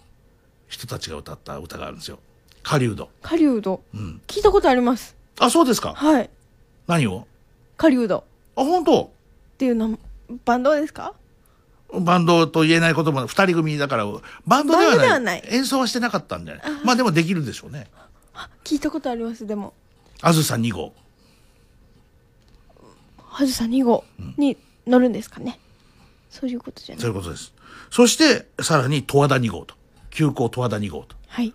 [0.69, 2.19] 人たちが歌った歌があるんですよ。
[2.63, 3.09] 狩人。
[3.23, 4.21] 狩人うん。
[4.27, 5.95] 聞いたことありますあ、そうですか。
[5.95, 6.31] はい
[6.87, 7.27] 何を？
[7.77, 8.25] 狩人あ、
[8.57, 9.03] 本当？
[9.05, 9.09] っ
[9.59, 9.99] ていうの
[10.45, 11.15] バンドですか？
[11.93, 14.07] バンドと言えないことも二人組だから、
[14.47, 14.97] バンドではない。
[14.97, 17.89] バンドではない演奏はしてなかったんじゃないまあでもできるでしょうね。
[18.65, 19.73] 聞いたことありますでも
[20.21, 20.93] あずさ2号。
[23.39, 24.03] はずさ2号
[24.37, 25.61] に乗るんですかね、
[26.29, 27.01] そういうことじゃない。
[27.01, 27.55] そういうことです。
[27.89, 29.77] そして、さらに十和田2号と。
[30.11, 31.15] 急行十和田2号と。
[31.29, 31.55] はい。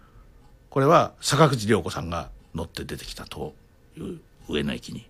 [0.69, 3.53] これは坂口涼子さんが乗って出てきたと
[3.97, 5.05] いう上野駅に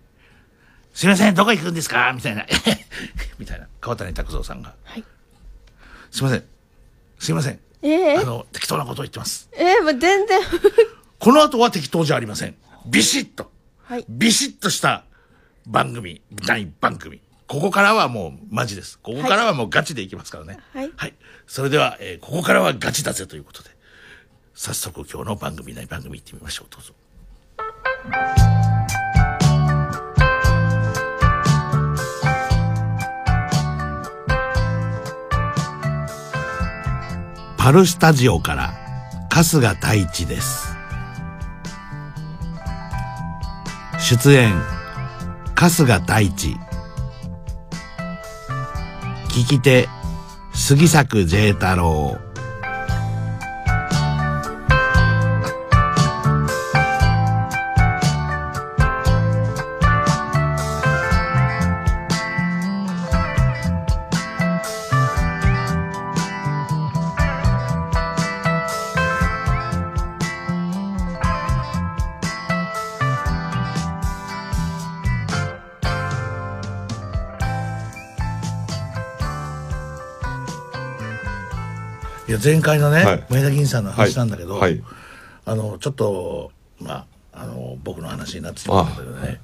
[0.94, 2.44] 「すいませんどこ行くんですか?」みたいな。
[3.38, 3.68] みたいな。
[3.80, 5.04] 川谷拓三さんが「はい。
[6.10, 6.44] すいません。
[7.20, 7.60] すいません。
[7.82, 9.48] ええあの適当なことを言ってます。
[9.52, 10.40] えー、もう全然。
[11.20, 12.56] この後は適当じゃありません。
[12.86, 13.52] ビシッと。
[13.84, 14.04] はい。
[14.08, 15.04] ビシッとした
[15.66, 17.20] 番組大番組。
[17.46, 18.98] ここからはもうマジです。
[18.98, 20.58] ここからはもうガチでいきますからね。
[20.72, 20.90] はい。
[20.96, 21.14] はい。
[21.46, 23.70] それでは、えーここからはガチだぜということで。
[24.54, 26.66] 早速今日の番組内番組行ってみましょう。
[26.70, 26.94] どうぞ。
[37.56, 38.74] パルスタジオから
[39.30, 40.74] 春日太一です。
[43.98, 44.73] 出演
[45.56, 46.56] 春日太一
[49.28, 49.88] 聞き手
[50.52, 52.33] 杉作 J 太郎。
[82.44, 83.26] 前回のね、はい。
[83.30, 84.82] 前田銀さんの話なんだけど、はい。
[85.46, 89.40] あのちょっとまああの僕の話になってしまうんだけどね。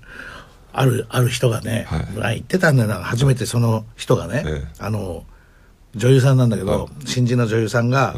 [0.72, 2.96] あるある人がね、言ってたんだよな。
[2.96, 4.44] 初めてその人がね、
[4.78, 5.24] あの
[5.96, 8.14] 女優さんなんだけど、新人の女優さんが、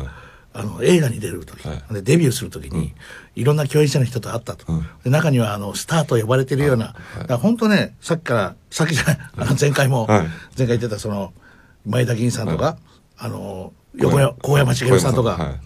[0.53, 2.93] あの映画に出る時、でデビューする時に、
[3.37, 4.67] いろんな共演者の人と会ったと、
[5.03, 10.21] で中にはあのスターと呼ばれてるような、だから本当ねさっきからさっきじゃないあの前回も、はい。
[10.59, 11.33] 前回言ってたその
[11.87, 12.77] 前田銀さんとか、
[13.17, 15.61] あの横山高山茂さんとか、はい。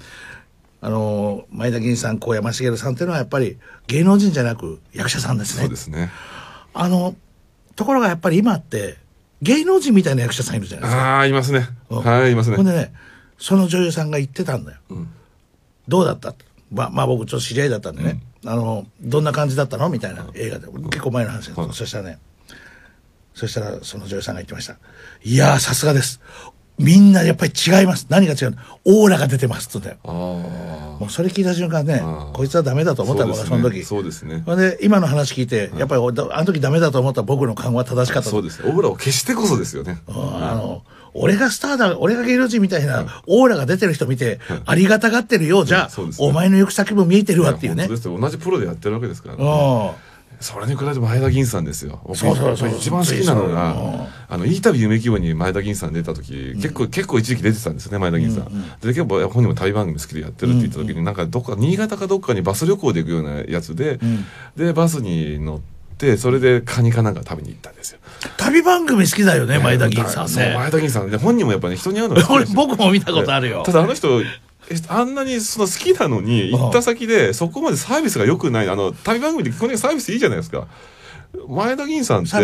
[0.83, 5.63] あの前田銀さん、高山茂さんっていうのはやっぱり芸能人じゃなく役者さんですね。
[5.63, 6.11] そうですね。
[6.75, 7.17] あの、
[7.75, 8.97] ところがやっぱり今って
[9.43, 11.17] 芸能人みたいな役者さんいるじゃないですか。
[11.17, 11.69] ああいますね。
[11.89, 12.57] はいいますね。
[12.57, 12.93] ほんでね、
[13.39, 14.79] その女優さんが言ってたんだよ。
[15.89, 16.35] どうだった？
[16.73, 19.89] まあ、まあ僕ちょっと知り合いだったんでね、あの、どんな感じだったの？
[19.89, 20.67] みたいな映画で。
[20.67, 22.19] 結構前の話だった、そしたらね、
[23.35, 24.79] そしたらその女優さんが言ってました。
[25.23, 26.21] いやー、さすがです。
[26.79, 28.07] みんなやっぱり違います。
[28.11, 28.59] 何が違うの？
[28.85, 30.57] オーラが出てますって言うんだよ。
[31.01, 32.03] もうそれ聞いた瞬間ね、
[32.35, 33.83] こいつはダメだと思ったの、僕はその時。
[33.85, 34.43] そうですね。
[34.47, 38.29] ほんで、今の話聞いて、やっぱりおあの時ダメだと思った僕の勘は正しかった。
[38.29, 38.31] と。
[38.31, 38.71] そうですね。
[38.71, 39.99] オーラを消してこそですよね。
[40.07, 40.83] あの、
[41.15, 45.89] 俺がスターだ、俺が芸能人みたいなオーラが出てる人見て、ありがたがってるようじゃ、
[46.19, 47.89] お前の行く先も見えてるわっていうね。
[47.89, 49.91] 同じプロでやってるわけですからうねん。
[50.41, 52.01] それに比べて前田銀さんですよ。
[52.05, 52.71] 僕そうそうそう。
[52.71, 58.45] 一番好きなのがあのいい旅夢希望に前田銀さん出た時、結構結構一時期出てたんですよね前田銀さん、
[58.81, 63.99] で結構本人も旅番組好きでやってるって言った時に、なんかどっか新潟かどっかにバス旅行で行くようなやつで、
[64.57, 65.61] でバスに乗っ
[65.97, 67.99] てそれでカニかなんか食べに行ったんですよ。
[68.37, 70.55] 旅番組好きだよね、前田銀さんそうね。
[70.55, 71.11] 前田銀さん。
[71.11, 73.63] で本人もやっぱね人に会うの 俺、僕も見たことあるよ。
[73.65, 74.25] ただあの人え
[74.89, 78.69] あんなにその好きなのに行った先でそこまでサービスが良くない。
[78.69, 80.67] あの旅番組で基本的にサービスいいじゃないですか。
[81.49, 82.37] 前田銀さんって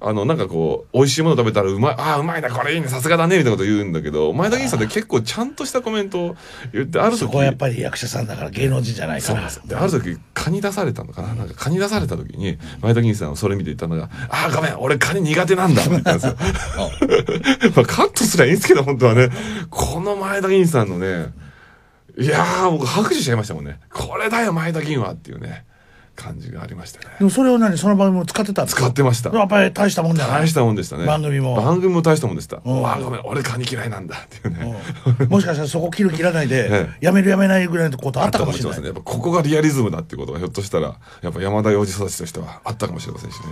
[0.00, 6.36] あのなんかこう美味しいもの食べたらうまいああうまいなこれいいねさすがだねみたいなこと言うんだけど前田銀さんって結構ちゃんとしたコメントを
[6.72, 9.50] 言ってある時そこはやっぱり役者さんだから芸能人じゃないから。
[9.66, 11.34] である時蚊に出されたのかな？
[11.34, 16.36] なんか蚊に出された時に前田銀さんはそれ見て言ったのが「ああごめん俺蚊に苦手なんだ」って言った んですよ
[17.76, 19.28] まあカットすりゃいいんですけど本当はね。
[19.68, 21.32] この前田銀さんのね
[22.18, 23.78] いやー僕拍手しちゃいましたもんね。
[23.92, 25.64] これだよ前田銀はっていうね
[26.14, 27.06] 感じがありましたね。
[27.18, 28.82] でもそれを何その番組も使ってたんですか？
[28.82, 29.30] 使ってました。
[29.30, 30.42] やっぱり大したもんじゃない。
[30.42, 31.06] 大したもんでしたね。
[31.06, 31.56] 番組も。
[31.56, 32.82] 番組も大したもんでした「うん。
[32.82, 34.78] わあごめん俺蚊に嫌いなんだ」っていうね。
[35.28, 38.80] もしかしたらそこ切る切らないで え、やめるやめないぐらいのことあったかもしれない。
[38.80, 43.42] ねやっぱここがリアリズムだっていうことがひょっとしたらやっぱ山田洋次育ちとしてはあったかもしれませんしね。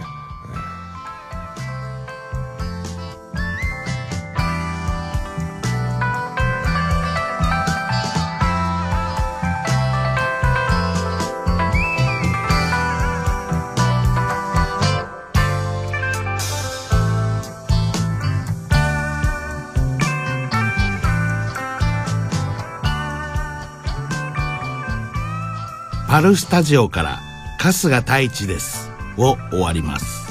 [26.21, 27.19] パルスタジオから
[27.59, 30.29] 春日太一ですを終わります。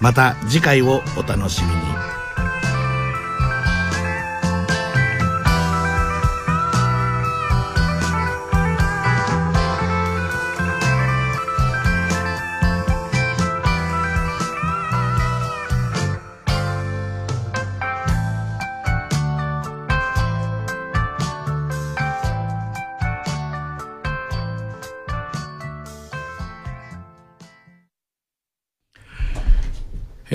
[0.00, 2.11] また次回をお楽しみに。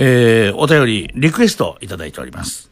[0.00, 2.70] えー、お便り、リクエストいただいております。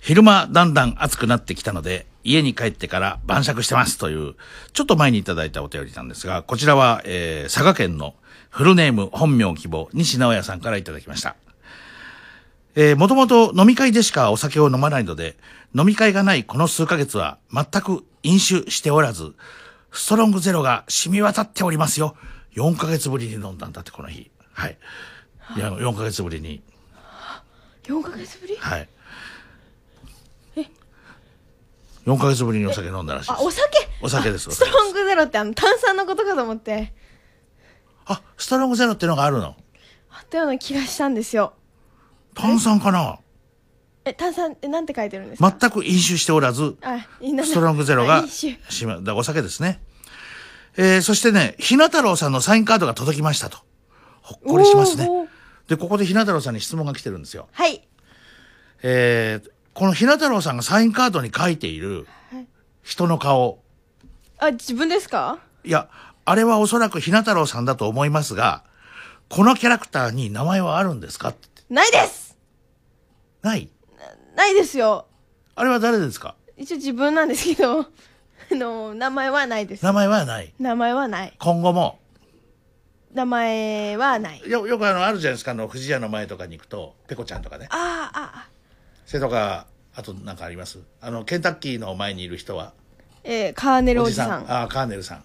[0.00, 4.34] 昼間だんだん暑くなってきたので、家に帰ってから晩酌してますという、
[4.72, 8.16] ちょっと前にいただいたお便りなんですが、こちらは、えー、佐賀県の
[8.50, 11.36] フルネーム本名希望、西直哉さんからいただきました。
[12.74, 15.36] えー、もともと飲み会でしかお酒を飲まないので、
[15.76, 19.32] 飲み会がないこの数ヶ月は全く飲酒しておらず、
[19.92, 22.16] ストロングゼロが染み渡っておりますよ。
[22.56, 24.28] 4ヶ月ぶりに飲んだんだって、この日。
[24.52, 24.76] はい。
[25.56, 26.62] いや、4ヶ月ぶりに。
[27.84, 28.56] 4ヶ月ぶり？
[28.56, 28.88] はい。
[32.06, 33.30] 4ヶ月ぶりにお酒飲んだらしい。
[33.30, 33.70] あお酒？
[34.02, 34.50] お酒です。
[34.50, 36.92] ストロングゼロってあの炭酸のことかと思って
[38.36, 39.56] ストロングゼロっていうのがあるの？
[40.10, 41.54] あったような気がしたんですよ
[42.34, 43.18] 炭酸かな？
[44.04, 45.56] え炭酸えなんて書いてるんですか？
[45.58, 46.76] 全く飲酒しておらず、
[47.42, 49.80] ストロングゼロあがしま、だお酒ですね。
[50.76, 53.58] えー、そしてね、ひな太郎さんのサインカードが届きましたと。
[54.20, 55.08] ほっこりしますね。
[55.68, 57.48] で、ここでひな太郎さんに質問が来てるんですよ。
[57.52, 57.86] はい。
[58.82, 62.46] えー、このひな太郎さんがサインカードに書いているはい。
[62.82, 63.60] 人の顔。
[64.38, 65.38] あ自分ですか？
[65.64, 65.88] いや、
[66.26, 68.64] あれはおそらくひな太郎さんだと思いますが、
[69.30, 71.32] このキャラクターに名前はあるんですか？
[71.70, 72.36] ないです！
[73.40, 73.70] ない？
[74.36, 75.06] ないですよ。
[75.54, 76.34] あれは誰ですか？
[76.58, 77.86] 一応自分なんですけどあ
[78.50, 79.84] の名前はないです。
[79.84, 80.52] 名前はない。
[80.58, 81.34] 名前はない。
[81.38, 81.98] 今後も？
[83.14, 84.42] 名前はない。
[84.50, 87.68] よ、よくあの、あるじゃないですか、あの、富士屋の前とかに行くと、ペコちゃんとかね。
[87.70, 88.48] あああ
[89.06, 90.80] それとか、あとなんかあります？
[91.00, 92.72] あの、ケンタッキーの前にいる人は、
[93.22, 94.50] えーカーネルおじさん。
[94.50, 95.24] ああ、カーネルさん。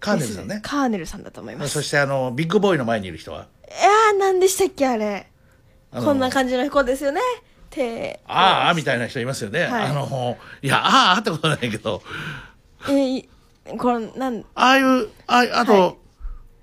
[0.00, 0.60] カーネルさんね。
[0.62, 1.70] カーネルさんだと思います。
[1.72, 5.26] そしてあの、ビッグボーイの前にいる人は、いやー何でしたっけあれ。
[5.90, 7.20] こんな感じの子ですよね。
[7.70, 9.64] 手ああ、みたいな人いますよね。
[9.64, 9.86] はい。
[9.86, 12.02] あの、いや、ああってことないけど、
[12.88, 13.28] えーい
[13.78, 15.98] これなんああいう、ああと、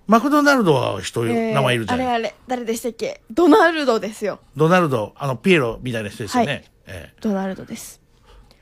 [0.08, 2.08] マクドナルドは人、えー名前いるじゃない。
[2.08, 3.22] あれあれ誰でしたっけ？
[3.32, 4.40] ドナルドですよ。
[4.56, 6.52] ドナルド、あの、ピエロみたいな人ですよね。
[6.52, 6.64] はい。
[6.88, 7.14] ええ。
[7.22, 8.02] ドナルドです。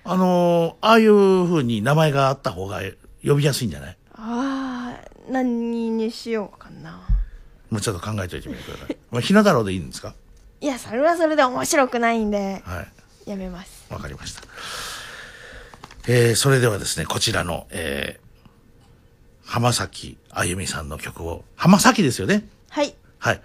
[0.06, 2.82] あのーああいう風に名前があった方が
[3.26, 3.98] 呼びやすいんじゃない？
[4.14, 7.07] ああ何にしようかな。
[7.70, 8.98] もうちょっと考えておいてみてください。
[9.11, 10.15] まあ、ひな太郎でいいんですか？
[10.61, 12.86] いやそれはそれで面白くないんでは
[13.26, 13.30] い。
[13.30, 13.86] やめます。
[13.90, 14.41] わかりました。
[16.07, 18.23] えー、それではですね、こちらの、えー、
[19.45, 23.41] 浜崎あゆみさんの曲を、浜崎ですよねはいはい。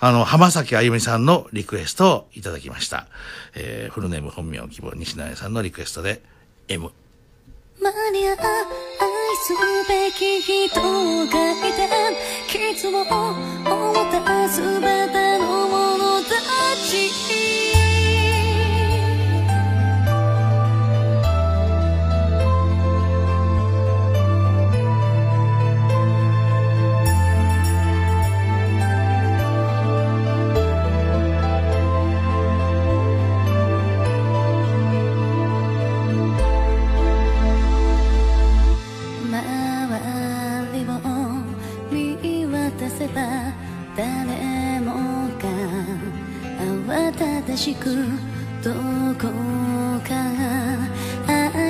[0.00, 3.06] あの、浜崎あゆみさんのリクエストをいただきました。
[3.54, 6.22] えー、フルネーム本名希望西成さんのリクエストで、
[6.66, 6.90] M。
[7.80, 8.36] マリア愛
[9.36, 9.52] す
[9.88, 11.88] べき人がいて
[12.48, 16.28] 傷を負ったすべての者た
[16.84, 17.81] ち
[47.62, 47.94] しく
[48.60, 48.72] ど
[49.14, 49.28] こ
[50.02, 50.10] か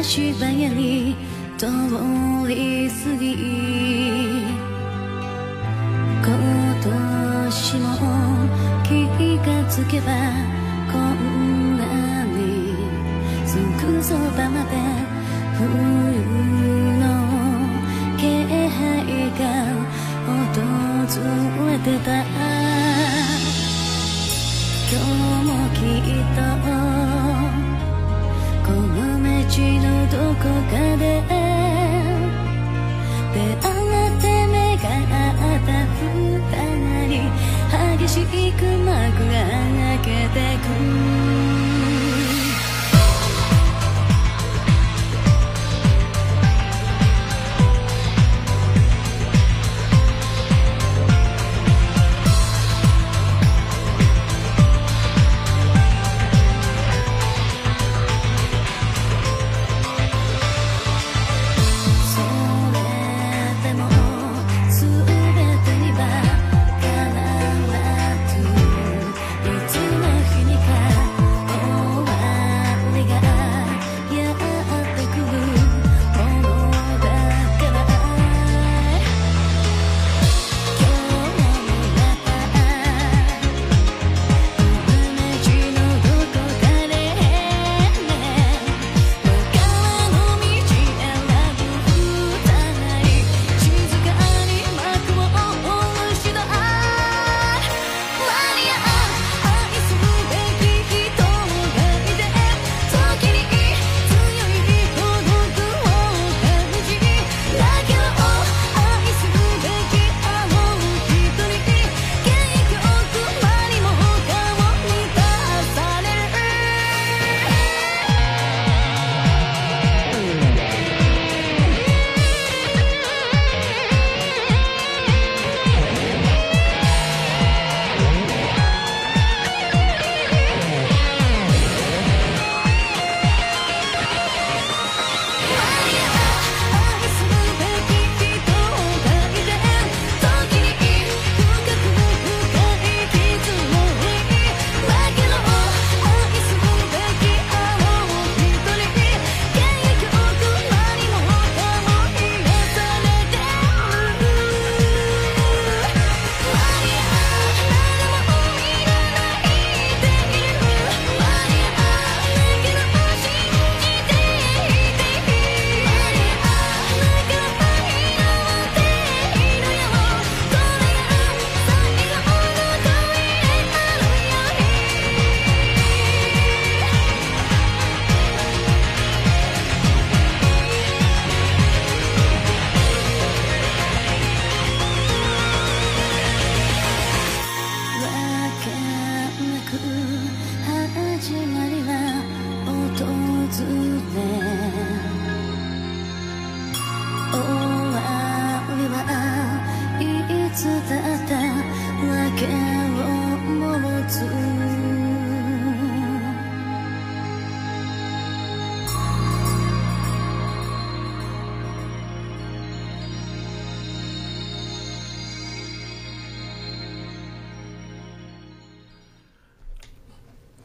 [0.01, 1.15] 足早に
[1.59, 1.67] 通
[2.49, 3.35] り過ぎ
[6.25, 6.33] 今
[6.81, 7.85] 年も
[8.83, 8.89] 気
[9.47, 10.09] がつけば
[10.91, 12.41] こんなに
[13.47, 14.73] すぐそばまで
[15.59, 15.67] 冬
[17.01, 17.05] の
[18.17, 19.45] 気配が
[20.25, 21.21] 訪
[21.67, 22.52] れてた
[38.03, 39.33] 激しく幕が
[39.79, 40.59] 開けて
[41.37, 41.42] く。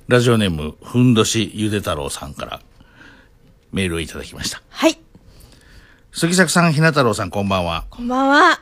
[0.08, 2.62] ラジオネーム、ふんどしゆで太郎さんから
[3.74, 4.62] メールをいただきました。
[4.70, 4.98] はい。
[6.14, 7.84] 杉作さん、ひな太郎さん、こんばんは。
[7.90, 8.62] こんばんは。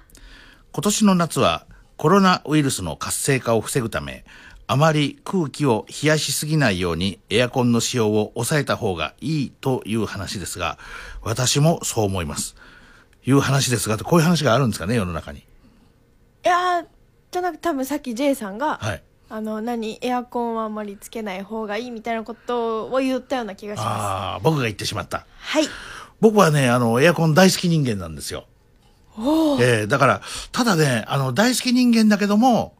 [0.72, 1.68] 今年の夏は
[1.98, 4.26] コロナウイルスの活性化を防ぐため、
[4.66, 10.80] あまり空気を冷やしすぎないようにエアコンの使用を抑えた方がいいという話ですが、
[11.22, 12.56] 私もそう思います。
[13.24, 15.42] いう話ですが、こういう話があるんですかね、世の中に。
[15.42, 15.44] い
[16.42, 16.86] やー
[17.30, 19.04] じゃなく多分さっき J さんが、はい。
[19.36, 19.98] あの何？
[20.02, 25.20] エアコンはあんまりつけない方がいいみたいなことを言ったような気がしまああ、僕が言ってしまった。
[25.20, 25.68] すはい
[26.22, 28.46] 僕はね、あの、エアコン大好き人間なんですよ。
[29.18, 30.22] えーだから、
[30.54, 32.78] ただね、あの、大好き人間だけども、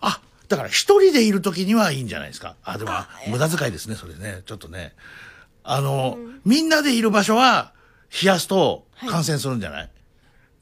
[0.00, 2.56] あ、だから一人でいる時にはいいんじゃないですか。
[2.64, 2.92] あ、でも、
[3.28, 4.40] 無駄遣いですね、それね。
[4.46, 4.94] ちょっとね。
[5.62, 6.16] あの、
[6.46, 7.74] みんなでいる場所は、
[8.22, 9.90] 冷やすと感染するんじゃない、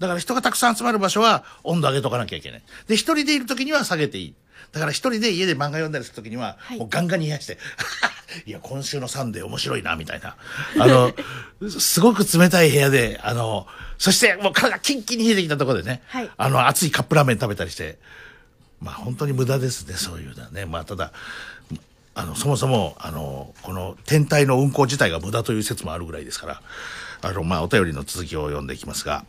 [0.00, 2.62] だから人がたくさん集まる場所は温度上げとかなきゃいけない。
[2.88, 4.34] で、一人でいる時には下げていい。
[4.74, 7.58] だから一人で家で漫画読んだりする時には、もうガンガンに冷やして、
[8.44, 10.36] いや、今週のサンデー面白いな、みたいな。
[10.80, 11.14] あの、
[11.70, 13.68] すごく冷たい部屋で、あの、
[13.98, 17.98] そしてもう体キンキンに冷えてきたところでね、はいあの、熱いカップラーメン食べたりして、
[18.80, 20.66] まあ本当に無駄ですね、そういうのはね。
[20.66, 21.12] まあただ、
[22.16, 26.62] あの、そもそも、あの、この天体の運行自体が無駄という説もあるぐらいですから、
[27.22, 29.24] あの、まあお便りの続きを読んでいきますが、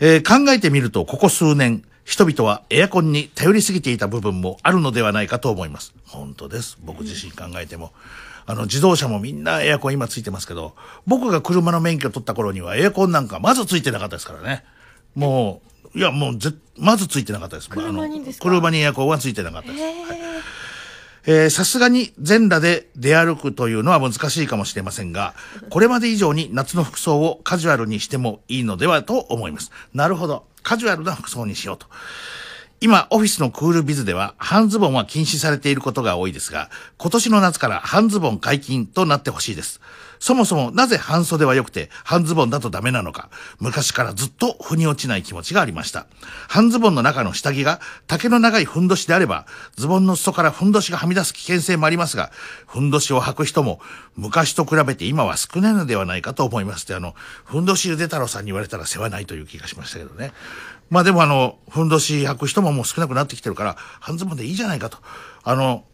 [0.00, 5.92] えー考えてみると、ここ数年、人々はエアコンに頼りすぎていた部分もあるのではないかと思います。
[6.06, 6.78] 本当です。
[6.82, 7.92] 僕自身考えても。
[8.46, 10.76] あの、自動車もみんなエアコン今ついてますけど、
[11.06, 14.64] 僕が車の免許取った頃にはエアコンなんかまずついてなかったですからね。
[15.16, 15.60] も
[15.94, 17.68] う、いや、もうぜ、まずついてなかったです。
[17.68, 18.44] 車にですか？
[18.44, 19.82] 車にエアコンはついてなかったです。
[19.82, 20.06] えー
[21.26, 25.34] えさすがに全裸で出歩くというのは難しいかもしれませんが、
[25.70, 29.72] これまで以上に夏の服装をカジュアルにしてもいいのではと思います。
[29.92, 30.46] なるほど。
[30.62, 31.86] カジュアルな服装にしようと。
[32.80, 39.80] 今、オフィスのクールビズでは、半ズボンは禁止されていることが多いですが、今年の夏から半ズボン解禁となってほしいです。
[40.18, 46.06] そもそもなぜ半袖は良くて、半ズボンだとダメなのか、昔からずっと腑に落ちない気持ちがありました。
[46.48, 52.30] 半ズボンの中の下着が丈の長いふんどしであれば、ズボンの裾からふんどしがはみ出す危険性もありますが、
[52.66, 53.80] ふんどしを履く人も
[54.16, 57.14] 昔と比べて今は少ないのではないかと思いますって、あの、
[57.44, 60.32] ふんどしゆで太郎さんに言われたら世話ないという気がしましたけどね。
[60.90, 64.98] まあでもあの、ふんどし履く人ももう少なくなってきてるから、半ズボンでいいじゃないかと。
[65.42, 65.84] あの、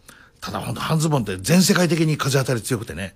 [0.40, 3.15] ただ本当半ズボンって全世界的に風当たり強くてね。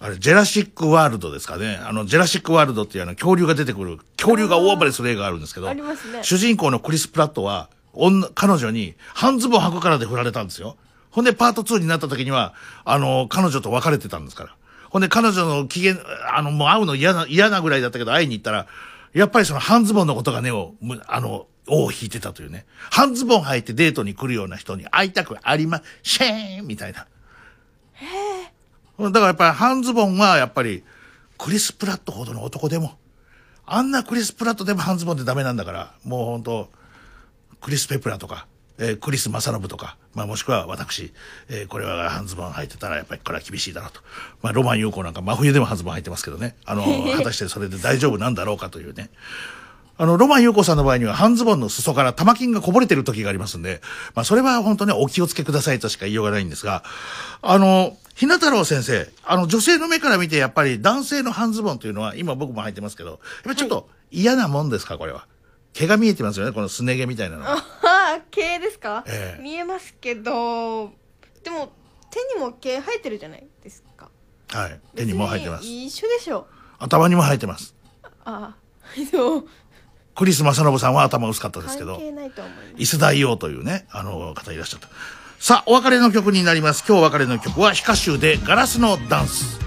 [0.00, 1.80] あれ、ジェラシックワールドですかね。
[1.82, 5.82] あの、ジェラシックワールドっていうあの、恐竜が出てくる、恐竜が大暴れする映画があるんですけど、ね
[6.22, 10.76] 主人公のクリス・プラットは、女、彼女に半ズボン履くからで振られたんですよ。
[11.10, 12.54] ほんで、パート2になった時には、
[12.84, 14.56] あの、彼女と別れてたんですから。
[14.90, 15.96] ほんで、彼女の機嫌、
[16.32, 18.66] あの、もう会うの嫌な、嫌なぐらいだったけど、会いに行ったら、
[19.14, 22.66] やっぱりその半ズボンのことがね、を、むあの、尾を引いてたというね。
[22.90, 27.06] 半ズボン履いてデートに来るような人に会いたくありませんみたいな。
[28.98, 30.82] だからやっぱり半ズボンはやっぱり
[31.38, 32.98] クリス・プラットほどの男でも、
[33.64, 36.70] あんなクリス・プラットでも半ズボンでダメなんだから、もう本当
[37.60, 38.46] クリス・ペプラとか、
[38.78, 41.12] えークリス・マサノブとか、まあもしくは私、
[41.48, 44.00] えーこれは半ズボン履いてたらやっぱりこれは厳しいだろうと。
[44.42, 46.56] まあロマン優子なんか真冬でも半ズボン履いてますけどね。
[46.64, 46.84] あの、
[47.16, 49.10] 果たしてそれで大丈夫なんだろうかというね。
[49.98, 53.82] あの、ロマン優子さんの場合には半ズボンの裾から玉金がこぼれてる時がありますんで、
[54.14, 56.84] まあそれは本当ね、お気をつけくださいとしか言いようがないんですが、
[57.42, 65.26] あの、ひな太郎先生、あの、女性の目から見てやっぱり男性の半ズボンというのは、今僕も履いてますけど、やっぱりちょっと嫌なもんですか、これは？
[65.74, 67.62] 毛が見えてますよね、このすね毛みたいなのあ
[68.30, 70.90] 毛ですか、ええ見えますけど
[71.44, 71.72] でも
[72.10, 74.10] 手にも毛生えてるじゃないですか
[74.50, 74.80] はい。
[74.96, 75.64] 手にも生えてます。
[75.66, 76.46] 一緒でしょ
[76.78, 77.76] 頭にも生えてます。
[78.24, 79.44] ああでも
[80.18, 84.88] クリス・マサノブさんは頭薄かったですけど関、係ないと思います伊勢大王というね、あの方いらっしゃった。
[85.38, 86.84] さあ、お別れの曲になります。
[86.84, 89.60] 今日お別れの曲は、ヒカシュでガラスのダンス。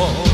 [0.00, 0.29] more.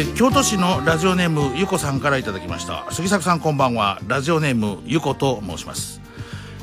[0.00, 2.90] えー京都市のラジオネームゆこさんからいただきました。
[2.90, 4.00] 杉作さんこんばんは。
[4.06, 6.00] ラジオネームゆこと申します。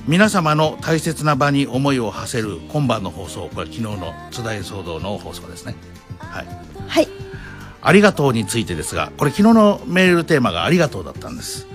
[0.07, 5.75] 皆様の大切な場に思いを馳せる今晩の放送これ昨日の津田演騒動の放送ですね。
[6.17, 6.47] はい。
[6.87, 7.07] はい。
[7.83, 11.67] ありがとうについてですがこれ昨日のメールテーマがありがとうだったんです。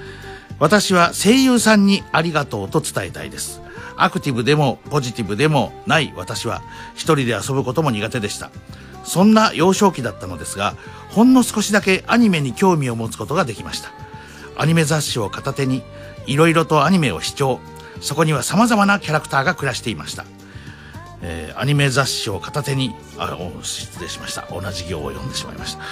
[0.59, 3.63] 私は声優さんにありがとうと伝えたいです。
[3.97, 6.63] アクティブでもポジティブでもない私は
[6.95, 8.51] 一人で遊ぶことも苦手でした
[9.05, 10.77] そんな幼少期だったのですが
[11.11, 13.91] ほんの少しだけアニメに興味を持つことができました。
[14.57, 15.83] アニメ雑誌を片手に
[16.27, 17.59] いろいろとアニメを視聴。
[18.01, 20.25] そこには様々なキャラクターが暮らしていました。
[21.23, 24.49] えーアニメ雑誌を片手にあ失礼しました。
[24.51, 25.83] 同じ行を読んでしまいました。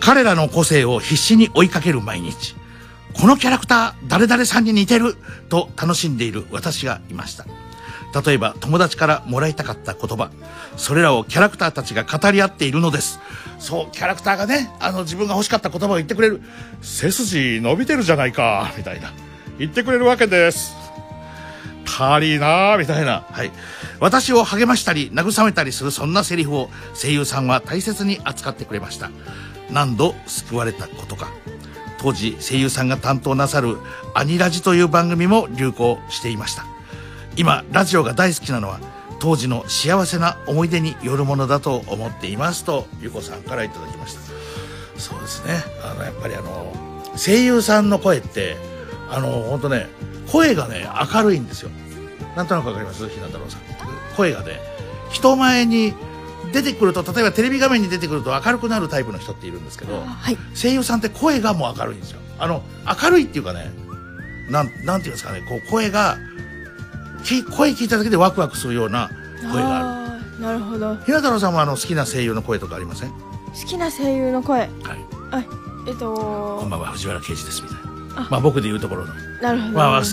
[0.00, 2.54] 彼らの個性を必死に追いかける毎日。
[3.14, 5.16] このキャラクター誰々さんに似てる
[5.48, 7.46] と楽しんでいる私がいました。
[8.24, 10.30] 例えば友達からもらいたかった言葉
[10.76, 13.20] それらをキャラクターたちが語り合っているのです
[13.58, 16.40] そうキャラクターがねあの自分が欲しかった言葉を言ってくれる
[16.82, 19.12] 背筋伸びてるじゃないかみたいな
[19.58, 20.86] 言ってくれるわけです
[21.86, 23.24] 足りなーみたいな。
[23.30, 23.50] はい。
[24.00, 29.10] 私を励ましたり、慰めたりするそんなセリフを声優さんは大切に扱ってくれました。
[29.70, 31.30] 何度救われたことか。
[31.98, 33.78] 当時、声優さんが担当なさる
[34.14, 36.75] アニラジという番組も流行していました。
[37.36, 38.80] 今、ラジオが大好きなのは、
[39.20, 44.20] 当時の幸せな思い出によるものだと思っていますと、ゆこさんからいただきました。
[44.98, 45.62] そうですね。
[45.84, 46.74] あの、やっぱりあの、
[47.16, 48.56] 声優さんの声って、
[49.10, 49.86] あの、本当ね、
[50.32, 51.70] 声がね、明るいんですよ。
[52.36, 53.08] なんとなくわかります？
[53.08, 53.60] ひな太郎さん。
[54.16, 54.60] 声がね、
[55.10, 55.94] 人前に
[56.52, 60.02] 出てくると、例えばテレビ画面に出てくると明るくなるタイプの人っているんですけど、
[60.54, 62.20] 声優さんって声がもう明るいんですよ。
[62.38, 62.62] あの、
[63.02, 63.70] 明るいっていうかね、
[64.50, 66.35] なん、なんていうんですかね、こう、声が、き
[67.50, 69.10] 声聞いただけでワクワクするような
[69.52, 70.42] 声がある。
[70.42, 70.96] なるほど。
[70.96, 73.10] ひな太郎さんはあの好きな声優の声とかありません？
[73.10, 73.16] 好
[73.66, 74.60] きな声優の声。
[74.60, 74.70] はい。
[75.32, 75.44] あ
[75.88, 76.14] えっと
[76.60, 77.78] こんばんは、藤原啓治です、みたい
[78.16, 78.28] な。
[78.30, 79.14] まあ僕で言うところの。
[79.40, 80.04] なるほど、まあうん、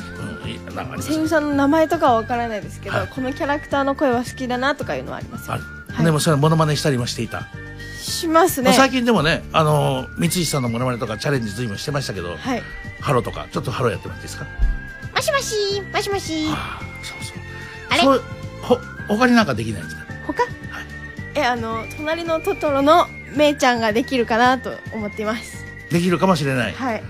[1.02, 3.08] 声優さんの名前とかはわからないですけど、はい。
[3.08, 5.58] このキャラクターの声は好きだなとかいうのはありますよ。
[6.04, 7.44] でもそれモノマネしたりもしていた。
[8.02, 8.70] しますね。
[8.70, 12.64] まあ最近でもね、あの、三石さんのモノマネとかチャレンジ随分してましたけど、はい。
[13.00, 14.46] ハロとか、ちょっとハロやってもらっていいですか？
[15.14, 16.46] もしもしもしもし。
[16.50, 16.80] あ
[17.12, 17.98] れ？
[18.02, 18.22] そう
[18.62, 20.04] ほ、他になんかできないんですか？
[20.28, 20.44] 他？
[21.36, 25.66] えあの隣のトトロのめいちゃんができるかなと思っています。
[25.90, 26.74] できるかもしれない。
[26.74, 27.04] はい。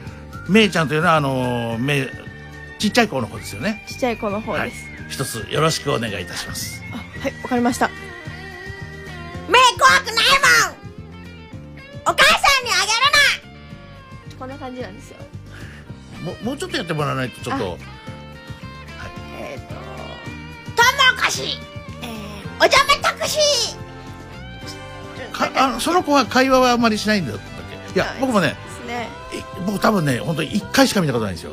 [0.50, 2.08] めいちゃんというのは、あの、めい、
[2.80, 3.84] ちっちゃい子の方ですよね。
[3.88, 6.82] ちっちゃい子の方です、一つよろしくお願いいたします。
[7.22, 7.90] はいわかりました。
[9.48, 10.16] 目怖くない
[10.70, 12.14] もん！
[12.14, 13.04] お母さんにあげる
[14.44, 15.18] こんな感じなんですよ。
[16.22, 17.78] もう、もうちょっとやってもらわないと、ちょっと、
[19.44, 21.58] えっ、となトウモロコシ
[22.02, 25.32] えー、おじゃめタクシー。
[25.32, 27.46] かあのその子は会話はあんまりしないんだったっ
[27.92, 27.94] け？
[27.96, 28.56] いや、僕もね、
[28.88, 29.10] ね。
[29.66, 31.52] 僕多分ね、本当に一回しか見たことないんですよ。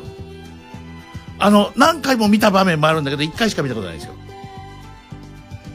[1.39, 4.13] あの、何回も見た場面もあるんだけど、一回しか見たことないんですよ。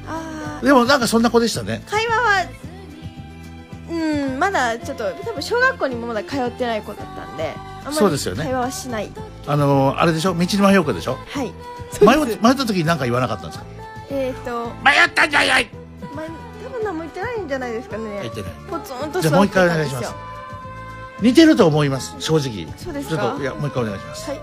[0.08, 1.82] あでもなんかそんな子でしたね。
[1.90, 2.46] 会話は
[3.88, 3.94] う
[4.36, 8.44] んまだちょっと多分小学校にもまだ通ってない子だったんであんまりそうですよね。
[8.44, 9.10] 会話はしない
[9.46, 10.34] あの、あれでしょ？
[10.34, 11.18] 道に迷う子でしょ？
[11.28, 11.52] はい。
[12.00, 13.64] 迷っ迷った時に何か言わなかったんですか？
[14.10, 15.48] えっ、と迷ったんじゃい！
[15.48, 15.70] やい
[16.14, 16.22] ま
[16.64, 18.20] 多分何も言ってないんじゃないですかね。
[18.22, 18.52] 言ってない。
[18.68, 20.14] ポツンとじゃあもう一回お願いします。
[21.20, 22.66] 似てると思います、正直。
[22.76, 23.16] そうですか？
[23.16, 24.30] ちょっと、いや、もう一回お願いします。
[24.30, 24.40] はい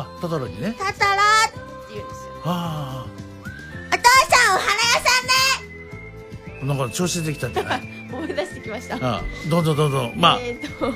[0.00, 0.68] ああ、トトロにね。
[0.68, 2.32] いうのねトトロって言うんですよ。
[2.44, 3.06] あ
[3.92, 4.02] お父
[4.36, 6.62] さんお花屋さんね。
[6.62, 7.82] あ、なんか調子出てきたんじゃない？
[8.12, 8.96] 思い出してきました。
[8.96, 10.12] ああどんどんどんどん。
[10.16, 10.92] まあ、えっ、と。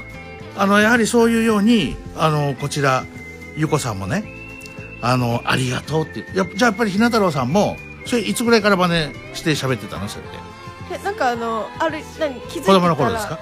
[0.57, 3.05] あの、やはりそういうように、あの、こちら、
[3.57, 4.24] ゆこさんもね、
[5.02, 6.24] あの、ありがとうって。
[6.36, 7.76] やっぱじゃあやっぱりひな太郎さんも、
[8.07, 10.08] それいつぐらいから真似して喋ってたの？
[10.08, 10.39] それって。
[10.92, 12.78] えなんかあのある何気づいて子たら。
[12.81, 13.39] 供の頃ですか？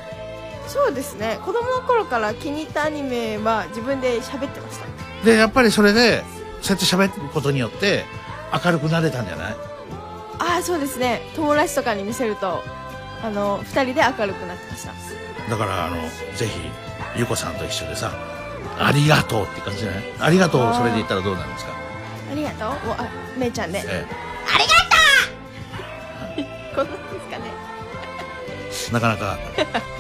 [0.68, 1.38] そうですね。
[1.44, 4.86] 子供の頃から気に入ったアニメは自分で喋ってました
[5.24, 6.24] で、やっぱりそれで、
[6.62, 8.04] そうやって喋ることによって、
[8.64, 9.56] 明るくなれたんじゃない？
[10.38, 11.22] ああそうですね。
[11.36, 12.62] 友達とかに見せると
[13.22, 14.92] あの二人で明るくなってました。
[15.50, 15.96] だから、あの、
[16.36, 16.50] ぜひ、
[17.16, 18.12] ゆこさんと一緒でさ、
[18.78, 20.04] ありがとうって感じじゃない？
[20.20, 21.72] ありがとう、それで言ったらどうなるんですか？
[22.30, 22.86] ありがとう？
[22.86, 24.06] もうあめいちゃんで、え。
[24.54, 24.70] ありが
[26.46, 26.82] とう！
[26.86, 27.52] こんなんですかね。
[28.92, 29.38] なかなか、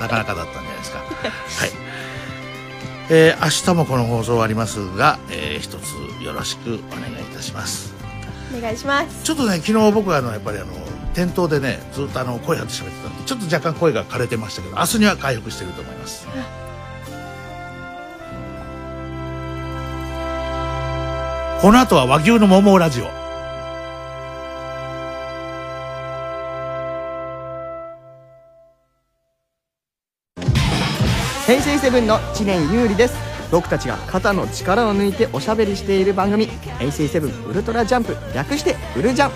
[0.00, 0.98] なかなかだったんじゃないですか。
[0.98, 1.04] は
[1.66, 1.70] い。
[3.10, 5.92] えー明日もこの放送ありますが、えー一つ
[6.24, 7.92] よろしくお願いいたします。
[8.56, 9.24] お願いします。
[9.24, 10.72] ちょっとね、昨日僕はあの、やっぱりあの、
[11.14, 16.26] 店頭でねずっとあの声張って喋ってたんでちょっと若干声が枯れてましたけど明日には回復してると思います。
[21.60, 23.04] この後は和牛の桃ラジオ
[31.82, 33.14] セブンの知念優里です。
[33.50, 36.46] 僕たちが肩の力を抜いておしゃべりしている番組
[36.78, 39.32] 「平成セブンウルトラジャンプ」略して「ウルジャン」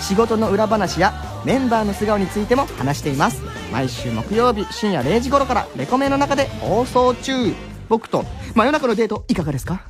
[0.00, 1.12] 仕事の裏話や
[1.44, 3.42] メンバーの素顔についても話しています。
[3.72, 7.52] 毎週木曜日深夜0時頃からレコメの中で放送中。
[7.88, 9.82] 僕と真夜中のデートいかがですか？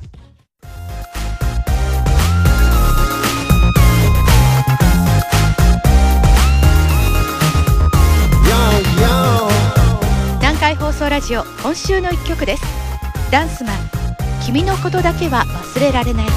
[11.01, 12.63] 送ラジオ今週の一曲です。
[13.31, 13.75] ダンスマン
[14.45, 16.27] 君のことだけは忘れられない。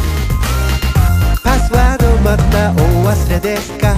[1.42, 3.94] パスワードまたお忘れですか？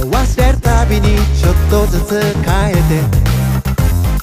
[0.00, 2.80] 忘れるたびにちょっとずつ変えて。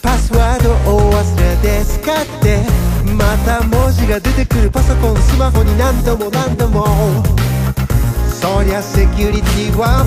[0.02, 2.58] パスワードお忘れですかって。
[3.14, 6.88] また文字が出てくるパソコンスマホに何度も何度も。
[8.28, 10.04] そりゃセキュリティは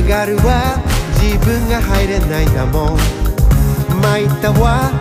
[0.00, 0.80] 上がるわ。
[1.20, 3.23] 自分が入れないんだもん。
[4.04, 4.92] 参ったわ。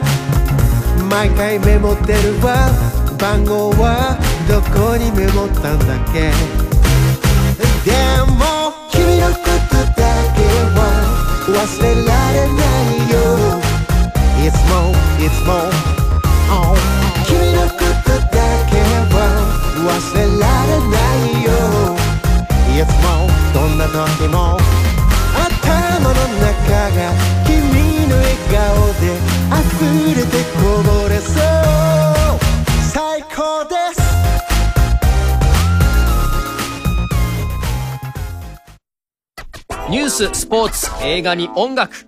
[1.10, 2.72] 毎回メモってるわ。
[3.20, 4.18] 番号は
[4.48, 6.32] どこにメモったんだっけ。
[7.84, 7.92] で
[8.32, 9.36] も君のこ
[9.70, 10.40] とだけ
[10.80, 10.80] は
[11.48, 13.20] 忘れられないよ。
[14.40, 15.52] いつもいつも、
[16.50, 16.76] oh
[17.28, 18.40] 君のことだ
[18.72, 18.80] け
[19.12, 19.16] は
[19.84, 20.96] 忘れられな
[21.28, 21.52] いよ。
[22.72, 24.58] いつもどんな時も
[25.36, 27.14] 頭の中が
[29.02, 29.18] で
[29.50, 32.40] 溢れてこぼれそう
[32.92, 34.04] 最高です
[39.90, 42.08] ニュース、スポーツ、映画に音楽。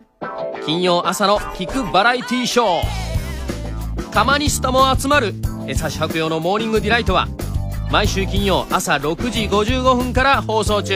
[0.66, 4.12] 金曜朝の聞くバラエティーショー。
[4.12, 5.36] カマニスタも集まる、
[5.68, 7.28] 餌し白用のモーニングディライトは、
[7.92, 10.96] 毎週金曜朝6時55分から放送中。